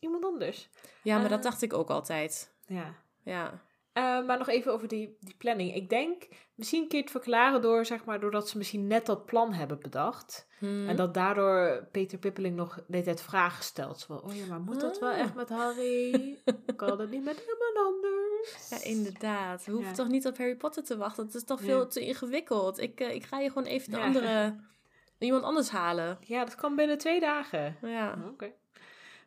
anders. 0.40 0.68
Ja, 1.02 1.18
maar 1.18 1.28
dat 1.28 1.42
dacht 1.42 1.62
ik 1.62 1.72
ook 1.72 1.90
altijd. 1.90 2.52
Ja. 2.66 2.94
Ja. 3.22 3.64
Eh, 3.92 4.02
maar 4.26 4.38
nog 4.38 4.48
even 4.48 4.72
over 4.72 4.88
die, 4.88 5.16
die 5.20 5.34
planning. 5.38 5.74
Ik 5.74 5.88
denk, 5.88 6.28
misschien 6.54 6.88
kun 6.88 6.96
je 6.98 7.02
het 7.02 7.12
verklaren 7.12 7.62
door, 7.62 7.84
zeg 7.86 8.04
maar, 8.04 8.20
doordat 8.20 8.48
ze 8.48 8.58
misschien 8.58 8.86
net 8.86 9.06
dat 9.06 9.26
plan 9.26 9.52
hebben 9.52 9.78
bedacht. 9.80 10.46
Hm. 10.58 10.88
En 10.88 10.96
dat 10.96 11.14
daardoor 11.14 11.88
Peter 11.92 12.18
Pippeling 12.18 12.56
nog 12.56 12.84
de 12.88 13.02
tijd 13.02 13.20
vragen 13.22 13.64
stelt. 13.64 14.00
Zo 14.00 14.12
oh 14.12 14.34
ja, 14.36 14.46
maar 14.46 14.60
moet 14.60 14.80
dat 14.80 14.98
wel 14.98 15.10
Ah. 15.10 15.18
echt 15.18 15.34
met 15.34 15.48
Harry? 15.48 16.38
kan 16.76 16.98
dat 16.98 17.10
niet 17.10 17.24
met 17.24 17.38
iemand 17.48 17.86
anders? 17.94 18.68
Ja, 18.70 18.82
inderdaad. 18.90 19.64
We 19.64 19.70
hoeven 19.72 19.90
Ja. 19.90 19.96
toch 19.96 20.08
niet 20.08 20.26
op 20.26 20.36
Harry 20.38 20.56
Potter 20.56 20.84
te 20.84 20.96
wachten. 20.96 21.24
Het 21.24 21.34
is 21.34 21.44
toch 21.44 21.60
Ja. 21.60 21.66
veel 21.66 21.88
te 21.88 22.00
ingewikkeld. 22.00 22.80
Ik, 22.80 23.00
eh, 23.00 23.14
ik 23.14 23.24
ga 23.24 23.38
je 23.38 23.48
gewoon 23.48 23.68
even 23.68 23.92
Ja. 23.92 24.04
andere... 24.04 24.56
Iemand 25.18 25.44
anders 25.44 25.70
halen. 25.70 26.18
Ja, 26.20 26.44
dat 26.44 26.54
kan 26.54 26.76
binnen 26.76 26.98
twee 26.98 27.20
dagen. 27.20 27.76
Ja. 27.82 28.18
Oké. 28.32 28.52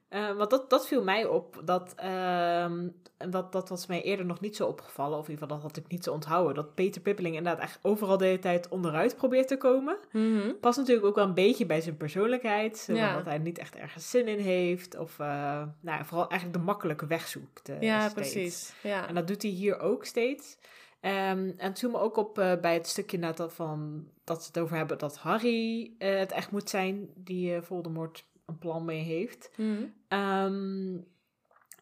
Eh, 0.10 0.32
want 0.36 0.50
dat, 0.50 0.69
dat 0.69 0.88
viel 0.88 1.04
mij 1.04 1.26
op. 1.26 1.62
Dat, 1.65 1.93
ehm, 1.95 2.88
dat, 3.30 3.52
dat 3.52 3.69
was 3.69 3.88
mij 3.88 4.02
eerder 4.02 4.26
nog 4.26 4.39
niet 4.39 4.56
zo 4.56 4.67
opgevallen. 4.67 5.17
Of 5.17 5.26
in 5.26 5.32
ieder 5.32 5.43
geval, 5.48 5.62
dat 5.62 5.72
had 5.76 5.84
ik 5.86 5.91
niet 5.91 6.04
zo 6.04 6.13
onthouden. 6.13 6.56
Dat 6.56 6.76
Peter 6.76 7.02
Pippeling 7.02 7.36
inderdaad 7.36 7.62
echt 7.63 7.80
overal 7.82 8.17
de 8.17 8.26
hele 8.26 8.39
tijd 8.39 8.67
onderuit 8.67 9.15
probeert 9.15 9.48
te 9.48 9.58
komen. 9.58 9.98
Mhm. 10.12 10.54
Past 10.62 10.78
natuurlijk 10.78 11.06
ook 11.08 11.15
wel 11.15 11.26
een 11.26 11.34
beetje 11.34 11.65
bij 11.65 11.82
zijn 11.82 11.98
persoonlijkheid. 11.98 12.78
Zo 12.78 12.93
Ja. 12.93 13.13
Dat 13.15 13.26
hij 13.26 13.38
niet 13.38 13.58
echt 13.58 13.76
ergens 13.76 14.10
zin 14.10 14.28
in 14.28 14.39
heeft. 14.39 14.98
Of 14.98 15.19
eh, 15.19 15.63
nou, 15.80 16.06
vooral 16.06 16.30
eigenlijk 16.30 16.60
de 16.60 16.65
makkelijke 16.65 17.06
weg 17.08 17.28
zoekt. 17.28 17.69
eh, 17.69 17.82
Ja, 17.82 18.00
steeds. 18.10 18.13
precies. 18.13 18.74
Ja. 18.84 19.08
En 19.08 19.15
dat 19.15 19.28
doet 19.28 19.41
hij 19.41 19.52
hier 19.52 19.80
ook 19.80 20.06
steeds. 20.06 20.58
Ehm, 21.00 21.52
en 21.58 21.74
toen 21.74 21.91
me 21.91 22.00
ook 22.00 22.17
op 22.17 22.39
eh, 22.39 22.52
bij 22.62 22.74
het 22.74 22.88
stukje 22.88 23.17
net 23.17 23.43
van 23.48 24.08
dat 24.24 24.41
ze 24.41 24.48
het 24.48 24.60
over 24.60 24.78
hebben 24.78 24.98
dat 24.98 25.17
Harry 25.17 25.91
eh, 25.98 26.17
het 26.17 26.32
echt 26.32 26.52
moet 26.52 26.69
zijn 26.69 27.10
die 27.15 27.56
eh, 27.56 27.62
Voldemort 27.62 28.26
een 28.50 28.58
plan 28.58 28.86
mee 28.86 29.02
heeft. 29.04 29.52
Mhm. 29.56 29.84
Ehm, 30.08 30.98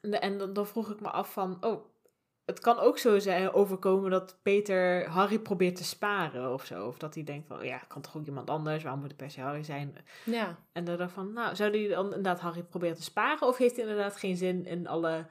en 0.01 0.21
en 0.21 0.37
dan, 0.37 0.53
dan 0.53 0.67
vroeg 0.67 0.89
ik 0.91 0.99
me 0.99 1.09
af 1.09 1.33
van, 1.33 1.57
oh, 1.61 1.85
het 2.45 2.59
kan 2.59 2.79
ook 2.79 2.97
zo 2.97 3.19
zijn 3.19 3.51
overkomen 3.53 4.11
dat 4.11 4.39
Peter 4.41 5.09
Harry 5.09 5.39
probeert 5.39 5.75
te 5.75 5.83
sparen 5.83 6.53
of 6.53 6.65
zo. 6.65 6.87
Of 6.87 6.97
dat 6.97 7.13
hij 7.13 7.23
denkt 7.23 7.47
van, 7.47 7.65
ja, 7.65 7.77
kan 7.77 8.01
toch 8.01 8.17
ook 8.17 8.25
iemand 8.25 8.49
anders, 8.49 8.83
waarom 8.83 9.01
moet 9.01 9.09
het 9.09 9.17
per 9.17 9.31
se 9.31 9.41
Harry 9.41 9.63
zijn? 9.63 9.95
Ja. 10.23 10.57
En 10.71 10.83
dan 10.83 10.97
dacht 10.97 11.11
van, 11.11 11.33
nou, 11.33 11.55
zou 11.55 11.71
hij 11.77 11.87
dan 11.87 12.05
inderdaad 12.05 12.39
Harry 12.39 12.63
proberen 12.63 12.95
te 12.95 13.03
sparen? 13.03 13.47
Of 13.47 13.57
heeft 13.57 13.75
hij 13.75 13.85
inderdaad 13.85 14.17
geen 14.17 14.37
zin 14.37 14.65
in 14.65 14.87
alle, 14.87 15.25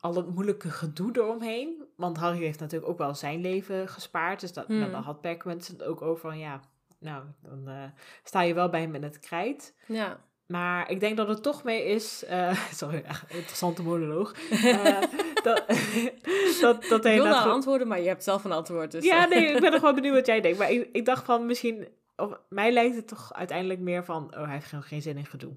alle 0.00 0.26
moeilijke 0.26 0.70
gedoe 0.70 1.10
eromheen? 1.12 1.84
Want 1.96 2.16
Harry 2.16 2.38
heeft 2.38 2.60
natuurlijk 2.60 2.90
ook 2.90 2.98
wel 2.98 3.14
zijn 3.14 3.40
leven 3.40 3.88
gespaard. 3.88 4.40
Dus 4.40 4.52
dat, 4.52 4.66
Hmm. 4.66 4.78
nou, 4.78 4.90
daar 4.90 5.02
had 5.02 5.20
Perkament 5.20 5.66
het 5.66 5.82
ook 5.82 6.02
over 6.02 6.20
van, 6.30 6.38
ja, 6.38 6.60
nou, 6.98 7.24
dan 7.42 7.68
eh, 7.68 7.84
sta 8.24 8.40
je 8.40 8.54
wel 8.54 8.68
bij 8.68 8.80
hem 8.80 8.94
in 8.94 9.02
het 9.02 9.18
krijt. 9.20 9.74
Ja. 9.86 10.20
Maar 10.50 10.90
ik 10.90 11.00
denk 11.00 11.16
dat 11.16 11.28
het 11.28 11.42
toch 11.42 11.64
mee 11.64 11.84
is... 11.84 12.24
eh, 12.24 12.64
sorry, 12.74 13.02
echt 13.06 13.30
interessante 13.32 13.82
monoloog. 13.82 14.34
Eh, 14.50 15.00
dat, 15.42 15.64
dat, 16.60 16.84
dat 16.84 17.04
Ik 17.04 17.14
wil 17.14 17.24
nou 17.24 17.50
antwoorden, 17.50 17.88
maar 17.88 18.00
je 18.00 18.08
hebt 18.08 18.24
zelf 18.24 18.44
een 18.44 18.52
antwoord. 18.52 18.90
Dus, 18.90 19.04
ja, 19.04 19.24
eh, 19.24 19.30
nee, 19.30 19.46
ik 19.46 19.60
ben 19.60 19.72
er 19.72 19.78
gewoon 19.78 19.94
benieuwd 19.94 20.14
wat 20.14 20.26
jij 20.26 20.40
denkt. 20.40 20.58
Maar 20.58 20.70
ik, 20.70 20.88
ik 20.92 21.04
dacht 21.04 21.24
van 21.24 21.46
misschien... 21.46 21.88
Of, 22.16 22.38
mij 22.48 22.72
lijkt 22.72 22.96
het 22.96 23.08
toch 23.08 23.32
uiteindelijk 23.34 23.80
meer 23.80 24.04
van... 24.04 24.36
Oh, 24.36 24.44
hij 24.44 24.52
heeft 24.54 24.66
gewoon 24.66 24.84
geen 24.84 25.02
zin 25.02 25.16
in 25.16 25.26
gedoe. 25.26 25.56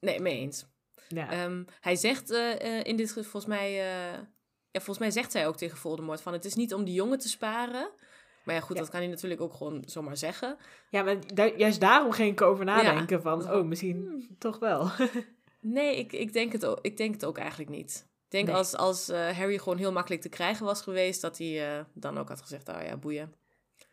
Nee, 0.00 0.20
mee 0.20 0.38
eens. 0.38 0.66
Ja. 1.08 1.30
Ehm, 1.30 1.64
hij 1.80 1.96
zegt 1.96 2.30
in 2.82 2.96
dit 2.96 3.12
volgens 3.12 3.46
mij... 3.46 3.72
ja, 4.70 4.80
volgens 4.80 4.98
mij 4.98 5.10
zegt 5.10 5.32
hij 5.32 5.46
ook 5.46 5.56
tegen 5.56 5.78
Voldemort 5.78 6.20
van... 6.20 6.32
Het 6.32 6.44
is 6.44 6.54
niet 6.54 6.74
om 6.74 6.84
die 6.84 6.94
jongen 6.94 7.18
te 7.18 7.28
sparen. 7.28 7.90
Maar 8.44 8.54
ja, 8.54 8.60
goed, 8.60 8.76
Ja. 8.76 8.82
dat 8.82 8.90
kan 8.90 9.00
hij 9.00 9.08
natuurlijk 9.08 9.40
ook 9.40 9.54
gewoon 9.54 9.82
zomaar 9.86 10.16
zeggen. 10.16 10.56
Ja, 10.90 11.02
maar 11.02 11.16
juist 11.56 11.80
daarom 11.80 12.12
ging 12.12 12.30
ik 12.30 12.40
over 12.40 12.64
nadenken 12.64 13.22
van, 13.22 13.50
oh, 13.52 13.64
misschien 13.64 14.26
toch 14.38 14.58
wel. 14.58 14.88
Nee, 15.60 15.98
ik, 15.98 16.12
ik, 16.12 16.32
denk 16.32 16.52
het 16.52 16.66
ook, 16.66 16.78
ik 16.82 16.96
denk 16.96 17.14
het 17.14 17.24
ook 17.24 17.38
eigenlijk 17.38 17.70
niet. 17.70 18.06
Ik 18.24 18.30
denk 18.30 18.46
Nee. 18.46 18.56
als, 18.56 18.76
als 18.76 19.08
eh, 19.08 19.30
Harry 19.30 19.58
gewoon 19.58 19.78
heel 19.78 19.92
makkelijk 19.92 20.22
te 20.22 20.28
krijgen 20.28 20.66
was 20.66 20.82
geweest... 20.82 21.20
dat 21.20 21.38
hij 21.38 21.78
eh, 21.78 21.84
dan 21.94 22.18
ook 22.18 22.28
had 22.28 22.40
gezegd, 22.40 22.68
oh 22.68 22.82
ja, 22.82 22.96
boeien. 22.96 23.34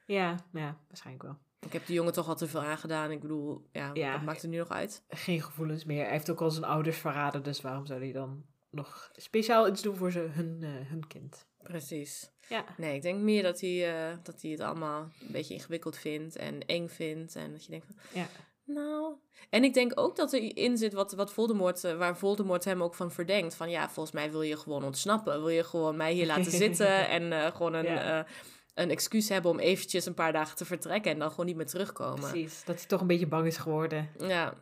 ja, 0.06 0.36
ja, 0.54 0.78
waarschijnlijk 0.88 1.26
wel. 1.26 1.38
Ik 1.60 1.74
heb 1.74 1.86
die 1.86 1.96
jongen 1.96 2.14
toch 2.14 2.28
al 2.28 2.36
te 2.36 2.48
veel 2.48 2.62
aangedaan. 2.64 3.12
Ik 3.12 3.20
bedoel, 3.22 3.68
ja, 3.72 4.18
maakt 4.18 4.44
er 4.44 4.50
nu 4.50 4.58
nog 4.58 4.70
uit? 4.70 5.04
Geen 5.10 5.42
gevoelens 5.42 5.86
meer. 5.86 6.04
Hij 6.04 6.12
heeft 6.12 6.30
ook 6.30 6.42
al 6.42 6.52
zijn 6.52 6.66
ouders 6.66 6.98
verraden, 6.98 7.44
dus 7.44 7.62
waarom 7.62 7.86
zou 7.86 8.00
hij 8.00 8.12
dan 8.12 8.46
nog 8.70 9.12
speciaal 9.16 9.68
iets 9.68 9.82
doen 9.82 9.96
voor 9.96 10.12
ze, 10.12 10.20
hun, 10.20 10.58
eh, 10.62 10.70
hun 10.90 11.08
kind? 11.08 11.48
Precies. 11.64 12.30
Ja. 12.50 12.66
Nee, 12.78 12.96
ik 12.96 13.02
denk 13.02 13.20
meer 13.20 13.44
dat 13.44 13.60
hij, 13.60 13.90
eh, 14.10 14.18
dat 14.24 14.42
hij 14.42 14.52
het 14.52 14.60
allemaal 14.60 15.02
een 15.02 15.32
beetje 15.32 15.54
ingewikkeld 15.54 15.98
vindt 15.98 16.36
en 16.36 16.66
eng 16.66 16.88
vindt. 16.88 17.36
En 17.36 17.52
dat 17.52 17.66
je 17.66 17.72
denkt 17.72 17.86
van, 17.86 17.96
Ja. 18.22 18.28
nou... 18.66 19.14
En 19.50 19.64
ik 19.64 19.74
denk 19.74 19.92
ook 20.00 20.16
dat 20.16 20.34
er 20.34 20.58
in 20.58 20.78
zit 20.78 20.94
wat, 20.94 21.12
wat 21.12 21.34
Voldemort, 21.34 21.84
eh, 21.84 21.98
waar 21.98 22.18
Voldemort 22.18 22.64
hem 22.64 22.84
ook 22.84 22.96
van 22.96 23.12
verdenkt. 23.12 23.56
Van 23.56 23.70
ja, 23.70 23.90
volgens 23.90 24.16
mij 24.16 24.32
wil 24.32 24.42
je 24.42 24.58
gewoon 24.58 24.84
ontsnappen. 24.84 25.40
Wil 25.40 25.50
je 25.50 25.64
gewoon 25.64 25.98
mij 25.98 26.14
hier 26.14 26.26
laten 26.26 26.52
zitten 26.64 27.08
en 27.10 27.34
eh, 27.34 27.56
gewoon 27.56 27.74
een, 27.74 27.86
Ja. 27.86 28.26
een 28.74 28.90
excuus 28.90 29.30
hebben 29.30 29.52
om 29.52 29.60
eventjes 29.60 30.06
een 30.06 30.14
paar 30.14 30.32
dagen 30.34 30.56
te 30.56 30.66
vertrekken 30.66 31.12
en 31.12 31.20
dan 31.20 31.30
gewoon 31.30 31.46
niet 31.46 31.56
meer 31.56 31.66
terugkomen. 31.66 32.30
Precies, 32.32 32.64
dat 32.66 32.76
hij 32.76 32.86
toch 32.86 33.02
een 33.02 33.08
beetje 33.08 33.28
bang 33.28 33.48
is 33.48 33.58
geworden. 33.58 34.10
Ja. 34.18 34.54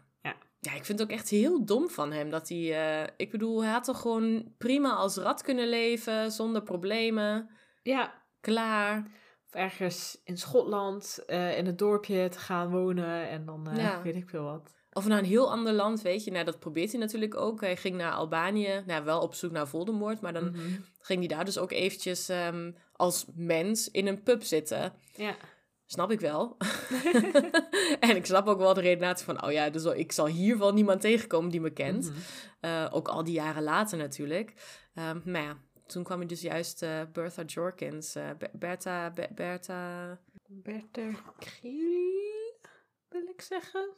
Ja. 0.60 0.74
Ik 0.74 0.86
vind 0.86 1.00
het 1.00 1.08
ook 1.10 1.16
echt 1.18 1.30
heel 1.30 1.66
dom 1.66 1.90
van 1.90 2.12
hem 2.12 2.30
dat 2.30 2.50
hij... 2.50 2.58
eh, 3.04 3.08
ik 3.18 3.32
bedoel, 3.32 3.64
hij 3.64 3.72
had 3.72 3.84
toch 3.84 4.02
gewoon 4.02 4.54
prima 4.58 4.94
als 4.94 5.18
rat 5.18 5.42
kunnen 5.42 5.68
leven, 5.68 6.32
zonder 6.32 6.62
problemen. 6.62 7.50
Ja, 7.84 8.14
Klaar. 8.42 9.08
of 9.48 9.54
ergens 9.54 10.22
in 10.24 10.38
Schotland, 10.38 11.24
eh, 11.28 11.58
in 11.58 11.66
het 11.66 11.78
dorpje 11.78 12.30
te 12.30 12.40
gaan 12.40 12.70
wonen 12.72 13.30
en 13.30 13.46
dan 13.46 13.68
eh, 13.70 13.78
Ja. 13.78 14.02
weet 14.02 14.16
ik 14.16 14.30
veel 14.30 14.44
wat. 14.44 14.74
Of 14.94 15.08
naar 15.08 15.18
een 15.20 15.26
heel 15.26 15.52
ander 15.52 15.74
land, 15.74 16.02
weet 16.02 16.24
je. 16.24 16.32
Nou, 16.32 16.46
dat 16.46 16.60
probeert 16.60 16.92
hij 16.92 17.00
natuurlijk 17.00 17.36
ook. 17.38 17.62
Hij 17.62 17.78
ging 17.78 17.96
naar 17.96 18.12
Albanië, 18.12 18.84
nou, 18.86 19.04
wel 19.04 19.20
op 19.22 19.34
zoek 19.34 19.52
naar 19.52 19.68
Voldemort. 19.68 20.22
Maar 20.22 20.34
dan 20.34 20.50
Mhm. 20.52 20.60
ging 21.00 21.20
hij 21.20 21.28
daar 21.28 21.46
dus 21.46 21.58
ook 21.58 21.72
eventjes 21.72 22.30
ehm, 22.30 22.72
als 22.94 23.26
mens 23.36 23.92
in 23.92 24.08
een 24.08 24.24
pub 24.24 24.44
zitten. 24.44 24.94
Ja. 25.16 25.36
Snap 25.92 26.12
ik 26.12 26.20
wel. 26.20 26.58
en 28.10 28.16
ik 28.16 28.26
snap 28.26 28.48
ook 28.48 28.58
wel 28.58 28.74
de 28.74 28.82
redenatie 28.82 29.26
van... 29.26 29.44
oh 29.44 29.52
ja, 29.52 29.70
dus 29.70 29.86
ik 29.86 30.12
zal 30.12 30.28
hier 30.28 30.58
wel 30.58 30.74
niemand 30.74 31.02
tegenkomen 31.02 31.52
die 31.52 31.62
me 31.62 31.70
kent. 31.74 32.10
Mhm. 32.10 32.20
Eh, 32.60 32.88
ook 32.92 33.08
al 33.08 33.24
die 33.24 33.34
jaren 33.34 33.64
later 33.64 33.98
natuurlijk. 33.98 34.54
Ehm, 34.94 35.32
maar 35.32 35.42
ja, 35.42 35.58
toen 35.86 36.04
kwam 36.04 36.18
hij 36.20 36.28
dus 36.28 36.42
juist 36.42 36.82
eh, 36.82 37.02
Bertha 37.14 37.44
Jorkins. 37.44 38.16
eh, 38.16 38.30
Be- 38.38 38.50
Bertha... 38.54 39.12
Be- 39.12 39.30
Bertha... 39.36 40.20
Bertha 40.48 41.12
Kriel, 41.40 42.60
wil 43.10 43.28
ik 43.28 43.42
zeggen. 43.42 43.90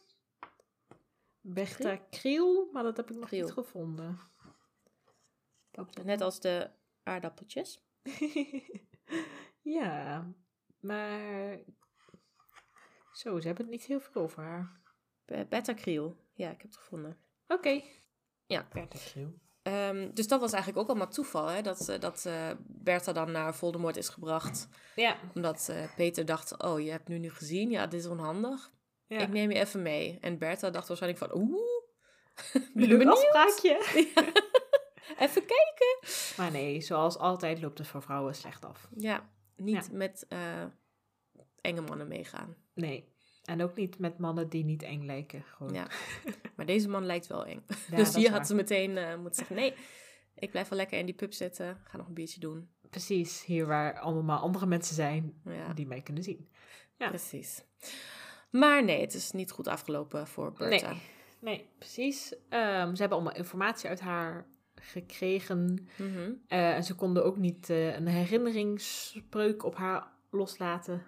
Bertha 1.41 1.95
Kriel, 2.09 2.70
maar 2.72 2.84
dat 2.84 2.97
heb 2.97 3.09
ik 3.09 3.15
nog 3.18 3.28
Kriel. 3.28 3.43
niet 3.43 3.53
gevonden. 3.53 4.20
Net 6.03 6.22
als 6.22 6.39
de 6.39 6.70
aardappeltjes. 7.03 7.84
ja, 9.61 10.28
maar... 10.80 11.59
Zo, 13.22 13.39
ze 13.39 13.47
hebben 13.47 13.65
het 13.65 13.74
niet 13.74 13.84
heel 13.84 13.99
veel 13.99 14.22
over 14.22 14.43
haar. 14.43 14.80
Be- 15.26 15.45
Bertha 15.49 15.74
Kriel. 15.74 16.15
Ja, 16.34 16.49
ik 16.49 16.61
heb 16.61 16.72
het 16.72 16.78
gevonden. 16.80 17.17
Oké. 17.47 17.82
Ja. 18.45 18.67
Ehm, 19.61 20.09
dus 20.13 20.28
dat 20.28 20.39
was 20.39 20.51
eigenlijk 20.51 20.84
ook 20.84 20.89
allemaal 20.89 21.13
toeval, 21.13 21.47
hè? 21.47 21.61
Dat, 21.61 21.89
eh, 21.89 21.99
dat 21.99 22.26
eh, 22.26 22.49
Bertha 22.67 23.11
dan 23.13 23.32
naar 23.32 23.55
Voldemort 23.55 23.97
is 23.97 24.09
gebracht. 24.09 24.67
Ja. 24.95 25.17
Omdat 25.36 25.69
eh, 25.69 25.95
Peter 25.95 26.26
dacht, 26.26 26.63
oh, 26.63 26.80
je 26.80 26.91
hebt 26.91 27.07
nu 27.07 27.17
nu 27.17 27.30
gezien, 27.30 27.69
ja, 27.69 27.88
dit 27.88 27.99
is 27.99 28.07
onhandig. 28.07 28.72
ja. 29.07 29.19
Ik 29.19 29.30
neem 29.30 29.51
je 29.51 29.59
even 29.59 29.82
mee. 29.82 30.17
En 30.22 30.38
Bertha 30.38 30.69
dacht 30.69 30.88
waarschijnlijk 30.88 31.24
van, 31.32 31.41
oeh, 31.41 31.59
Leuk 32.74 32.74
benieuwd? 32.74 33.07
afspraakje. 33.07 33.78
Even 35.19 35.45
kijken. 35.45 35.99
Maar 36.38 36.51
nee, 36.51 36.82
zoals 36.82 37.17
altijd 37.17 37.61
loopt 37.61 37.78
het 37.78 37.88
voor 37.88 38.01
vrouwen 38.01 38.36
slecht 38.36 38.65
af. 38.65 38.88
Ja, 38.95 39.30
niet 39.55 39.86
Ja. 39.91 39.97
met 39.97 40.26
eh, 40.30 40.63
enge 41.61 41.82
mannen 41.82 42.07
meegaan. 42.07 42.55
Nee. 42.74 43.11
En 43.52 43.62
ook 43.62 43.76
niet 43.76 43.99
met 43.99 44.18
mannen 44.18 44.49
die 44.49 44.64
niet 44.64 44.84
eng 44.84 45.06
lijken. 45.06 45.43
Gewoon. 45.43 45.74
Ja. 45.74 45.88
Maar 46.56 46.66
deze 46.66 46.89
man 46.89 47.06
lijkt 47.06 47.28
wel 47.28 47.45
eng. 47.45 47.64
Ja, 47.91 47.95
dus 47.95 48.16
hier 48.16 48.30
had 48.30 48.38
waar. 48.38 48.45
ze 48.45 48.56
meteen 48.56 48.97
eh, 48.97 49.16
moeten 49.16 49.36
zeggen, 49.36 49.56
nee, 49.56 49.74
ik 50.36 50.52
blijf 50.52 50.70
wel 50.70 50.78
lekker 50.78 50.99
in 50.99 51.06
die 51.06 51.16
pub 51.16 51.34
zitten. 51.34 51.78
Ga 51.84 51.97
nog 51.97 52.08
een 52.08 52.14
biertje 52.14 52.39
doen. 52.39 52.70
Precies, 52.89 53.45
hier 53.45 53.66
waar 53.66 53.99
allemaal 53.99 54.39
andere 54.39 54.66
mensen 54.66 54.95
zijn 54.95 55.41
Ja, 55.45 55.74
die 55.74 55.88
mij 55.88 56.02
kunnen 56.02 56.24
zien. 56.24 56.49
Ja. 56.97 57.10
precies. 57.10 57.64
Maar 58.49 58.84
nee, 58.84 59.02
het 59.02 59.14
is 59.14 59.32
niet 59.32 59.52
goed 59.52 59.68
afgelopen 59.68 60.28
voor 60.28 60.52
Bertha. 60.52 60.89
Nee, 60.89 61.02
nee 61.39 61.70
precies. 61.78 62.36
Ehm, 62.49 62.93
ze 62.95 62.99
hebben 63.02 63.18
allemaal 63.18 63.36
informatie 63.36 63.89
uit 63.89 63.99
haar 63.99 64.47
gekregen. 64.76 65.88
Mhm. 65.97 66.32
Eh, 66.47 66.76
en 66.76 66.84
ze 66.84 66.95
konden 66.95 67.26
ook 67.26 67.38
niet 67.38 67.70
eh, 67.70 67.95
een 67.95 68.08
herinneringsspreuk 68.08 69.64
op 69.64 69.76
haar 69.76 70.08
loslaten. 70.30 71.04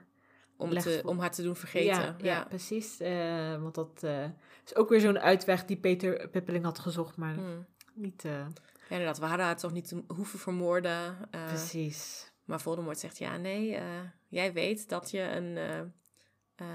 Om, 0.64 0.72
Leg 0.72 0.84
te, 0.84 1.02
om 1.06 1.20
haar 1.20 1.32
te 1.32 1.44
doen 1.44 1.56
vergeten. 1.56 2.02
Ja, 2.02 2.16
ja. 2.22 2.44
precies. 2.50 3.00
Eh, 3.00 3.62
want 3.62 3.76
dat 3.76 4.04
eh, 4.04 4.24
is 4.66 4.76
ook 4.76 4.90
weer 4.90 5.00
zo'n 5.00 5.20
uitweg 5.20 5.66
die 5.66 5.78
Peter 5.78 6.28
Pippeling 6.30 6.64
had 6.64 6.80
gezocht, 6.80 7.16
maar 7.18 7.36
Mm. 7.36 7.66
niet... 7.94 8.26
eh, 8.26 8.32
Ja, 8.90 9.00
inderdaad, 9.00 9.20
we 9.20 9.26
hadden 9.26 9.46
haar 9.46 9.58
toch 9.58 9.74
niet 9.74 9.94
hoeven 10.08 10.40
vermoorden. 10.40 11.18
precies. 11.30 12.32
maar 12.46 12.62
Voldemort 12.62 13.00
zegt, 13.00 13.18
ja, 13.18 13.38
nee, 13.38 13.80
jij 14.28 14.54
weet 14.54 14.90
dat 14.90 15.12
je 15.12 15.22
een 15.22 15.58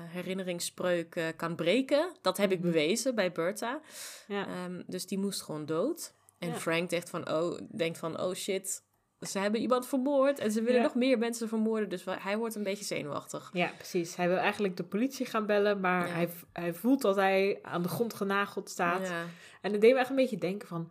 herinneringsspreuk 0.08 1.14
eh, 1.14 1.26
kan 1.36 1.54
breken. 1.56 2.12
Dat 2.20 2.36
heb 2.36 2.50
ik 2.52 2.58
Mhm. 2.58 2.66
bewezen 2.66 3.14
bij 3.14 3.32
Bertha. 3.32 3.80
Ja. 4.28 4.46
Ehm, 4.46 4.82
dus 4.86 5.06
die 5.06 5.18
moest 5.18 5.42
gewoon 5.42 5.66
dood. 5.66 6.14
En 6.38 6.48
Ja. 6.48 6.54
Frank 6.54 6.90
denkt 6.90 7.10
van, 7.10 7.30
oh, 7.32 7.58
denkt 7.76 7.98
van, 7.98 8.20
oh 8.20 8.34
shit, 8.34 8.82
ze 9.20 9.38
hebben 9.38 9.60
iemand 9.60 9.86
vermoord. 9.86 10.38
En 10.38 10.50
ze 10.52 10.60
willen 10.62 10.76
Ja. 10.80 10.82
nog 10.82 10.94
meer 10.94 11.18
mensen 11.18 11.48
vermoorden. 11.48 11.88
Dus 11.88 12.04
hij 12.18 12.36
wordt 12.38 12.54
een 12.54 12.62
beetje 12.62 12.84
zenuwachtig. 12.84 13.50
ja, 13.52 13.70
precies. 13.76 14.16
Hij 14.16 14.28
wil 14.28 14.36
eigenlijk 14.36 14.76
de 14.76 14.84
politie 14.84 15.26
gaan 15.26 15.46
bellen, 15.46 15.80
maar 15.80 16.06
Ja. 16.06 16.12
hij, 16.12 16.28
hij 16.52 16.74
voelt 16.74 17.02
dat 17.02 17.16
hij 17.16 17.58
aan 17.62 17.82
de 17.82 17.88
grond 17.88 18.14
genageld 18.14 18.68
staat. 18.70 19.08
Ja. 19.08 19.24
En 19.60 19.72
dat 19.72 19.80
deed 19.80 19.92
me 19.92 19.98
echt 19.98 20.10
een 20.10 20.16
beetje 20.16 20.38
denken 20.38 20.68
van... 20.68 20.90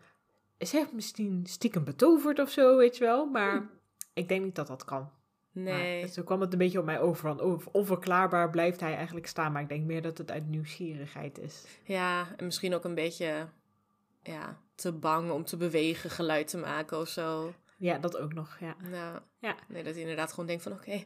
Is 0.58 0.72
hij 0.72 0.88
misschien 0.92 1.44
stiekem 1.46 1.84
betoverd 1.84 2.40
of 2.40 2.50
zo, 2.50 2.78
weet 2.78 2.98
je 2.98 3.04
wel? 3.04 3.26
Maar 3.26 3.70
ik 4.14 4.28
denk 4.28 4.44
niet 4.44 4.56
dat 4.56 4.68
dat 4.68 4.86
kan. 4.86 5.10
Nee. 5.52 6.00
Maar 6.02 6.10
zo 6.10 6.24
kwam 6.24 6.42
het 6.42 6.52
een 6.52 6.58
beetje 6.60 6.80
op 6.80 6.86
mij 6.86 7.00
over 7.00 7.22
van... 7.36 7.62
Onverklaarbaar 7.72 8.50
blijft 8.50 8.80
hij 8.80 8.96
eigenlijk 8.96 9.28
staan. 9.28 9.52
Maar 9.52 9.62
ik 9.62 9.70
denk 9.70 9.86
meer 9.86 10.02
dat 10.02 10.18
het 10.18 10.32
uit 10.32 10.48
nieuwsgierigheid 10.50 11.40
is. 11.40 11.64
Ja, 11.84 12.28
en 12.38 12.46
misschien 12.46 12.74
ook 12.76 12.84
een 12.84 12.96
beetje 12.96 13.48
ja, 14.24 14.58
te 14.76 14.92
bang 14.92 15.32
om 15.32 15.44
te 15.46 15.58
bewegen, 15.58 16.10
geluid 16.10 16.48
te 16.48 16.58
maken 16.58 17.00
of 17.00 17.08
zo. 17.08 17.54
Ja, 17.78 17.98
dat 17.98 18.18
ook 18.18 18.34
nog, 18.34 18.58
ja. 18.60 18.76
Nou, 18.90 19.20
Ja. 19.40 19.56
Nee, 19.68 19.84
dat 19.84 19.96
je 19.96 20.02
inderdaad 20.02 20.30
gewoon 20.30 20.46
denkt 20.46 20.64
van 20.64 20.72
oké. 20.72 21.04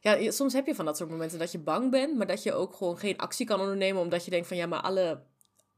Ja, 0.00 0.30
soms 0.30 0.52
heb 0.52 0.66
je 0.66 0.74
van 0.74 0.84
dat 0.84 0.96
soort 0.96 1.10
momenten 1.10 1.38
dat 1.38 1.52
je 1.52 1.58
bang 1.58 1.90
bent, 1.90 2.16
maar 2.16 2.26
dat 2.26 2.42
je 2.42 2.52
ook 2.52 2.74
gewoon 2.74 2.98
geen 2.98 3.16
actie 3.18 3.46
kan 3.46 3.60
ondernemen 3.60 4.02
omdat 4.02 4.24
je 4.24 4.30
denkt 4.30 4.46
van 4.46 4.56
ja, 4.56 4.66
maar 4.66 4.80
alle, 4.80 5.22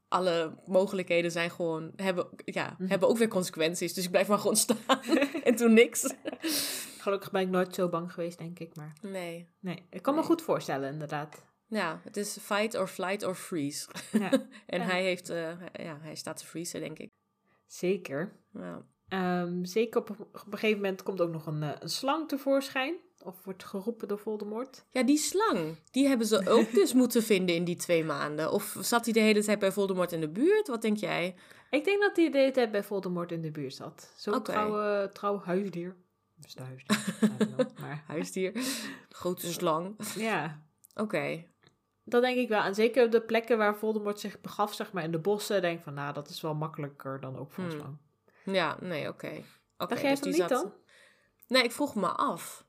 alle 0.07 0.55
mogelijkheden 0.65 1.31
zijn 1.31 1.51
gewoon, 1.51 1.91
hebben, 1.95 2.27
ja, 2.45 2.75
Mhm. 2.77 2.89
hebben 2.89 3.09
ook 3.09 3.17
weer 3.17 3.27
consequenties. 3.27 3.93
Dus 3.93 4.03
ik 4.03 4.11
blijf 4.11 4.27
maar 4.27 4.37
gewoon 4.39 4.55
staan 4.55 5.01
en 5.43 5.55
doe 5.55 5.69
niks. 5.69 6.13
Gelukkig 6.97 7.31
ben 7.31 7.41
ik 7.41 7.49
nooit 7.49 7.75
zo 7.75 7.89
bang 7.89 8.13
geweest, 8.13 8.37
denk 8.37 8.59
ik. 8.59 8.75
Maar 8.75 8.93
Nee. 9.01 9.47
nee, 9.59 9.85
ik 9.89 10.01
kan 10.01 10.15
me 10.15 10.23
goed 10.23 10.41
voorstellen, 10.41 10.91
inderdaad. 10.93 11.45
Ja, 11.67 12.01
het 12.03 12.17
is 12.17 12.37
fight 12.41 12.75
or 12.75 12.87
flight 12.87 13.23
or 13.23 13.35
freeze. 13.35 13.89
Ja, 14.11 14.29
En 14.65 14.79
Ja. 14.79 14.85
hij 14.85 15.03
heeft, 15.03 15.29
eh, 15.29 15.51
ja, 15.73 15.97
hij 16.01 16.15
staat 16.15 16.37
te 16.37 16.45
vriezen, 16.45 16.79
denk 16.79 16.99
ik. 16.99 17.09
zeker. 17.65 18.39
Ja. 18.53 18.85
Ehm, 19.11 19.63
zeker 19.63 19.99
op, 20.01 20.09
op 20.09 20.51
een 20.51 20.57
gegeven 20.57 20.81
moment 20.81 21.03
komt 21.03 21.21
ook 21.21 21.31
nog 21.31 21.45
een, 21.45 21.63
eh, 21.63 21.69
een 21.79 21.89
slang 21.89 22.27
tevoorschijn. 22.27 22.95
Of 23.23 23.43
wordt 23.43 23.63
geroepen 23.63 24.07
door 24.07 24.19
Voldemort. 24.19 24.85
Ja, 24.89 25.03
die 25.03 25.17
slang, 25.17 25.75
die 25.91 26.07
hebben 26.07 26.27
ze 26.27 26.49
ook 26.49 26.71
dus 26.81 26.93
moeten 26.93 27.23
vinden 27.23 27.55
in 27.55 27.63
die 27.63 27.75
twee 27.75 28.03
maanden. 28.03 28.51
Of 28.51 28.77
zat 28.81 29.03
hij 29.05 29.13
de 29.13 29.19
hele 29.19 29.43
tijd 29.43 29.59
bij 29.59 29.71
Voldemort 29.71 30.11
in 30.11 30.19
de 30.19 30.29
buurt? 30.29 30.67
Wat 30.67 30.81
denk 30.81 30.97
jij? 30.97 31.35
Ik 31.69 31.83
denk 31.83 32.01
dat 32.01 32.15
hij 32.15 32.31
de 32.31 32.37
hele 32.37 32.51
tijd 32.51 32.71
bij 32.71 32.83
Voldemort 32.83 33.31
in 33.31 33.41
de 33.41 33.51
buurt 33.51 33.73
zat. 33.73 34.13
Zo'n 34.15 34.43
trouwe, 34.43 35.09
trouw 35.13 35.39
huisdier. 35.39 35.95
Een 36.55 36.65
huisdier? 36.65 37.69
Maar 37.81 38.03
Huisdier, 38.07 38.51
grote 39.09 39.51
slang. 39.51 39.95
ja, 40.15 40.61
Oké, 40.95 41.43
dat 42.03 42.21
denk 42.21 42.37
ik 42.37 42.49
wel. 42.49 42.61
En 42.61 42.75
zeker 42.75 43.05
op 43.05 43.11
de 43.11 43.21
plekken 43.21 43.57
waar 43.57 43.75
Voldemort 43.77 44.19
zich 44.19 44.41
begaf, 44.41 44.73
zeg 44.73 44.91
maar 44.91 45.03
in 45.03 45.11
de 45.11 45.19
bossen, 45.19 45.61
denk 45.61 45.77
ik 45.77 45.83
van, 45.83 45.93
nou, 45.93 46.13
dat 46.13 46.29
is 46.29 46.41
wel 46.41 46.55
makkelijker 46.55 47.19
dan 47.19 47.37
ook 47.37 47.51
voor 47.51 47.63
een 47.63 47.69
Hmm. 47.69 47.79
slang. 47.79 47.97
Ja, 48.43 48.77
nee, 48.79 49.07
oké. 49.07 49.27
Oké, 49.27 49.43
Dacht 49.77 50.01
jij 50.01 50.09
dus 50.09 50.19
van 50.19 50.31
die 50.31 50.39
niet 50.41 50.49
zat- 50.49 50.61
dan? 50.61 50.73
Nee, 51.47 51.63
ik 51.63 51.71
vroeg 51.71 51.95
me 51.95 52.07
af. 52.07 52.65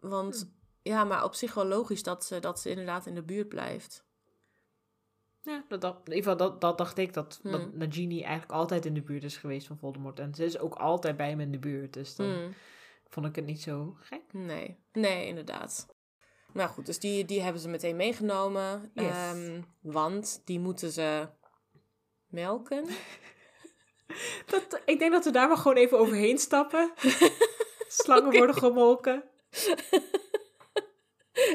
Want, 0.00 0.36
Hmm. 0.40 0.54
ja, 0.82 1.04
maar 1.04 1.24
op 1.24 1.34
zich 1.34 1.54
wel 1.54 1.66
logisch 1.66 2.02
dat 2.02 2.24
ze, 2.24 2.38
dat 2.40 2.60
ze 2.60 2.70
inderdaad 2.70 3.06
in 3.06 3.14
de 3.14 3.22
buurt 3.22 3.48
blijft. 3.48 4.04
Ja, 5.42 5.64
dat, 5.68 5.80
dat, 5.80 5.94
in 6.04 6.14
ieder 6.14 6.30
geval 6.30 6.36
dat, 6.36 6.60
dat 6.60 6.78
dacht 6.78 6.98
ik, 6.98 7.12
dat, 7.12 7.38
Hmm. 7.42 7.50
dat 7.52 7.74
Nagini 7.74 8.22
eigenlijk 8.22 8.52
altijd 8.52 8.86
in 8.86 8.94
de 8.94 9.02
buurt 9.02 9.24
is 9.24 9.36
geweest 9.36 9.66
van 9.66 9.78
Voldemort. 9.78 10.18
En 10.18 10.34
ze 10.34 10.44
is 10.44 10.58
ook 10.58 10.74
altijd 10.74 11.16
bij 11.16 11.28
hem 11.28 11.40
in 11.40 11.52
de 11.52 11.58
buurt, 11.58 11.92
dus 11.92 12.16
dan 12.16 12.26
Hmm. 12.26 12.54
vond 13.08 13.26
ik 13.26 13.36
het 13.36 13.44
niet 13.46 13.62
zo 13.62 13.96
gek. 14.00 14.22
Nee, 14.32 14.76
nee, 14.92 15.26
inderdaad. 15.26 15.94
Nou 16.52 16.68
goed, 16.70 16.86
dus 16.86 16.98
die, 16.98 17.24
die 17.24 17.40
hebben 17.42 17.60
ze 17.60 17.68
meteen 17.68 17.96
meegenomen. 17.96 18.90
Yes. 18.94 19.06
Ehm, 19.06 19.62
want 19.80 20.42
die 20.44 20.60
moeten 20.60 20.92
ze 20.92 21.28
melken. 22.26 22.84
Dat, 24.46 24.80
ik 24.84 24.98
denk 24.98 25.12
dat 25.12 25.24
we 25.24 25.30
daar 25.30 25.48
maar 25.48 25.56
gewoon 25.56 25.76
even 25.76 25.98
overheen 25.98 26.38
stappen. 26.38 26.92
Slangen 27.88 28.32
worden 28.32 28.56
gemolken. 28.56 29.22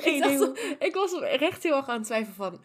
Ik, 0.04 0.22
dacht, 0.22 0.60
ik 0.80 0.93
was 0.93 1.22
echt 1.22 1.64
heel 1.64 1.76
erg 1.76 1.88
aan 1.88 1.97
het 1.97 2.06
twijfelen 2.06 2.36
van... 2.36 2.64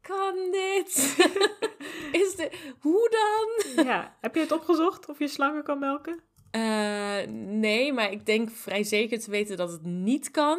Kan 0.00 0.50
dit? 0.50 1.16
Is 2.22 2.34
dit... 2.36 2.56
Hoe 2.80 3.10
dan? 3.10 3.84
Ja, 3.84 4.16
heb 4.20 4.34
je 4.34 4.40
het 4.40 4.52
opgezocht 4.52 5.08
of 5.08 5.18
je 5.18 5.28
slangen 5.28 5.62
kan 5.62 5.78
melken? 5.78 6.20
Eh, 6.50 7.26
nee, 7.34 7.92
maar 7.92 8.12
ik 8.12 8.26
denk 8.26 8.50
vrij 8.50 8.82
zeker 8.82 9.20
te 9.20 9.30
weten 9.30 9.56
dat 9.56 9.70
het 9.70 9.82
niet 9.82 10.30
kan. 10.30 10.58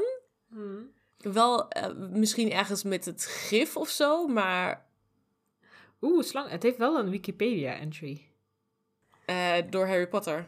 Hmm. 0.49 0.91
Wel 1.17 1.69
eh, 1.69 1.93
misschien 1.95 2.51
ergens 2.51 2.83
met 2.83 3.05
het 3.05 3.25
gif 3.25 3.77
of 3.77 3.89
zo, 3.89 4.27
maar 4.27 4.87
Oeh, 6.01 6.23
slang. 6.23 6.49
Het 6.49 6.63
heeft 6.63 6.77
wel 6.77 6.99
een 6.99 7.09
Wikipedia-entry. 7.09 8.26
Eh, 9.27 9.53
door 9.69 9.87
Harry 9.87 10.07
Potter. 10.07 10.47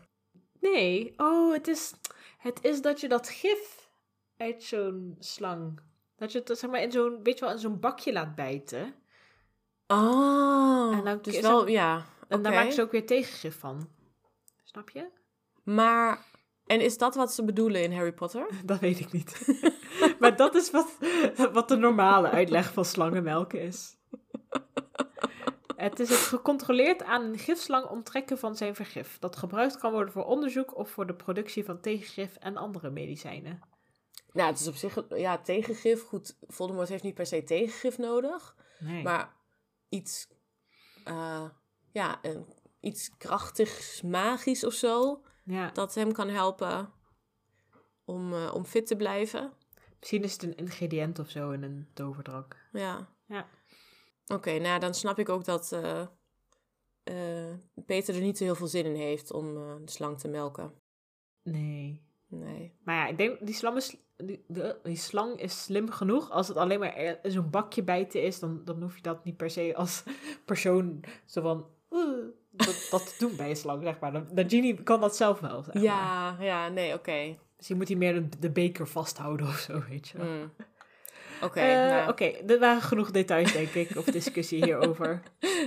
Nee, 0.60 1.14
oh, 1.18 1.54
het 1.54 1.68
is, 1.68 1.94
het 2.38 2.64
is 2.64 2.82
dat 2.82 3.00
je 3.00 3.08
dat 3.08 3.30
gif 3.30 3.90
uit 4.38 4.64
zo'n 4.64 5.16
slang... 5.20 5.80
Dat 6.16 6.32
je 6.32 6.40
het 6.44 6.58
zeg 6.60 6.70
maar 6.70 6.82
in 6.82 6.92
zo'n, 6.92 7.24
weet 7.24 7.40
je 7.40 7.46
wel, 7.46 7.54
in 7.54 7.60
zo'n 7.60 7.80
bakje 7.80 8.14
laat 8.14 8.36
bijten. 8.36 8.94
Oh, 9.88 10.98
En 10.98 11.04
dan 11.04 11.20
dus 11.22 11.40
wel, 11.40 11.62
er- 11.62 11.70
ja. 11.70 12.06
En 12.28 12.42
daar 12.42 12.54
maken 12.54 12.74
ze 12.74 12.82
ook 12.82 12.92
weer 12.92 13.06
tegengif 13.06 13.60
van. 13.60 13.90
Snap 14.64 14.90
je? 14.90 15.10
Maar, 15.64 16.26
en 16.66 16.82
is 16.82 16.98
dat 16.98 17.16
wat 17.16 17.34
ze 17.34 17.46
bedoelen 17.46 17.84
in 17.84 17.94
Harry 17.94 18.14
Potter? 18.14 18.48
Dat 18.66 18.80
weet 18.80 19.00
ik 19.00 19.12
niet. 19.12 19.60
maar 20.20 20.36
dat 20.36 20.56
is 20.56 20.72
wat, 20.72 20.98
wat 21.54 21.68
de 21.68 21.76
normale 21.76 22.30
uitleg 22.30 22.74
van 22.74 22.86
slangenmelken 22.86 23.62
is. 23.62 23.98
Het 25.80 26.00
is 26.00 26.10
het 26.10 26.20
gecontroleerd 26.20 27.04
aan 27.04 27.24
een 27.24 27.38
gifslang 27.38 27.86
onttrekken 27.86 28.38
van 28.38 28.56
zijn 28.56 28.76
vergif. 28.76 29.20
Dat 29.20 29.36
gebruikt 29.36 29.78
kan 29.78 29.92
worden 29.92 30.14
voor 30.14 30.26
onderzoek 30.26 30.78
of 30.78 30.90
voor 30.90 31.08
de 31.08 31.16
productie 31.16 31.66
van 31.66 31.80
tegengif 31.82 32.36
en 32.36 32.58
andere 32.58 32.90
medicijnen. 32.90 33.60
Nou, 34.34 34.50
het 34.50 34.60
is 34.60 34.68
op 34.68 34.76
zich, 34.76 35.06
ja, 35.10 35.38
tegengif. 35.38 36.04
Goed, 36.04 36.38
Voldemort 36.48 36.90
heeft 36.90 37.04
niet 37.04 37.14
per 37.14 37.26
se 37.26 37.44
tegengif 37.44 37.98
nodig. 37.98 38.56
Nee. 38.80 39.04
Maar 39.04 39.36
iets, 39.90 40.28
eh, 41.04 41.50
ja, 41.92 42.20
een, 42.22 42.46
iets 42.80 43.18
krachtigs, 43.18 44.02
magisch 44.02 44.64
of 44.66 44.74
zo. 44.74 45.24
ja, 45.44 45.72
Dat 45.72 45.96
hem 45.96 46.12
kan 46.12 46.30
helpen 46.30 46.94
om, 48.06 48.34
eh, 48.34 48.54
om 48.54 48.66
fit 48.66 48.88
te 48.88 48.96
blijven. 48.96 49.54
misschien 50.00 50.24
is 50.24 50.34
het 50.34 50.44
een 50.44 50.56
ingrediënt 50.56 51.20
of 51.20 51.30
zo 51.30 51.52
in 51.52 51.64
een 51.64 51.88
toverdrank. 51.94 52.56
Ja. 52.72 53.10
Ja. 53.26 53.48
Oké, 54.34 54.60
nou 54.60 54.80
dan 54.80 54.94
snap 54.94 55.20
ik 55.20 55.30
ook 55.30 55.46
dat 55.46 55.72
eh, 55.72 56.02
eh, 57.04 57.54
Peter 57.86 58.16
er 58.16 58.22
niet 58.22 58.38
zo 58.38 58.44
heel 58.44 58.56
veel 58.56 58.68
zin 58.68 58.86
in 58.86 58.96
heeft 58.96 59.32
om 59.34 59.58
eh, 59.58 59.76
de 59.86 59.92
slang 59.92 60.20
te 60.20 60.28
melken. 60.28 60.72
Nee. 61.44 62.02
Nee. 62.28 62.74
Maar 62.84 62.96
ja, 62.96 63.08
ik 63.08 63.18
denk, 63.18 63.46
die 63.46 63.56
slang 63.56 63.78
is, 63.78 63.96
die, 64.18 64.44
de- 64.48 64.80
die 64.84 64.96
slang 64.96 65.40
is 65.42 65.64
slim 65.64 65.90
genoeg. 65.92 66.30
Als 66.32 66.48
het 66.48 66.58
alleen 66.58 66.80
maar 66.80 67.18
zo'n 67.24 67.50
bakje 67.50 67.84
bijten 67.84 68.24
is, 68.24 68.40
dan, 68.40 68.62
dan 68.66 68.82
hoef 68.82 68.96
je 68.96 69.02
dat 69.02 69.24
niet 69.26 69.38
per 69.38 69.50
se 69.50 69.76
als 69.76 70.04
persoon 70.46 71.00
zo 71.26 71.42
van... 71.42 71.68
"Oeh, 71.92 72.26
dat, 72.52 72.88
dat 72.92 73.06
te 73.08 73.16
doen 73.20 73.36
bij 73.36 73.50
een 73.50 73.56
slang, 73.56 73.84
zeg 73.84 74.00
maar. 74.00 74.24
Genie 74.36 74.84
kan 74.84 75.02
dat 75.02 75.16
zelf 75.16 75.40
wel, 75.40 75.64
zeg 75.64 75.74
maar. 75.74 75.84
Ja, 75.84 76.38
ja, 76.40 76.68
nee, 76.68 76.94
oké. 76.94 77.38
Misschien 77.56 77.78
moet 77.78 77.88
hij 77.88 77.98
meer 77.98 78.14
de, 78.14 78.40
de 78.40 78.52
beker 78.52 78.88
vasthouden 78.88 79.48
of 79.48 79.58
zo, 79.58 79.84
weet 79.90 80.08
je 80.08 80.18
wel. 80.18 80.28
Mm. 80.28 80.52
Oké, 81.42 81.60
Eh, 81.60 81.90
nou, 81.90 82.10
Oké, 82.10 82.26
er 82.26 82.60
waren 82.60 82.82
genoeg 82.82 83.12
details, 83.12 83.52
denk 83.54 83.70
ik, 83.74 83.96
of 83.98 84.06
discussie 84.06 84.64
hierover. 84.66 85.22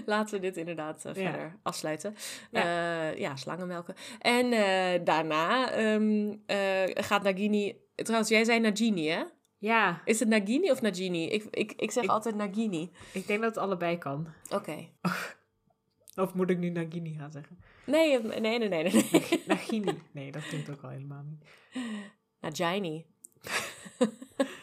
laten 0.06 0.34
we 0.34 0.40
dit 0.40 0.56
inderdaad 0.56 1.04
eh, 1.04 1.14
Ja. 1.14 1.30
verder 1.30 1.58
afsluiten. 1.62 2.14
Ja. 2.50 3.08
Ja 3.10 3.36
slangenmelken. 3.36 3.94
En 4.18 4.52
eh, 4.52 5.04
daarna 5.04 5.70
ehm, 5.72 6.34
eh, 6.46 6.82
gaat 7.04 7.22
Nagini... 7.22 7.80
Trouwens, 7.94 8.30
jij 8.30 8.44
zei 8.44 8.60
Nagini, 8.60 9.08
hè? 9.08 9.22
Ja, 9.58 10.02
Is 10.04 10.20
het 10.20 10.28
Nagini 10.28 10.70
of 10.70 10.80
Nagini? 10.80 11.24
Ik, 11.28 11.44
ik, 11.50 11.72
ik 11.76 11.90
zeg 11.90 12.04
Ik- 12.04 12.10
altijd 12.10 12.34
Nagini. 12.34 12.90
ik 13.12 13.26
denk 13.26 13.40
dat 13.40 13.54
het 13.54 13.64
allebei 13.64 13.98
kan. 13.98 14.28
Oké. 14.50 14.88
Of 16.14 16.34
moet 16.34 16.50
ik 16.50 16.58
nu 16.58 16.68
Nagini 16.70 17.14
gaan 17.18 17.32
zeggen? 17.32 17.58
Nee, 17.86 18.22
nee, 18.22 18.40
nee, 18.40 18.58
nee, 18.58 18.68
nee. 18.68 18.82
nee. 18.92 19.42
Nagini. 19.46 20.02
Nee, 20.12 20.32
dat 20.32 20.42
klinkt 20.46 20.70
ook 20.70 20.82
al 20.82 20.88
helemaal 20.90 21.22
niet. 21.22 21.44
Nagini. 22.40 23.06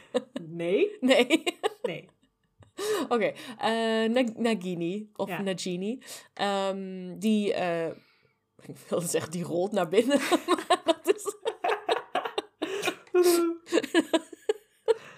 Nee? 0.49 0.97
Nee. 0.99 1.43
Nee. 1.81 2.09
Oké, 3.09 3.33
eh, 3.57 4.09
Na- 4.09 4.33
Nagini, 4.35 5.09
of 5.15 5.29
Ja. 5.29 5.41
Nagini, 5.41 6.03
ehm, 6.33 7.17
die, 7.17 7.53
eh, 7.53 7.87
ik 8.61 8.77
wilde 8.89 9.07
zeggen, 9.07 9.31
die 9.31 9.43
rolt 9.43 9.71
naar 9.71 9.87
binnen. 9.87 10.19
dat 10.85 11.15
is, 11.15 11.35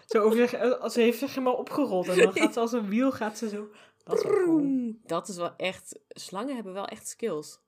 zo 0.05 0.21
over 0.21 0.37
zich, 0.37 0.79
als 0.79 0.93
ze 0.93 1.01
heeft 1.01 1.19
zich 1.19 1.29
helemaal 1.29 1.55
opgerold 1.55 2.07
en 2.07 2.17
dan 2.17 2.33
gaat 2.33 2.53
ze 2.53 2.59
als 2.59 2.71
een 2.71 2.89
wiel, 2.89 3.11
gaat 3.11 3.37
ze 3.37 3.49
zo. 3.49 3.69
Dat 4.03 4.17
is 4.17 4.95
dat 5.03 5.27
is 5.27 5.37
wel 5.37 5.55
echt, 5.55 5.99
slangen 6.07 6.55
hebben 6.55 6.73
wel 6.73 6.87
echt 6.87 7.07
skills. 7.07 7.59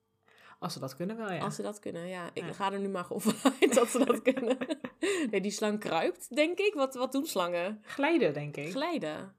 Als 0.64 0.74
ze 0.74 0.80
dat 0.80 0.96
kunnen 0.96 1.18
wel, 1.18 1.32
ja. 1.32 1.40
Als 1.44 1.56
ze 1.56 1.62
dat 1.62 1.80
kunnen, 1.80 2.08
ja. 2.08 2.30
Ik 2.34 2.44
Ja. 2.46 2.54
ga 2.54 2.72
er 2.72 2.80
nu 2.80 2.90
maar 2.90 3.06
vanuit 3.16 3.74
dat 3.74 3.88
ze 3.90 4.06
dat 4.06 4.22
kunnen. 4.22 4.58
Nee, 5.32 5.42
die 5.42 5.52
slang 5.52 5.80
kruipt, 5.80 6.36
denk 6.36 6.60
ik. 6.60 6.74
Wat, 6.74 6.96
wat 6.96 7.12
doen 7.12 7.26
slangen? 7.26 7.82
Glijden, 7.86 8.34
denk 8.34 8.58
ik. 8.58 8.72
Glijden. 8.72 9.36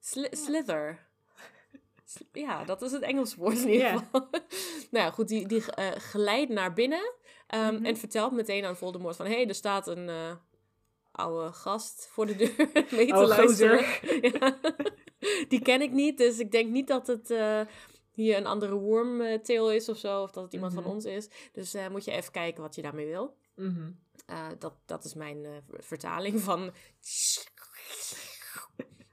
Sli- 0.00 0.28
slither. 0.30 1.06
Sl- 2.04 2.22
Ja, 2.38 2.64
dat 2.64 2.82
is 2.82 2.92
het 2.92 3.02
Engels 3.02 3.34
woord 3.34 3.58
in 3.58 3.68
ieder 3.68 3.88
geval. 3.88 4.28
nou 4.90 5.04
ja, 5.04 5.10
goed, 5.10 5.28
die, 5.28 5.46
die 5.46 5.72
eh, 5.72 5.90
glijdt 5.90 6.50
naar 6.50 6.72
binnen 6.72 7.12
ehm, 7.46 7.74
Mhm. 7.74 7.84
en 7.84 7.96
vertelt 7.96 8.32
meteen 8.32 8.64
aan 8.64 8.76
Voldemort 8.76 9.16
van... 9.16 9.26
hé, 9.26 9.32
hey, 9.34 9.48
er 9.48 9.54
staat 9.54 9.86
een 9.86 10.08
eh, 10.08 10.32
oude 11.12 11.52
gast 11.52 12.08
voor 12.10 12.26
de 12.26 12.36
deur 12.36 12.54
mee 12.90 13.06
te 13.06 13.14
Oh, 13.14 13.26
luisteren. 13.26 13.84
Ja. 14.20 14.58
Die 15.48 15.60
ken 15.62 15.80
ik 15.82 15.90
niet, 15.92 16.18
dus 16.18 16.38
ik 16.38 16.50
denk 16.50 16.70
niet 16.70 16.86
dat 16.88 17.06
het 17.06 17.30
eh, 17.30 17.60
hier 18.12 18.36
een 18.36 18.46
andere 18.46 18.74
wormtail 18.74 19.70
is 19.70 19.88
of 19.88 19.96
zo... 19.98 20.22
of 20.22 20.30
dat 20.30 20.44
het 20.44 20.52
iemand 20.52 20.72
Mhm. 20.72 20.82
van 20.82 20.92
ons 20.92 21.04
is. 21.04 21.28
Dus 21.52 21.74
eh, 21.74 21.88
moet 21.88 22.04
je 22.04 22.10
even 22.10 22.32
kijken 22.32 22.62
wat 22.62 22.74
je 22.74 22.82
daarmee 22.82 23.06
wil. 23.06 23.36
Mhm. 23.54 23.90
Eh, 24.26 24.46
dat, 24.58 24.74
dat 24.86 25.04
is 25.04 25.14
mijn 25.14 25.44
eh, 25.44 25.50
vertaling 25.70 26.40
van... 26.40 26.72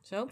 Zo. 0.10 0.28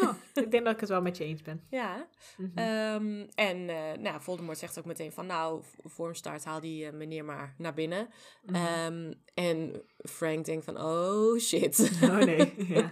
Nou, 0.00 0.14
ik 0.34 0.50
denk 0.50 0.64
dat 0.64 0.74
ik 0.74 0.80
het 0.80 0.88
wel 0.88 1.02
met 1.02 1.16
je 1.16 1.24
eens 1.24 1.42
ben. 1.42 1.62
Ja. 1.70 2.06
Mhm. 2.36 2.58
Ehm, 2.58 3.26
en 3.34 3.68
eh 3.68 3.98
nou, 3.98 4.20
Voldemort 4.20 4.58
zegt 4.58 4.78
ook 4.78 4.84
meteen 4.84 5.12
van... 5.12 5.26
Nou, 5.26 5.62
voor 5.84 6.08
een 6.08 6.14
start 6.14 6.44
haal 6.44 6.60
die 6.60 6.86
eh, 6.86 6.92
meneer 6.92 7.24
maar 7.24 7.54
naar 7.58 7.74
binnen. 7.74 8.08
Mhm. 8.42 8.54
Ehm, 8.54 9.12
en 9.34 9.82
Frank 9.98 10.44
denkt 10.44 10.64
van... 10.64 10.80
Oh, 10.82 11.38
shit. 11.38 11.90
oh 12.02 12.16
nee, 12.16 12.54
ja. 12.74 12.88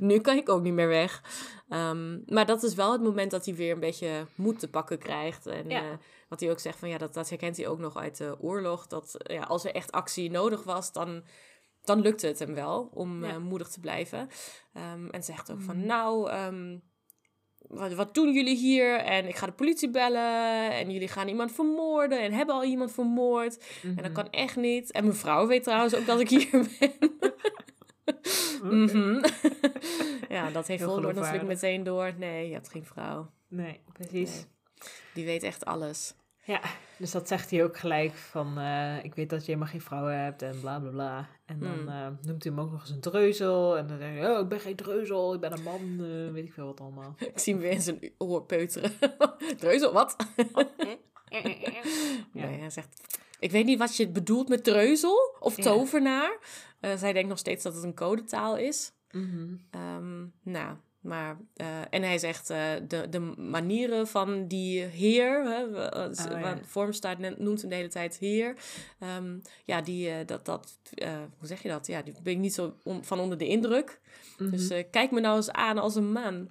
nu 0.00 0.18
kan 0.20 0.36
ik 0.36 0.48
ook 0.48 0.62
niet 0.62 0.72
meer 0.74 0.88
weg. 0.88 1.22
Ehm, 1.68 2.18
maar 2.26 2.46
dat 2.46 2.62
is 2.62 2.74
wel 2.74 2.92
het 2.92 3.02
moment 3.02 3.30
dat 3.30 3.44
hij 3.44 3.54
weer 3.54 3.72
een 3.72 3.80
beetje 3.80 4.26
moed 4.34 4.58
te 4.58 4.68
pakken 4.68 4.98
krijgt. 4.98 5.46
En 5.46 5.68
Ja. 5.68 5.82
eh, 5.82 5.96
wat 6.28 6.40
hij 6.40 6.50
ook 6.50 6.58
zegt 6.60 6.78
van... 6.78 6.88
Ja, 6.88 6.98
dat, 6.98 7.14
dat 7.14 7.28
herkent 7.28 7.56
hij 7.56 7.68
ook 7.68 7.78
nog 7.78 7.96
uit 7.96 8.16
de 8.16 8.36
oorlog. 8.40 8.86
Dat 8.86 9.14
ja, 9.22 9.42
als 9.42 9.64
er 9.64 9.74
echt 9.74 9.92
actie 9.92 10.30
nodig 10.30 10.62
was, 10.62 10.92
dan... 10.92 11.22
Dan 11.84 12.00
lukte 12.00 12.26
het 12.26 12.38
hem 12.38 12.54
wel 12.54 12.90
om 12.94 13.24
Ja. 13.24 13.30
eh, 13.30 13.36
moedig 13.38 13.68
te 13.68 13.80
blijven. 13.80 14.28
Ehm, 14.72 15.06
en 15.08 15.22
zegt 15.22 15.50
ook 15.52 15.60
van, 15.60 15.76
Mhm. 15.76 15.86
nou, 15.86 16.30
ehm, 16.30 16.78
wat, 17.68 17.92
wat 17.92 18.14
doen 18.14 18.32
jullie 18.32 18.56
hier? 18.56 18.96
En 18.96 19.28
ik 19.28 19.36
ga 19.36 19.46
de 19.46 19.52
politie 19.52 19.90
bellen. 19.90 20.70
En 20.72 20.90
jullie 20.90 21.08
gaan 21.08 21.28
iemand 21.28 21.52
vermoorden. 21.52 22.20
En 22.20 22.32
hebben 22.32 22.54
al 22.54 22.64
iemand 22.64 22.92
vermoord. 22.92 23.64
En 23.82 23.94
dat 23.94 24.04
Mhm. 24.04 24.12
kan 24.12 24.30
echt 24.30 24.56
niet. 24.56 24.90
En 24.92 25.04
mijn 25.04 25.16
vrouw 25.16 25.46
weet 25.46 25.62
trouwens 25.62 25.94
ook 25.94 26.06
dat 26.06 26.20
ik 26.20 26.28
hier 26.28 26.50
ben. 26.78 26.92
Mhm. 28.62 29.24
ja, 30.36 30.50
dat 30.50 30.66
heeft 30.66 30.82
Voldemort 30.82 31.14
natuurlijk 31.14 31.46
meteen 31.46 31.82
door. 31.82 32.12
Nee, 32.18 32.46
je 32.48 32.52
hebt 32.52 32.68
geen 32.70 32.84
vrouw. 32.84 33.30
Nee, 33.48 33.80
precies. 33.92 34.34
Nee. 34.34 34.44
Die 35.14 35.24
weet 35.24 35.42
echt 35.42 35.64
alles. 35.64 36.14
Ja, 36.50 36.60
dus 36.98 37.10
dat 37.10 37.28
zegt 37.28 37.50
hij 37.50 37.64
ook 37.64 37.76
gelijk 37.78 38.14
van, 38.14 38.58
eh, 38.58 39.04
ik 39.04 39.14
weet 39.14 39.30
dat 39.30 39.40
je 39.40 39.46
helemaal 39.46 39.68
geen 39.72 39.80
vrouw 39.80 40.04
hebt 40.06 40.42
en 40.42 40.60
bla 40.60 40.78
bla 40.80 40.90
bla. 40.90 41.28
En 41.46 41.58
dan 41.58 41.78
Hmm. 41.78 41.88
eh, 41.88 42.06
noemt 42.22 42.44
hij 42.44 42.52
hem 42.52 42.60
ook 42.60 42.70
nog 42.70 42.80
eens 42.80 42.90
een 42.90 43.00
dreuzel. 43.00 43.76
En 43.78 43.86
dan 43.86 43.98
zegt 43.98 44.10
hij, 44.18 44.30
oh, 44.30 44.40
ik 44.40 44.48
ben 44.48 44.60
geen 44.60 44.76
dreuzel, 44.76 45.34
ik 45.34 45.40
ben 45.40 45.52
een 45.52 45.62
man, 45.62 45.80
eh, 46.00 46.32
weet 46.32 46.44
ik 46.44 46.52
veel 46.52 46.66
wat 46.66 46.80
allemaal. 46.80 47.14
Ik 47.32 47.38
zie 47.38 47.52
hem 47.52 47.62
weer 47.62 47.72
in 47.72 47.80
zijn 47.80 48.12
oor 48.18 48.42
peuteren. 48.44 48.92
Dreuzel, 49.58 49.92
wat? 49.92 50.16
Ja. 52.32 52.46
Nee, 52.46 52.58
hij 52.58 52.70
zegt... 52.70 53.18
Ik 53.38 53.50
weet 53.50 53.64
niet 53.64 53.78
wat 53.78 53.96
je 53.96 54.08
bedoelt 54.08 54.48
met 54.48 54.64
dreuzel 54.64 55.36
of 55.38 55.54
tovenaar. 55.54 56.38
Zij 56.96 57.12
denkt 57.12 57.28
nog 57.28 57.38
steeds 57.38 57.62
dat 57.62 57.74
het 57.74 57.82
een 57.84 57.94
codetaal 57.94 58.56
is. 58.56 58.92
Mhm. 59.10 59.54
Ehm, 59.70 60.20
nou, 60.42 60.76
maar... 61.00 61.36
eh, 61.54 61.66
en 61.90 62.02
hij 62.02 62.18
zegt 62.18 62.50
eh, 62.50 62.58
de, 62.88 63.08
de 63.08 63.18
manieren 63.38 64.06
van 64.08 64.46
die 64.46 64.82
heer... 64.82 65.44
Hè, 65.44 65.88
eh, 65.88 66.08
Oh, 66.08 66.40
ja. 66.40 67.14
ne- 67.18 67.34
noemt 67.38 67.60
hem 67.60 67.70
de 67.70 67.76
hele 67.76 67.88
tijd 67.88 68.16
heer. 68.18 68.56
Ehm, 68.98 69.38
ja, 69.64 69.80
die... 69.80 70.24
dat, 70.24 70.44
dat, 70.44 70.78
hoe 71.38 71.46
zeg 71.46 71.62
je 71.62 71.68
dat? 71.68 71.86
Ja, 71.86 72.02
die 72.02 72.14
ben 72.22 72.32
ik 72.32 72.38
niet 72.38 72.54
zo 72.54 72.74
on- 72.82 73.04
van 73.04 73.20
onder 73.20 73.38
de 73.38 73.46
indruk. 73.46 74.00
Mhm. 74.38 74.50
Dus 74.50 74.68
eh, 74.70 74.84
kijk 74.90 75.10
me 75.10 75.20
nou 75.20 75.36
eens 75.36 75.50
aan 75.50 75.78
als 75.78 75.94
een 75.94 76.12
man. 76.12 76.48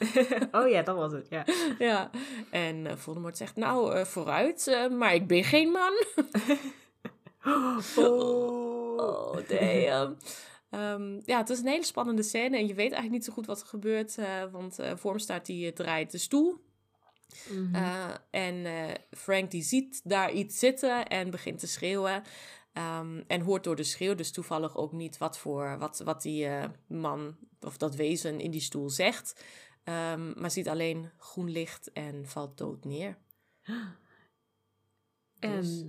oh 0.52 0.68
ja, 0.68 0.82
dat 0.82 0.96
was 0.96 1.12
het, 1.12 1.26
ja. 1.30 1.44
ja. 1.88 2.10
En 2.50 2.98
Voldemort 2.98 3.36
zegt, 3.36 3.56
nou, 3.56 4.06
vooruit, 4.06 4.86
maar 4.90 5.14
ik 5.14 5.26
ben 5.26 5.44
geen 5.44 5.70
man. 5.70 5.92
Oh. 7.96 8.98
Oh, 8.98 9.36
damn. 9.48 10.16
Ehm, 10.70 11.20
ja, 11.24 11.38
het 11.38 11.50
is 11.50 11.58
een 11.58 11.66
hele 11.66 11.84
spannende 11.84 12.22
scène 12.22 12.56
en 12.56 12.66
je 12.66 12.74
weet 12.74 12.92
eigenlijk 12.92 13.10
niet 13.10 13.24
zo 13.24 13.32
goed 13.32 13.46
wat 13.46 13.60
er 13.60 13.66
gebeurt. 13.66 14.18
eh, 14.18 14.44
want 14.52 14.78
eh 14.78 14.96
Vormstaart 14.96 15.46
die 15.46 15.66
eh, 15.66 15.72
draait 15.72 16.10
de 16.10 16.18
stoel. 16.18 16.68
Mhm. 17.48 18.16
En 18.30 18.66
Frank 19.10 19.50
die 19.50 19.62
ziet 19.62 20.00
daar 20.04 20.32
iets 20.32 20.58
zitten 20.58 21.06
en 21.06 21.30
begint 21.30 21.58
te 21.58 21.66
schreeuwen. 21.66 22.22
Ehm, 22.72 23.22
en 23.26 23.40
hoort 23.40 23.64
door 23.64 23.76
de 23.76 23.82
schreeuw 23.82 24.14
dus 24.14 24.30
toevallig 24.30 24.76
ook 24.76 24.92
niet 24.92 25.18
wat, 25.18 25.38
voor, 25.38 25.78
wat, 25.78 25.98
wat 26.04 26.22
die 26.22 26.48
man 26.86 27.36
of 27.60 27.76
dat 27.76 27.94
wezen 27.94 28.40
in 28.40 28.50
die 28.50 28.60
stoel 28.60 28.90
zegt. 28.90 29.44
Ehm, 29.84 30.40
maar 30.40 30.50
ziet 30.50 30.68
alleen 30.68 31.10
groen 31.16 31.50
licht 31.50 31.92
en 31.92 32.26
valt 32.26 32.58
dood 32.58 32.84
neer. 32.84 33.18
En 35.38 35.60
Dus 35.60 35.84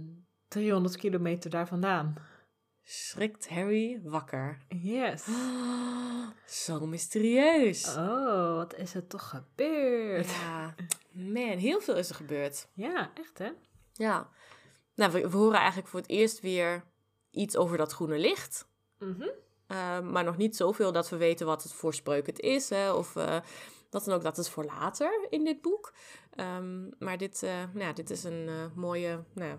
300 0.48 0.98
kilometer 0.98 1.50
daar 1.50 1.68
vandaan. 1.68 2.16
Schrikt 2.84 3.50
Harry 3.50 4.02
wakker. 4.04 4.58
Yes. 4.68 5.28
Zo 6.66 6.86
mysterieus. 6.86 7.96
Oh, 7.96 8.56
wat 8.56 8.76
is 8.76 8.94
er 8.94 9.08
toch 9.08 9.30
gebeurd? 9.30 10.30
Ja, 10.30 10.76
man, 11.12 11.58
heel 11.58 11.82
veel 11.82 11.96
is 11.96 12.10
er 12.10 12.16
gebeurd. 12.16 12.68
Ja, 12.74 13.12
echt 13.14 13.38
hè? 13.38 13.50
Ja. 13.94 14.30
Nou, 14.96 15.12
we, 15.12 15.30
we 15.30 15.38
horen 15.38 15.58
eigenlijk 15.58 15.88
voor 15.88 16.00
het 16.00 16.10
eerst 16.10 16.40
weer 16.40 16.84
iets 17.32 17.58
over 17.58 17.78
dat 17.78 17.92
groene 17.92 18.18
licht. 18.18 18.68
Mhm. 19.00 19.30
Uh, 19.68 20.00
maar 20.00 20.24
nog 20.24 20.38
niet 20.38 20.56
zoveel 20.56 20.92
dat 20.92 21.10
we 21.10 21.18
weten 21.18 21.46
wat 21.46 21.64
het 21.64 21.74
voor 21.74 21.94
spreuk 21.94 22.26
het 22.26 22.40
is. 22.40 22.70
Hè, 22.70 22.92
of 22.92 23.16
uh, 23.16 23.40
dat 23.90 24.06
dan 24.06 24.16
ook, 24.16 24.24
dat 24.24 24.38
is 24.38 24.50
voor 24.50 24.66
later 24.66 25.28
in 25.30 25.44
dit 25.44 25.62
boek. 25.62 25.94
Um, 26.36 26.90
maar 27.00 27.18
dit, 27.18 27.44
uh, 27.44 27.64
nou 27.74 27.94
dit 27.94 28.10
is 28.10 28.24
een 28.24 28.48
uh, 28.48 28.66
mooie 28.76 29.24
nou 29.34 29.58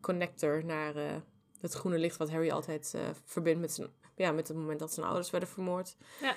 connector 0.00 0.64
naar 0.64 1.22
het 1.62 1.72
groene 1.72 1.98
licht... 1.98 2.16
wat 2.16 2.30
Harry 2.30 2.50
altijd 2.50 2.96
verbindt 3.24 3.60
met, 3.60 3.72
zijn, 3.72 3.88
ja, 4.16 4.32
met 4.32 4.48
het 4.48 4.56
moment 4.56 4.78
dat 4.78 4.92
zijn 4.92 5.06
ouders 5.06 5.30
werden 5.30 5.48
vermoord. 5.48 5.96
Ja. 6.20 6.36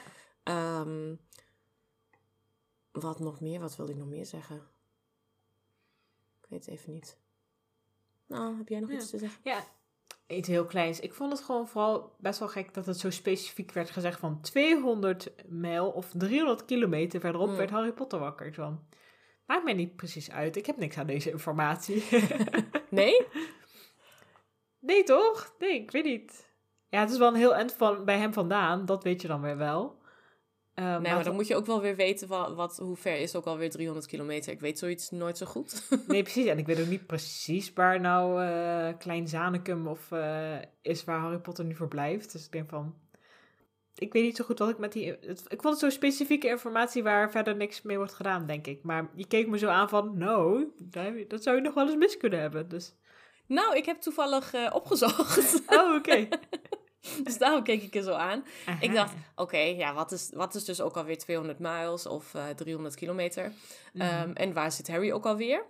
Um, 0.81 1.19
wat 2.91 3.19
nog 3.19 3.39
meer? 3.39 3.59
Wat 3.59 3.75
wil 3.75 3.89
ik 3.89 3.95
nog 3.95 4.07
meer 4.07 4.25
zeggen? 4.25 4.55
Ik 6.41 6.45
weet 6.49 6.65
het 6.65 6.75
even 6.75 6.93
niet. 6.93 7.17
Nou, 8.27 8.57
heb 8.57 8.67
jij 8.69 8.79
nog 8.79 8.89
ja. 8.89 8.95
iets 8.95 9.09
te 9.09 9.17
zeggen? 9.17 9.39
Ja, 9.43 9.63
iets 10.27 10.47
heel 10.47 10.65
kleins. 10.65 10.99
Ik 10.99 11.13
vond 11.13 11.31
het 11.31 11.41
gewoon 11.41 11.67
vooral 11.67 12.15
best 12.19 12.39
wel 12.39 12.47
gek 12.47 12.73
dat 12.73 12.85
het 12.85 12.99
zo 12.99 13.09
specifiek 13.09 13.71
werd 13.71 13.89
gezegd 13.89 14.19
van 14.19 14.41
200 14.41 15.31
mijl 15.45 15.89
of 15.91 16.11
300 16.17 16.65
kilometer 16.65 17.19
verderop 17.19 17.49
Mm. 17.49 17.55
werd 17.55 17.69
Harry 17.69 17.91
Potter 17.91 18.19
wakker. 18.19 18.53
Van, 18.53 18.87
maakt 19.45 19.63
mij 19.63 19.73
niet 19.73 19.95
precies 19.95 20.31
uit. 20.31 20.55
Ik 20.55 20.65
heb 20.65 20.77
niks 20.77 20.97
aan 20.97 21.07
deze 21.07 21.31
informatie. 21.31 22.03
Nee? 22.89 23.27
nee, 24.85 25.03
toch? 25.03 25.55
Nee, 25.59 25.81
ik 25.81 25.91
weet 25.91 26.03
niet. 26.03 26.53
Ja, 26.89 26.99
het 26.99 27.09
is 27.11 27.17
wel 27.17 27.27
een 27.27 27.35
heel 27.35 27.55
eind 27.55 27.73
van 27.73 28.05
bij 28.05 28.17
hem 28.17 28.33
vandaan. 28.33 28.85
Dat 28.85 29.03
weet 29.03 29.21
je 29.21 29.27
dan 29.27 29.41
weer 29.41 29.57
wel. 29.57 30.03
Nee, 30.75 30.99
maar 30.99 31.23
dan 31.23 31.33
moet 31.35 31.47
je 31.47 31.55
ook 31.55 31.65
wel 31.65 31.81
weer 31.81 31.95
weten 31.95 32.27
wat, 32.27 32.55
wat, 32.55 32.77
hoe 32.77 32.95
ver 32.95 33.17
is 33.19 33.35
ook 33.35 33.45
alweer 33.45 33.69
300 33.69 34.07
kilometer. 34.07 34.51
Ik 34.51 34.59
weet 34.59 34.79
zoiets 34.79 35.09
nooit 35.11 35.37
zo 35.37 35.45
goed. 35.45 35.87
Nee, 36.07 36.21
precies. 36.21 36.45
En 36.45 36.57
ik 36.57 36.65
weet 36.65 36.79
ook 36.81 36.87
niet 36.87 37.05
precies 37.07 37.73
waar 37.73 37.99
nou 37.99 38.43
eh, 38.43 38.97
Klein 38.97 39.27
Zanicum 39.27 39.87
of 39.87 40.11
eh, 40.11 40.55
is 40.81 41.03
waar 41.03 41.19
Harry 41.19 41.37
Potter 41.39 41.65
nu 41.65 41.75
verblijft. 41.75 42.31
Dus 42.31 42.45
ik 42.45 42.51
denk 42.51 42.69
van... 42.69 42.95
Ik 43.95 44.13
weet 44.13 44.23
niet 44.23 44.35
zo 44.35 44.43
goed 44.45 44.59
wat 44.59 44.69
ik 44.69 44.77
met 44.77 44.91
die... 44.93 45.07
het- 45.21 45.45
ik 45.47 45.61
vond 45.61 45.73
het 45.73 45.79
zo 45.79 45.89
specifieke 45.89 46.47
informatie 46.47 47.03
waar 47.03 47.31
verder 47.31 47.55
niks 47.55 47.81
mee 47.81 47.97
wordt 47.97 48.13
gedaan, 48.13 48.45
denk 48.45 48.67
ik. 48.67 48.83
Maar 48.83 49.09
je 49.15 49.27
keek 49.27 49.47
me 49.47 49.57
zo 49.57 49.67
aan 49.67 49.89
van... 49.89 50.17
Nou, 50.17 50.67
daar- 50.83 51.27
dat 51.27 51.43
zou 51.43 51.55
je 51.55 51.61
nog 51.61 51.73
wel 51.73 51.85
eens 51.85 51.95
mis 51.95 52.17
kunnen 52.17 52.39
hebben. 52.39 52.69
Dus... 52.69 52.95
nou, 53.47 53.75
ik 53.75 53.85
heb 53.85 54.01
toevallig 54.01 54.53
eh, 54.53 54.69
opgezocht. 54.73 55.61
Oh, 55.67 55.95
oké. 55.95 56.27
dus 57.23 57.37
daarom 57.37 57.63
keek 57.63 57.81
ik 57.83 57.95
er 57.95 58.03
zo 58.03 58.11
aan. 58.13 58.45
Ik 58.79 58.93
dacht, 58.93 59.13
oké, 59.35 59.57
ja, 59.57 59.93
wat 59.93 60.11
is, 60.11 60.29
wat 60.33 60.55
is 60.55 60.63
dus 60.65 60.81
ook 60.81 60.97
alweer 60.97 61.17
200 61.17 61.59
miles 61.59 62.05
of 62.05 62.33
eh 62.33 62.47
300 62.47 62.95
kilometer? 62.95 63.51
Mhm. 63.93 64.05
Ehm, 64.05 64.31
en 64.31 64.53
waar 64.53 64.71
zit 64.71 64.87
Harry 64.87 65.11
ook 65.11 65.25
alweer? 65.25 65.65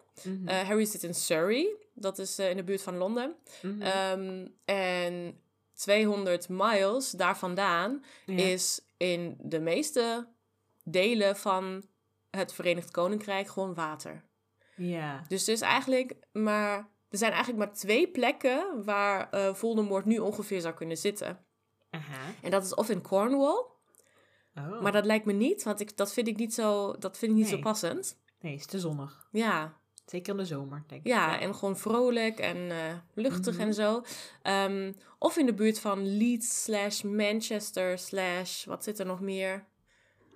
Eh, 0.45 0.61
Harry 0.61 0.85
zit 0.85 1.03
in 1.03 1.13
Surrey, 1.13 1.75
dat 1.93 2.19
is 2.19 2.39
in 2.39 2.55
de 2.57 2.63
buurt 2.63 2.81
van 2.81 2.97
Londen. 2.97 3.35
Mhm. 3.61 3.81
Ehm, 3.81 4.47
en 4.65 5.39
200 5.73 6.49
miles 6.49 7.11
daar 7.11 7.37
vandaan 7.37 8.03
Ja. 8.25 8.35
is 8.43 8.81
in 8.97 9.37
de 9.41 9.59
meeste 9.59 10.27
delen 10.83 11.35
van 11.37 11.83
het 12.31 12.53
Verenigd 12.53 12.91
Koninkrijk 12.91 13.47
gewoon 13.47 13.73
water. 13.73 14.23
Ja. 14.75 15.23
Dus 15.27 15.47
er 15.47 15.53
is 15.53 15.61
eigenlijk 15.61 16.13
maar... 16.31 16.87
Er 17.09 17.17
zijn 17.17 17.31
eigenlijk 17.31 17.65
maar 17.65 17.73
twee 17.73 18.07
plekken 18.07 18.83
waar 18.85 19.29
eh 19.29 19.53
Voldemort 19.53 20.05
nu 20.05 20.17
ongeveer 20.19 20.61
zou 20.61 20.73
kunnen 20.73 20.97
zitten. 20.97 21.45
Aha. 21.89 22.21
En 22.41 22.51
dat 22.51 22.63
is 22.63 22.73
of 22.73 22.89
in 22.89 23.01
Cornwall, 23.01 23.65
Oh. 24.57 24.81
maar 24.81 24.91
dat 24.91 25.05
lijkt 25.05 25.25
me 25.25 25.33
niet, 25.33 25.63
want 25.63 25.79
ik, 25.79 25.97
dat 25.97 26.13
vind 26.13 26.27
ik 26.27 26.37
niet 26.37 26.53
zo, 26.53 26.95
dat 26.99 27.17
vind 27.17 27.31
ik 27.31 27.37
niet 27.37 27.47
zo 27.47 27.57
passend. 27.59 28.17
Nee, 28.39 28.51
het 28.51 28.61
is 28.61 28.67
te 28.67 28.79
zonnig. 28.79 29.27
Ja, 29.31 29.73
Zeker 30.05 30.31
in 30.31 30.37
de 30.39 30.45
zomer, 30.45 30.83
denk 30.87 31.01
ik. 31.01 31.07
ja, 31.07 31.39
en 31.39 31.55
gewoon 31.55 31.77
vrolijk 31.77 32.39
en 32.39 32.71
eh, 32.71 32.93
luchtig 33.13 33.53
Mhm. 33.53 33.61
en 33.61 33.73
zo. 33.73 34.03
Ehm, 34.41 34.93
of 35.19 35.37
in 35.37 35.45
de 35.45 35.53
buurt 35.53 35.79
van 35.79 36.17
Leeds 36.17 36.63
slash 36.63 37.01
Manchester 37.01 37.97
slash, 37.97 38.65
wat 38.65 38.83
zit 38.83 38.99
er 38.99 39.05
nog 39.05 39.19
meer? 39.21 39.65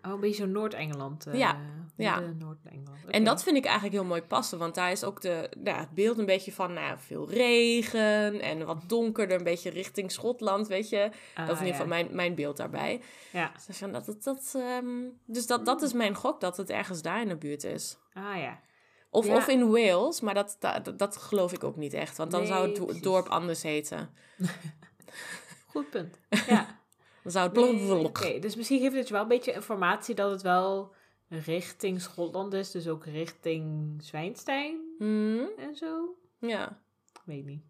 Oh, 0.02 0.12
een 0.12 0.20
beetje 0.20 0.44
zo 0.44 0.50
Noord-Engeland. 0.50 1.26
eh, 1.28 1.34
Ja, 1.40 1.58
ja. 1.96 2.20
Noord-Engeland. 2.20 2.98
En 3.08 3.24
dat 3.24 3.44
vind 3.44 3.58
ik 3.58 3.66
eigenlijk 3.66 3.96
heel 3.96 4.06
mooi 4.06 4.22
passen, 4.22 4.58
want 4.58 4.76
daar 4.76 4.92
is 4.92 5.04
ook 5.04 5.22
de, 5.22 5.50
ja, 5.64 5.80
het 5.80 5.90
beeld 5.92 6.18
een 6.18 6.26
beetje 6.26 6.52
van 6.52 6.74
nou, 6.74 6.98
veel 7.00 7.30
regen 7.30 8.42
en 8.42 8.66
wat 8.66 8.84
donkerder, 8.88 9.38
een 9.38 9.44
beetje 9.44 9.70
richting 9.70 10.12
Schotland, 10.12 10.68
weet 10.68 10.90
je. 10.90 11.12
Ah, 11.36 11.48
dat 11.48 11.56
is 11.56 11.62
in 11.62 11.66
ieder 11.66 11.66
ja. 11.68 11.72
geval 11.72 11.88
mijn, 11.88 12.08
mijn 12.16 12.36
beeld 12.36 12.58
daarbij. 12.58 13.02
Ja. 13.32 13.52
Dus, 13.68 13.78
van 13.78 13.92
dat, 13.92 14.06
dat, 14.06 14.24
dat, 14.24 14.54
ehm, 14.56 14.88
dus 15.26 15.48
dat, 15.48 15.66
dat 15.66 15.82
is 15.82 15.94
mijn 15.94 16.16
gok, 16.16 16.42
dat 16.42 16.58
het 16.58 16.70
ergens 16.70 17.02
daar 17.02 17.22
in 17.22 17.28
de 17.28 17.38
buurt 17.38 17.64
is. 17.64 17.98
Ah 18.14 18.38
ja. 18.38 18.60
Of, 19.12 19.26
Ja. 19.26 19.36
of 19.36 19.48
in 19.48 19.70
Wales, 19.70 20.22
maar 20.22 20.34
dat, 20.34 20.56
dat, 20.60 20.94
dat 21.00 21.18
geloof 21.18 21.54
ik 21.54 21.64
ook 21.64 21.76
niet 21.76 21.94
echt. 21.94 22.18
Want 22.18 22.32
dan 22.32 22.46
zou 22.46 22.68
het 22.68 22.76
do- 22.76 22.84
precies. 22.86 23.04
dorp 23.04 23.28
anders 23.28 23.62
heten. 23.64 24.10
Goed 25.72 25.90
punt. 25.90 26.20
Ja. 26.48 26.79
Dan 27.24 27.32
zou 27.32 27.50
het... 27.50 27.82
Nee. 27.82 28.04
Oké, 28.06 28.40
dus 28.40 28.56
misschien 28.56 28.80
geeft 28.80 28.96
het 28.96 29.08
je 29.08 29.14
wel 29.14 29.22
een 29.22 29.28
beetje 29.28 29.54
informatie 29.54 30.16
dat 30.16 30.32
het 30.32 30.42
wel 30.42 30.94
richting 31.28 32.02
Schotland 32.02 32.54
is. 32.54 32.72
Dus 32.72 32.88
ook 32.88 33.06
richting 33.06 33.94
Zwijnstein 34.04 34.78
Hmm, 34.98 35.50
en 35.58 35.76
zo. 35.76 36.16
ja. 36.40 36.82
Weet 37.26 37.46
niet. 37.46 37.64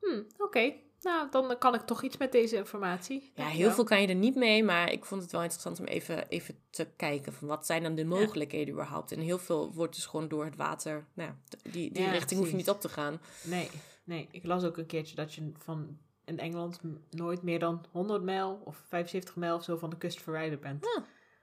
Hm, 0.00 0.22
oké. 0.38 0.72
Nou, 1.00 1.30
dan 1.30 1.58
kan 1.58 1.74
ik 1.74 1.80
toch 1.80 2.02
iets 2.02 2.16
met 2.16 2.32
deze 2.32 2.56
informatie. 2.56 3.32
ja, 3.34 3.46
heel 3.46 3.70
veel 3.70 3.84
kan 3.84 4.00
je 4.00 4.06
er 4.06 4.14
niet 4.14 4.34
mee, 4.34 4.64
maar 4.64 4.92
ik 4.92 5.04
vond 5.04 5.22
het 5.22 5.32
wel 5.32 5.42
interessant 5.42 5.80
om 5.80 5.84
even, 5.84 6.28
even 6.28 6.58
te 6.70 6.88
kijken 6.96 7.32
van 7.32 7.48
wat 7.48 7.66
zijn 7.66 7.82
dan 7.82 7.94
de 7.94 8.04
mogelijkheden 8.04 8.74
überhaupt. 8.74 9.12
En 9.12 9.20
heel 9.20 9.38
veel 9.38 9.72
wordt 9.72 9.94
dus 9.94 10.06
gewoon 10.06 10.28
door 10.28 10.44
het 10.44 10.56
water, 10.56 11.06
nou, 11.14 11.30
die, 11.62 11.92
die 11.92 12.02
Ja, 12.02 12.10
richting 12.10 12.40
hoef 12.40 12.50
je 12.50 12.56
niet 12.56 12.70
op 12.70 12.80
te 12.80 12.88
gaan. 12.88 13.20
Nee, 13.44 13.70
nee. 14.04 14.28
Ik 14.30 14.44
las 14.46 14.64
ook 14.64 14.76
een 14.76 14.86
keertje 14.86 15.14
dat 15.16 15.34
je 15.34 15.50
van 15.58 15.98
in 16.24 16.38
Engeland 16.38 16.80
nooit 17.10 17.42
meer 17.42 17.58
dan 17.58 17.84
100 17.90 18.22
mijl 18.22 18.62
of 18.64 18.76
75 18.88 19.36
mijl 19.36 19.56
of 19.56 19.64
zo 19.64 19.76
van 19.76 19.90
de 19.90 19.96
kust 19.98 20.22
verwijderd 20.22 20.60
bent. 20.60 20.86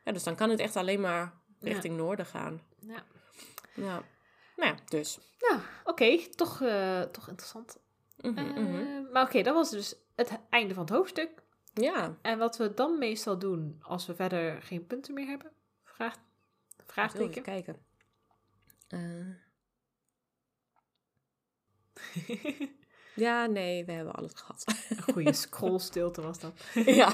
Ja, 0.03 0.11
dus 0.11 0.23
dan 0.23 0.35
kan 0.35 0.49
het 0.49 0.59
echt 0.59 0.75
alleen 0.75 1.01
maar 1.01 1.21
Ja. 1.59 1.67
richting 1.71 1.97
noorden 1.97 2.25
gaan. 2.25 2.61
Ja. 2.79 3.03
Ja. 3.75 4.03
Nou 4.55 4.71
ja, 4.71 4.75
dus. 4.85 5.19
Nou, 5.39 5.61
oké. 5.83 6.17
Toch, 6.29 6.61
eh, 6.61 7.01
toch 7.01 7.27
interessant. 7.27 7.79
Mhm, 8.21 8.37
Eh, 8.37 8.45
mhm. 8.55 9.11
Maar 9.11 9.23
oké, 9.23 9.41
dat 9.41 9.53
was 9.53 9.69
dus 9.69 9.95
het 10.15 10.39
einde 10.49 10.73
van 10.73 10.83
het 10.83 10.93
hoofdstuk. 10.93 11.29
Ja, 11.73 12.17
En 12.21 12.37
wat 12.37 12.57
we 12.57 12.73
dan 12.73 12.97
meestal 12.97 13.39
doen 13.39 13.77
als 13.81 14.05
we 14.05 14.15
verder 14.15 14.61
geen 14.61 14.87
punten 14.87 15.13
meer 15.13 15.27
hebben? 15.27 15.51
Vraag, 15.83 16.15
vraagteken. 16.87 17.29
even 17.29 17.41
kijken. 17.41 17.77
Eh, 18.87 19.35
ja, 23.19 23.45
nee, 23.45 23.85
we 23.85 23.91
hebben 23.91 24.13
alles 24.13 24.31
gehad. 24.35 24.65
Een 24.89 25.01
goede 25.13 25.33
scrollstilte 25.43 26.21
was 26.21 26.39
dat. 26.39 26.53
ja. 26.85 27.13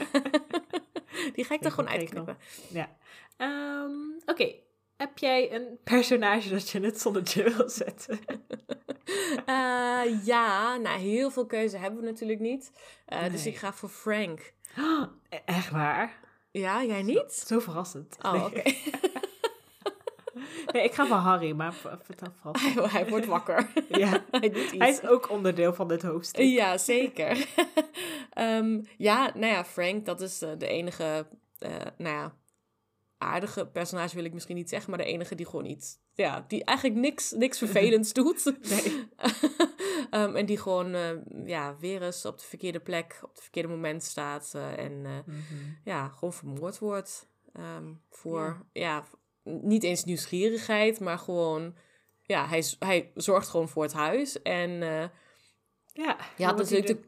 Die 1.35 1.45
ga 1.45 1.53
ik 1.53 1.63
er 1.63 1.71
gewoon 1.71 1.89
uitknippen. 1.89 2.37
Ja. 2.69 2.95
Ehm, 3.37 3.91
oké. 4.25 4.53
Heb 4.97 5.17
jij 5.17 5.53
een 5.53 5.77
personage 5.83 6.49
dat 6.49 6.69
je 6.69 6.77
in 6.77 6.83
het 6.83 7.01
zonnetje 7.01 7.43
wil 7.55 7.69
zetten? 7.69 8.19
Eh, 9.45 10.25
ja, 10.25 10.77
nou, 10.77 10.99
heel 10.99 11.31
veel 11.31 11.45
keuze 11.45 11.77
hebben 11.77 11.99
we 11.99 12.05
natuurlijk 12.05 12.39
niet. 12.39 12.71
Eh, 13.05 13.31
Dus 13.31 13.45
ik 13.45 13.55
ga 13.57 13.73
voor 13.73 13.89
Frank. 13.89 14.53
Oh, 14.77 15.03
echt 15.45 15.69
waar? 15.69 16.19
Ja, 16.51 16.83
jij 16.83 17.03
niet? 17.03 17.33
Zo 17.33 17.59
verrassend. 17.59 18.17
Oh, 18.21 18.43
oké. 18.45 18.61
Nee, 20.75 20.83
ik 20.83 20.93
ga 20.93 21.05
voor 21.05 21.15
Harry, 21.15 21.51
maar 21.51 21.73
vertel 21.73 22.31
vooral. 22.41 22.61
hij, 22.61 22.89
hij 22.89 23.09
wordt 23.09 23.25
wakker. 23.25 23.71
Ja. 23.89 24.25
hij 24.31 24.49
doet 24.49 24.71
iets. 24.71 24.77
Hij 24.77 24.89
is 24.89 25.07
ook 25.07 25.29
onderdeel 25.29 25.73
van 25.73 25.87
dit 25.87 26.01
hoofdstuk. 26.01 26.45
Ja, 26.45 26.77
zeker. 26.77 27.47
Ehm, 28.29 28.81
ja, 28.97 29.31
nou 29.33 29.53
ja, 29.53 29.65
Frank, 29.65 30.05
dat 30.05 30.21
is 30.21 30.41
eh, 30.41 30.49
de 30.57 30.67
enige, 30.67 31.27
eh, 31.57 31.71
nou 31.97 32.15
ja, 32.15 32.35
aardige 33.17 33.67
personage 33.67 34.15
wil 34.15 34.25
ik 34.25 34.33
misschien 34.33 34.55
niet 34.55 34.69
zeggen, 34.69 34.89
maar 34.89 34.99
de 34.99 35.05
enige 35.05 35.35
die 35.35 35.45
gewoon 35.45 35.65
iets, 35.65 35.97
ja, 36.13 36.45
die 36.47 36.63
eigenlijk 36.63 36.99
niks, 36.99 37.31
niks 37.31 37.57
vervelends 37.57 38.13
doet. 38.13 38.43
Nee. 38.69 39.09
Ehm, 40.09 40.35
en 40.35 40.45
die 40.45 40.57
gewoon, 40.57 40.93
eh, 40.93 41.09
ja, 41.45 41.75
weer 41.79 42.01
eens 42.03 42.25
op 42.25 42.37
de 42.39 42.45
verkeerde 42.45 42.79
plek, 42.79 43.19
op 43.23 43.29
het 43.29 43.41
verkeerde 43.41 43.67
moment 43.69 44.03
staat 44.03 44.53
en 44.77 45.01
Mhm. 45.01 45.23
ja, 45.83 46.07
gewoon 46.07 46.33
vermoord 46.33 46.79
wordt. 46.79 47.29
Ehm, 47.53 47.93
voor, 48.09 48.65
ja. 48.73 49.03
Niet 49.45 49.83
eens 49.83 50.03
nieuwsgierigheid, 50.03 50.99
maar 50.99 51.17
gewoon, 51.17 51.75
ja, 52.21 52.47
hij, 52.47 52.63
hij 52.79 53.11
zorgt 53.15 53.47
gewoon 53.47 53.69
voor 53.69 53.83
het 53.83 53.93
huis 53.93 54.41
en 54.41 54.69
eh, 54.69 55.09
Ja, 55.93 56.17
dan 56.37 56.47
had 56.47 56.57
natuurlijk 56.57 56.87
de, 56.87 56.99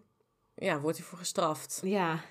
ja, 0.56 0.80
wordt 0.80 0.98
hij 0.98 1.06
voor 1.06 1.18
gestraft. 1.18 1.82
Ja, 1.84 2.22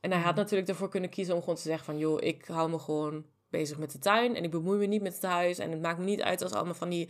En 0.00 0.12
hij 0.12 0.20
had 0.20 0.34
natuurlijk 0.34 0.68
ervoor 0.68 0.88
kunnen 0.88 1.10
kiezen 1.10 1.34
om 1.34 1.40
gewoon 1.40 1.54
te 1.54 1.62
zeggen 1.62 1.84
van... 1.84 1.98
joh, 1.98 2.22
ik 2.22 2.44
hou 2.44 2.70
me 2.70 2.78
gewoon 2.78 3.26
bezig 3.48 3.78
met 3.78 3.90
de 3.90 3.98
tuin 3.98 4.36
en 4.36 4.44
ik 4.44 4.50
bemoei 4.50 4.78
me 4.78 4.86
niet 4.86 5.02
met 5.02 5.14
het 5.14 5.22
huis. 5.22 5.58
En 5.58 5.70
het 5.70 5.80
maakt 5.80 5.98
me 5.98 6.04
niet 6.04 6.22
uit 6.22 6.42
als 6.42 6.52
allemaal 6.52 6.74
van 6.74 6.88
die 6.88 7.08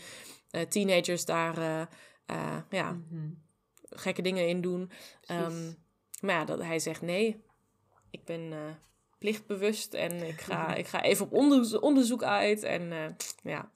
eh, 0.51 0.63
teenagers 0.63 1.25
daar 1.25 1.59
eh, 2.27 2.59
ja, 2.71 2.93
mhm. 2.93 3.29
gekke 3.91 4.23
dingen 4.23 4.49
in 4.49 4.61
doen. 4.61 4.91
Ehm, 5.25 5.73
maar 6.21 6.35
ja, 6.35 6.45
dat, 6.45 6.59
hij 6.59 6.79
zegt 6.79 7.03
nee, 7.03 7.45
ik 8.11 8.25
ben 8.25 8.53
plichtbewust 9.19 9.95
en 9.95 10.23
ik 10.29 10.41
ga, 10.41 10.75
ik 10.75 10.87
ga 10.87 11.03
even 11.03 11.25
op 11.25 11.33
onderzo- 11.33 11.79
onderzoek 11.79 12.23
uit. 12.23 12.63
En 12.63 12.93
eh, 12.93 13.05
ja, 13.43 13.71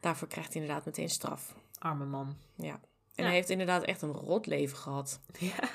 daarvoor 0.00 0.28
krijgt 0.28 0.52
hij 0.52 0.62
inderdaad 0.62 0.84
meteen 0.86 1.08
straf. 1.10 1.54
Arme 1.78 2.04
man. 2.04 2.36
Ja. 2.56 2.72
En 2.72 2.80
Ja. 3.14 3.24
hij 3.24 3.34
heeft 3.34 3.50
inderdaad 3.50 3.82
echt 3.84 4.02
een 4.02 4.12
rot 4.12 4.46
leven 4.46 4.76
gehad. 4.76 5.20
Ja. 5.38 5.68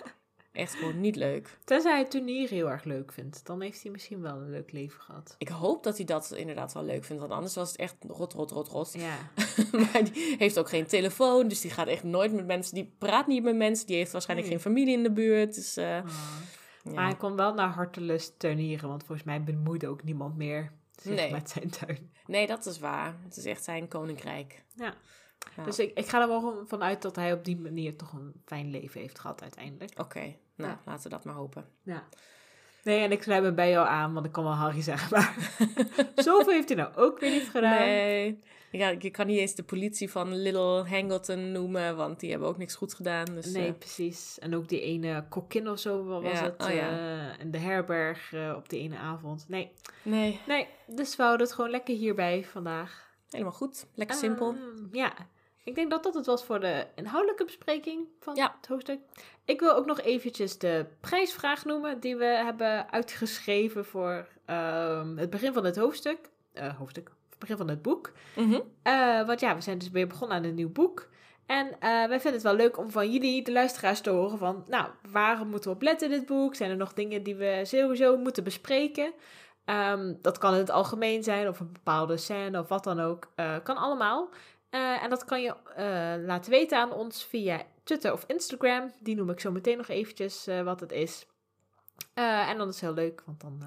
Echt 0.52 0.76
gewoon 0.76 1.00
niet 1.02 1.16
leuk. 1.16 1.58
Tenzij 1.64 1.92
hij 1.92 2.00
het 2.02 2.12
turnier 2.12 2.50
heel 2.50 2.70
erg 2.70 2.84
leuk 2.84 3.12
vindt. 3.14 3.46
Dan 3.46 3.62
heeft 3.62 3.82
hij 3.84 3.92
misschien 3.92 4.22
wel 4.22 4.36
een 4.36 4.50
leuk 4.50 4.72
leven 4.72 5.02
gehad. 5.02 5.36
Ik 5.38 5.48
hoop 5.48 5.84
dat 5.84 5.98
hij 5.98 6.06
dat 6.06 6.32
inderdaad 6.32 6.74
wel 6.74 6.84
leuk 6.84 7.04
vindt, 7.04 7.22
want 7.22 7.34
anders 7.34 7.56
was 7.56 7.72
het 7.72 7.80
echt 7.80 7.96
rot, 8.08 8.34
rot, 8.34 8.52
rot, 8.52 8.68
rot. 8.68 8.94
Ja. 8.94 9.18
maar 9.92 10.04
die 10.14 10.36
heeft 10.38 10.60
ook 10.60 10.70
geen 10.70 10.88
telefoon, 10.88 11.48
dus 11.48 11.62
die 11.62 11.72
gaat 11.72 11.88
echt 11.88 12.04
nooit 12.04 12.34
met 12.34 12.46
mensen. 12.46 12.76
Die 12.76 12.96
praat 12.98 13.28
niet 13.28 13.44
met 13.44 13.56
mensen, 13.56 13.88
die 13.88 13.96
heeft 13.96 14.12
waarschijnlijk 14.12 14.50
Nee. 14.50 14.60
geen 14.60 14.72
familie 14.72 14.98
in 14.98 15.04
de 15.04 15.12
buurt. 15.12 15.56
Dus, 15.56 15.78
eh, 15.78 15.98
Ah. 15.98 16.06
Maar 16.84 17.06
hij 17.06 17.16
kon 17.16 17.36
wel 17.36 17.54
naar 17.54 17.70
hartelust 17.70 18.40
tuinieren. 18.40 18.90
Want 18.90 19.04
volgens 19.04 19.28
mij 19.28 19.44
bemoeide 19.44 19.88
ook 19.88 20.04
niemand 20.04 20.38
meer 20.38 20.72
zich 20.96 21.16
Nee. 21.16 21.32
met 21.32 21.50
zijn 21.50 21.70
tuin. 21.70 22.12
Nee, 22.26 22.48
dat 22.48 22.66
is 22.66 22.80
waar. 22.80 23.16
Het 23.24 23.38
is 23.38 23.46
echt 23.46 23.64
zijn 23.64 23.88
koninkrijk. 23.88 24.64
Ja. 24.76 24.94
Ja. 25.56 25.64
Dus 25.64 25.80
ik, 25.80 25.98
ik 25.98 26.08
ga 26.08 26.22
er 26.22 26.28
wel 26.28 26.64
vanuit 26.68 27.02
dat 27.02 27.16
hij 27.16 27.34
op 27.34 27.46
die 27.46 27.58
manier 27.60 27.98
toch 27.98 28.14
een 28.14 28.42
fijn 28.46 28.70
leven 28.70 29.02
heeft 29.02 29.20
gehad 29.20 29.42
uiteindelijk. 29.42 30.00
Oké, 30.00 30.36
nou, 30.56 30.72
Ja. 30.72 30.82
laten 30.86 31.04
we 31.04 31.10
dat 31.10 31.24
maar 31.26 31.36
hopen. 31.36 31.66
Ja. 31.82 32.08
Nee, 32.84 33.00
en 33.04 33.12
ik 33.12 33.24
sluit 33.24 33.44
me 33.44 33.54
bij 33.54 33.70
jou 33.70 33.88
aan, 33.88 34.14
want 34.14 34.26
ik 34.26 34.32
kan 34.32 34.44
wel 34.44 34.54
Harry 34.54 34.82
zeggen. 34.82 35.18
Maar 35.18 35.36
zoveel 36.16 36.54
heeft 36.54 36.68
hij 36.70 36.78
nou 36.78 36.96
ook 36.96 37.20
weer 37.20 37.32
niet 37.32 37.50
gedaan. 37.50 37.80
Nee. 37.80 38.40
Ja, 38.72 38.94
je 39.00 39.10
kan 39.10 39.28
niet 39.28 39.38
eens 39.40 39.56
de 39.56 39.64
politie 39.64 40.10
van 40.12 40.36
Little 40.36 40.90
Hangleton 40.90 41.52
noemen, 41.52 41.96
want 41.96 42.20
die 42.20 42.32
hebben 42.32 42.48
ook 42.48 42.58
niks 42.58 42.76
goed 42.76 42.94
gedaan. 42.94 43.26
Dus, 43.26 43.46
Nee, 43.46 43.68
eh, 43.68 43.74
precies. 43.78 44.40
En 44.40 44.56
ook 44.56 44.70
die 44.70 44.82
ene 44.82 45.26
kokkin 45.30 45.70
of 45.70 45.80
zo, 45.80 46.04
wat 46.06 46.22
was 46.22 46.32
Ja, 46.40 46.44
het? 46.44 46.64
oh 46.64 46.74
ja. 46.74 47.38
in 47.40 47.52
de 47.52 47.58
herberg 47.58 48.34
eh, 48.34 48.54
op 48.56 48.70
die 48.70 48.80
ene 48.80 48.98
avond. 48.98 49.46
Nee, 49.48 49.72
nee, 50.04 50.40
nee. 50.48 50.68
Dus 50.88 51.16
we 51.16 51.24
houden 51.24 51.46
het 51.46 51.56
gewoon 51.56 51.70
lekker 51.72 51.96
hierbij 51.96 52.44
vandaag. 52.52 53.12
helemaal 53.30 53.54
goed. 53.54 53.86
Lekker 53.96 54.16
simpel. 54.16 54.48
Ehm, 54.56 54.86
ja, 54.96 55.14
ik 55.64 55.76
denk 55.76 55.90
dat 55.90 56.04
dat 56.04 56.14
het 56.14 56.26
was 56.26 56.44
voor 56.44 56.60
de 56.60 56.88
inhoudelijke 56.96 57.46
bespreking 57.46 58.08
van 58.20 58.36
Ja. 58.36 58.56
het 58.58 58.68
hoofdstuk. 58.68 59.00
Ik 59.46 59.60
wil 59.60 59.74
ook 59.76 59.86
nog 59.86 60.02
eventjes 60.02 60.58
de 60.58 60.86
prijsvraag 61.00 61.66
noemen 61.66 62.00
die 62.00 62.16
we 62.16 62.26
hebben 62.26 62.92
uitgeschreven 62.92 63.86
voor 63.86 64.28
ehm, 64.46 65.18
het 65.18 65.30
begin 65.30 65.54
van 65.54 65.66
het 65.66 65.76
hoofdstuk. 65.76 66.18
Eh, 66.54 66.78
hoofdstuk, 66.78 67.12
het 67.30 67.40
begin 67.40 67.58
van 67.58 67.68
het 67.70 67.82
boek. 67.82 68.12
Mhm. 68.36 68.60
Eh, 68.84 69.26
want 69.26 69.40
ja, 69.40 69.56
we 69.56 69.62
zijn 69.62 69.78
dus 69.78 69.90
weer 69.90 70.08
begonnen 70.08 70.38
aan 70.38 70.44
een 70.44 70.56
nieuw 70.56 70.72
boek. 70.72 71.10
En 71.46 71.68
eh, 71.80 71.80
wij 71.90 72.08
vinden 72.20 72.34
het 72.34 72.42
wel 72.42 72.56
leuk 72.56 72.78
om 72.78 72.90
van 72.92 73.12
jullie, 73.12 73.44
de 73.44 73.52
luisteraars, 73.52 74.02
te 74.02 74.10
horen 74.10 74.38
van... 74.38 74.64
Nou, 74.68 74.88
waar 75.12 75.46
moeten 75.46 75.70
we 75.70 75.76
op 75.76 75.82
letten 75.82 76.12
in 76.12 76.20
dit 76.20 76.28
boek? 76.28 76.56
Zijn 76.56 76.70
er 76.70 76.78
nog 76.78 76.94
dingen 76.94 77.24
die 77.24 77.36
we 77.36 77.62
sowieso 77.64 78.18
moeten 78.18 78.44
bespreken? 78.44 79.14
Ehm, 79.66 80.14
dat 80.22 80.38
kan 80.38 80.54
in 80.54 80.60
het 80.60 80.70
algemeen 80.70 81.24
zijn, 81.24 81.48
of 81.48 81.60
een 81.60 81.72
bepaalde 81.72 82.18
scène, 82.18 82.60
of 82.60 82.68
wat 82.68 82.84
dan 82.84 83.00
ook. 83.00 83.32
Kan 83.64 83.78
allemaal. 83.78 84.30
Eh, 84.74 85.04
en 85.04 85.10
dat 85.10 85.26
kan 85.26 85.42
je 85.42 85.56
eh, 85.76 86.26
laten 86.26 86.52
weten 86.52 86.78
aan 86.78 86.92
ons 86.92 87.26
via 87.26 87.62
Twitter 87.84 88.14
of 88.14 88.24
Instagram. 88.28 88.92
Die 89.00 89.16
noem 89.16 89.30
ik 89.30 89.40
zo 89.40 89.52
meteen 89.52 89.78
nog 89.78 89.88
eventjes 89.88 90.48
eh, 90.48 90.62
wat 90.62 90.80
het 90.80 90.92
is. 90.92 91.28
En 92.14 92.58
dan 92.58 92.68
is 92.68 92.74
het 92.74 92.84
heel 92.84 92.94
leuk, 92.94 93.24
want 93.26 93.42
dan 93.42 93.64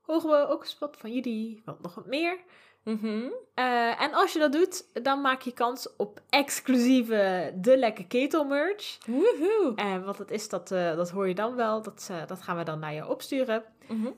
horen 0.00 0.30
we 0.30 0.48
ook 0.48 0.62
eens 0.62 0.78
wat 0.78 0.96
van 0.96 1.12
jullie, 1.12 1.62
wat 1.64 1.82
nog 1.82 1.94
wat 1.94 2.06
meer. 2.06 2.38
Mhm. 2.84 3.28
En 3.98 4.12
als 4.12 4.32
je 4.32 4.38
dat 4.38 4.52
doet, 4.52 5.04
dan 5.04 5.20
maak 5.20 5.40
je 5.40 5.52
kans 5.52 5.96
op 5.96 6.20
exclusieve 6.28 7.52
De 7.56 7.76
Lekke 7.76 8.06
Ketel 8.06 8.44
merch. 8.44 8.98
Woehoe. 9.06 9.72
En 9.74 10.04
wat 10.04 10.18
het 10.18 10.30
is, 10.30 10.48
dat, 10.48 10.68
dat 10.68 11.10
hoor 11.10 11.28
je 11.28 11.34
dan 11.34 11.54
wel. 11.54 11.82
Dat, 11.82 12.10
dat 12.26 12.42
gaan 12.42 12.56
we 12.56 12.64
dan 12.64 12.78
naar 12.78 12.94
je 12.94 13.08
opsturen. 13.08 13.64
Mhm. 13.88 14.10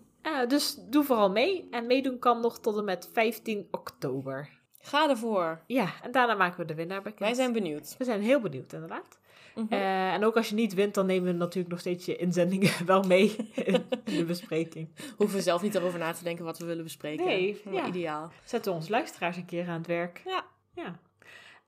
Dus 0.49 0.75
doe 0.75 1.05
vooral 1.05 1.31
mee. 1.31 1.69
En 1.71 1.87
meedoen 1.87 2.19
kan 2.19 2.41
nog 2.41 2.59
tot 2.59 2.77
en 2.77 2.85
met 2.85 3.09
15 3.13 3.69
oktober. 3.71 4.56
Ga 4.87 5.09
ervoor. 5.09 5.61
Ja, 5.67 5.93
en 6.03 6.11
daarna 6.11 6.35
maken 6.35 6.61
we 6.61 6.65
de 6.65 6.75
winnaar 6.75 7.03
bekend. 7.03 7.19
Wij 7.19 7.35
zijn 7.35 7.53
benieuwd. 7.53 7.95
We 7.99 8.05
zijn 8.05 8.23
heel 8.23 8.41
benieuwd, 8.41 8.73
inderdaad. 8.73 9.19
Mhm. 9.55 9.73
Eh, 9.73 10.13
en 10.13 10.25
ook 10.25 10.37
als 10.37 10.49
je 10.49 10.55
niet 10.55 10.75
wint, 10.75 10.95
dan 10.95 11.07
nemen 11.07 11.33
we 11.33 11.39
natuurlijk 11.39 11.69
nog 11.69 11.81
steeds 11.81 12.05
je 12.05 12.17
inzendingen 12.17 12.71
wel 12.87 13.03
mee 13.03 13.37
in 13.55 13.85
de 14.05 14.25
bespreking. 14.25 14.89
Hoeven 15.17 15.37
we 15.37 15.43
zelf 15.43 15.63
niet 15.63 15.75
erover 15.75 15.99
na 15.99 16.13
te 16.13 16.25
denken 16.25 16.45
wat 16.45 16.59
we 16.59 16.65
willen 16.65 16.85
bespreken. 16.85 17.25
Nee, 17.25 17.61
ja. 17.71 17.87
ideaal. 17.87 18.33
Zetten 18.45 18.73
we 18.73 18.79
onze 18.79 18.91
luisteraars 18.91 19.37
een 19.37 19.45
keer 19.45 19.69
aan 19.69 19.79
het 19.79 19.87
werk. 19.87 20.23
Ja. 20.25 20.45
Ja. 20.75 20.99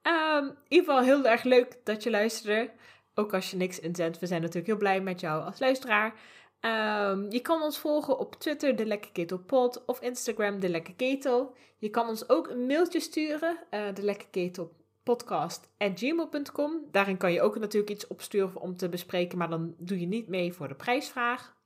Ehm, 0.03 0.45
in 0.45 0.57
ieder 0.69 0.87
geval 0.87 1.03
heel 1.03 1.27
erg 1.27 1.43
leuk 1.43 1.77
dat 1.85 2.03
je 2.03 2.11
luisterde. 2.11 2.71
Ook 3.15 3.35
als 3.35 3.51
je 3.51 3.57
niks 3.57 3.81
inzendt. 3.81 4.19
We 4.19 4.27
zijn 4.27 4.41
natuurlijk 4.41 4.67
heel 4.67 4.77
blij 4.77 5.01
met 5.01 5.21
jou 5.21 5.45
als 5.45 5.59
luisteraar. 5.59 6.15
Ehm, 6.61 7.31
je 7.31 7.41
kan 7.41 7.63
ons 7.63 7.79
volgen 7.79 8.19
op 8.19 8.35
Twitter, 8.35 8.77
de 8.77 8.87
Lekker 8.87 9.13
Ketel 9.13 9.39
Pod, 9.39 9.85
of 9.85 10.01
Instagram, 10.01 10.61
de 10.61 10.69
Lekker 10.69 10.95
Ketel. 10.95 11.55
Je 11.79 11.89
kan 11.89 12.09
ons 12.09 12.29
ook 12.29 12.49
een 12.49 12.67
mailtje 12.67 13.01
sturen, 13.01 13.59
eh 13.71 13.95
de 13.95 14.03
Lekker 14.03 14.29
Ketel 14.29 14.77
podcast 15.03 15.69
gmail.com. 15.79 16.85
Daarin 16.91 17.17
kan 17.17 17.33
je 17.33 17.43
ook 17.43 17.59
natuurlijk 17.59 17.93
iets 17.93 18.07
opsturen 18.07 18.61
om 18.61 18.77
te 18.77 18.89
bespreken, 18.89 19.39
maar 19.39 19.49
dan 19.49 19.75
doe 19.79 20.01
je 20.01 20.07
niet 20.07 20.29
mee 20.29 20.53
voor 20.53 20.69
de 20.69 20.75
prijsvraag. 20.75 21.57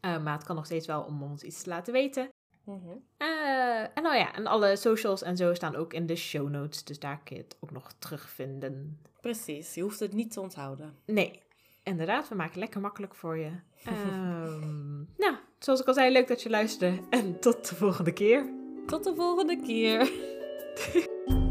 Eh, 0.00 0.22
maar 0.22 0.34
het 0.34 0.44
kan 0.44 0.56
nog 0.56 0.64
steeds 0.64 0.86
wel 0.86 1.02
om 1.02 1.22
ons 1.22 1.42
iets 1.42 1.62
te 1.62 1.68
laten 1.68 1.92
weten. 1.92 2.28
Mhm. 2.64 2.96
Eh, 3.16 3.80
en 3.80 4.02
nou 4.02 4.16
ja, 4.16 4.34
en 4.34 4.46
alle 4.46 4.76
socials 4.76 5.22
en 5.22 5.36
zo 5.36 5.54
staan 5.54 5.76
ook 5.76 5.92
in 5.92 6.06
de 6.06 6.16
show 6.16 6.48
notes. 6.48 6.84
Dus 6.84 6.98
daar 6.98 7.20
kun 7.24 7.36
je 7.36 7.42
het 7.42 7.56
ook 7.60 7.70
nog 7.70 7.92
terugvinden. 7.98 9.00
Precies, 9.20 9.74
je 9.74 9.82
hoeft 9.82 10.00
het 10.00 10.12
niet 10.12 10.32
te 10.32 10.40
onthouden. 10.40 10.98
Nee, 11.04 11.42
inderdaad, 11.84 12.28
we 12.28 12.34
maken 12.34 12.58
lekker 12.58 12.80
makkelijk 12.80 13.14
voor 13.14 13.38
je. 13.38 13.50
Ehm, 13.84 14.96
nou, 15.16 15.34
zoals 15.58 15.80
ik 15.80 15.86
al 15.86 15.94
zei, 15.94 16.12
leuk 16.12 16.28
dat 16.28 16.42
je 16.42 16.50
luisterde. 16.50 17.00
En 17.10 17.40
tot 17.40 17.68
de 17.68 17.74
volgende 17.74 18.12
keer. 18.12 18.52
Tot 18.86 19.04
de 19.04 19.14
volgende 19.14 19.60
keer. 19.62 20.10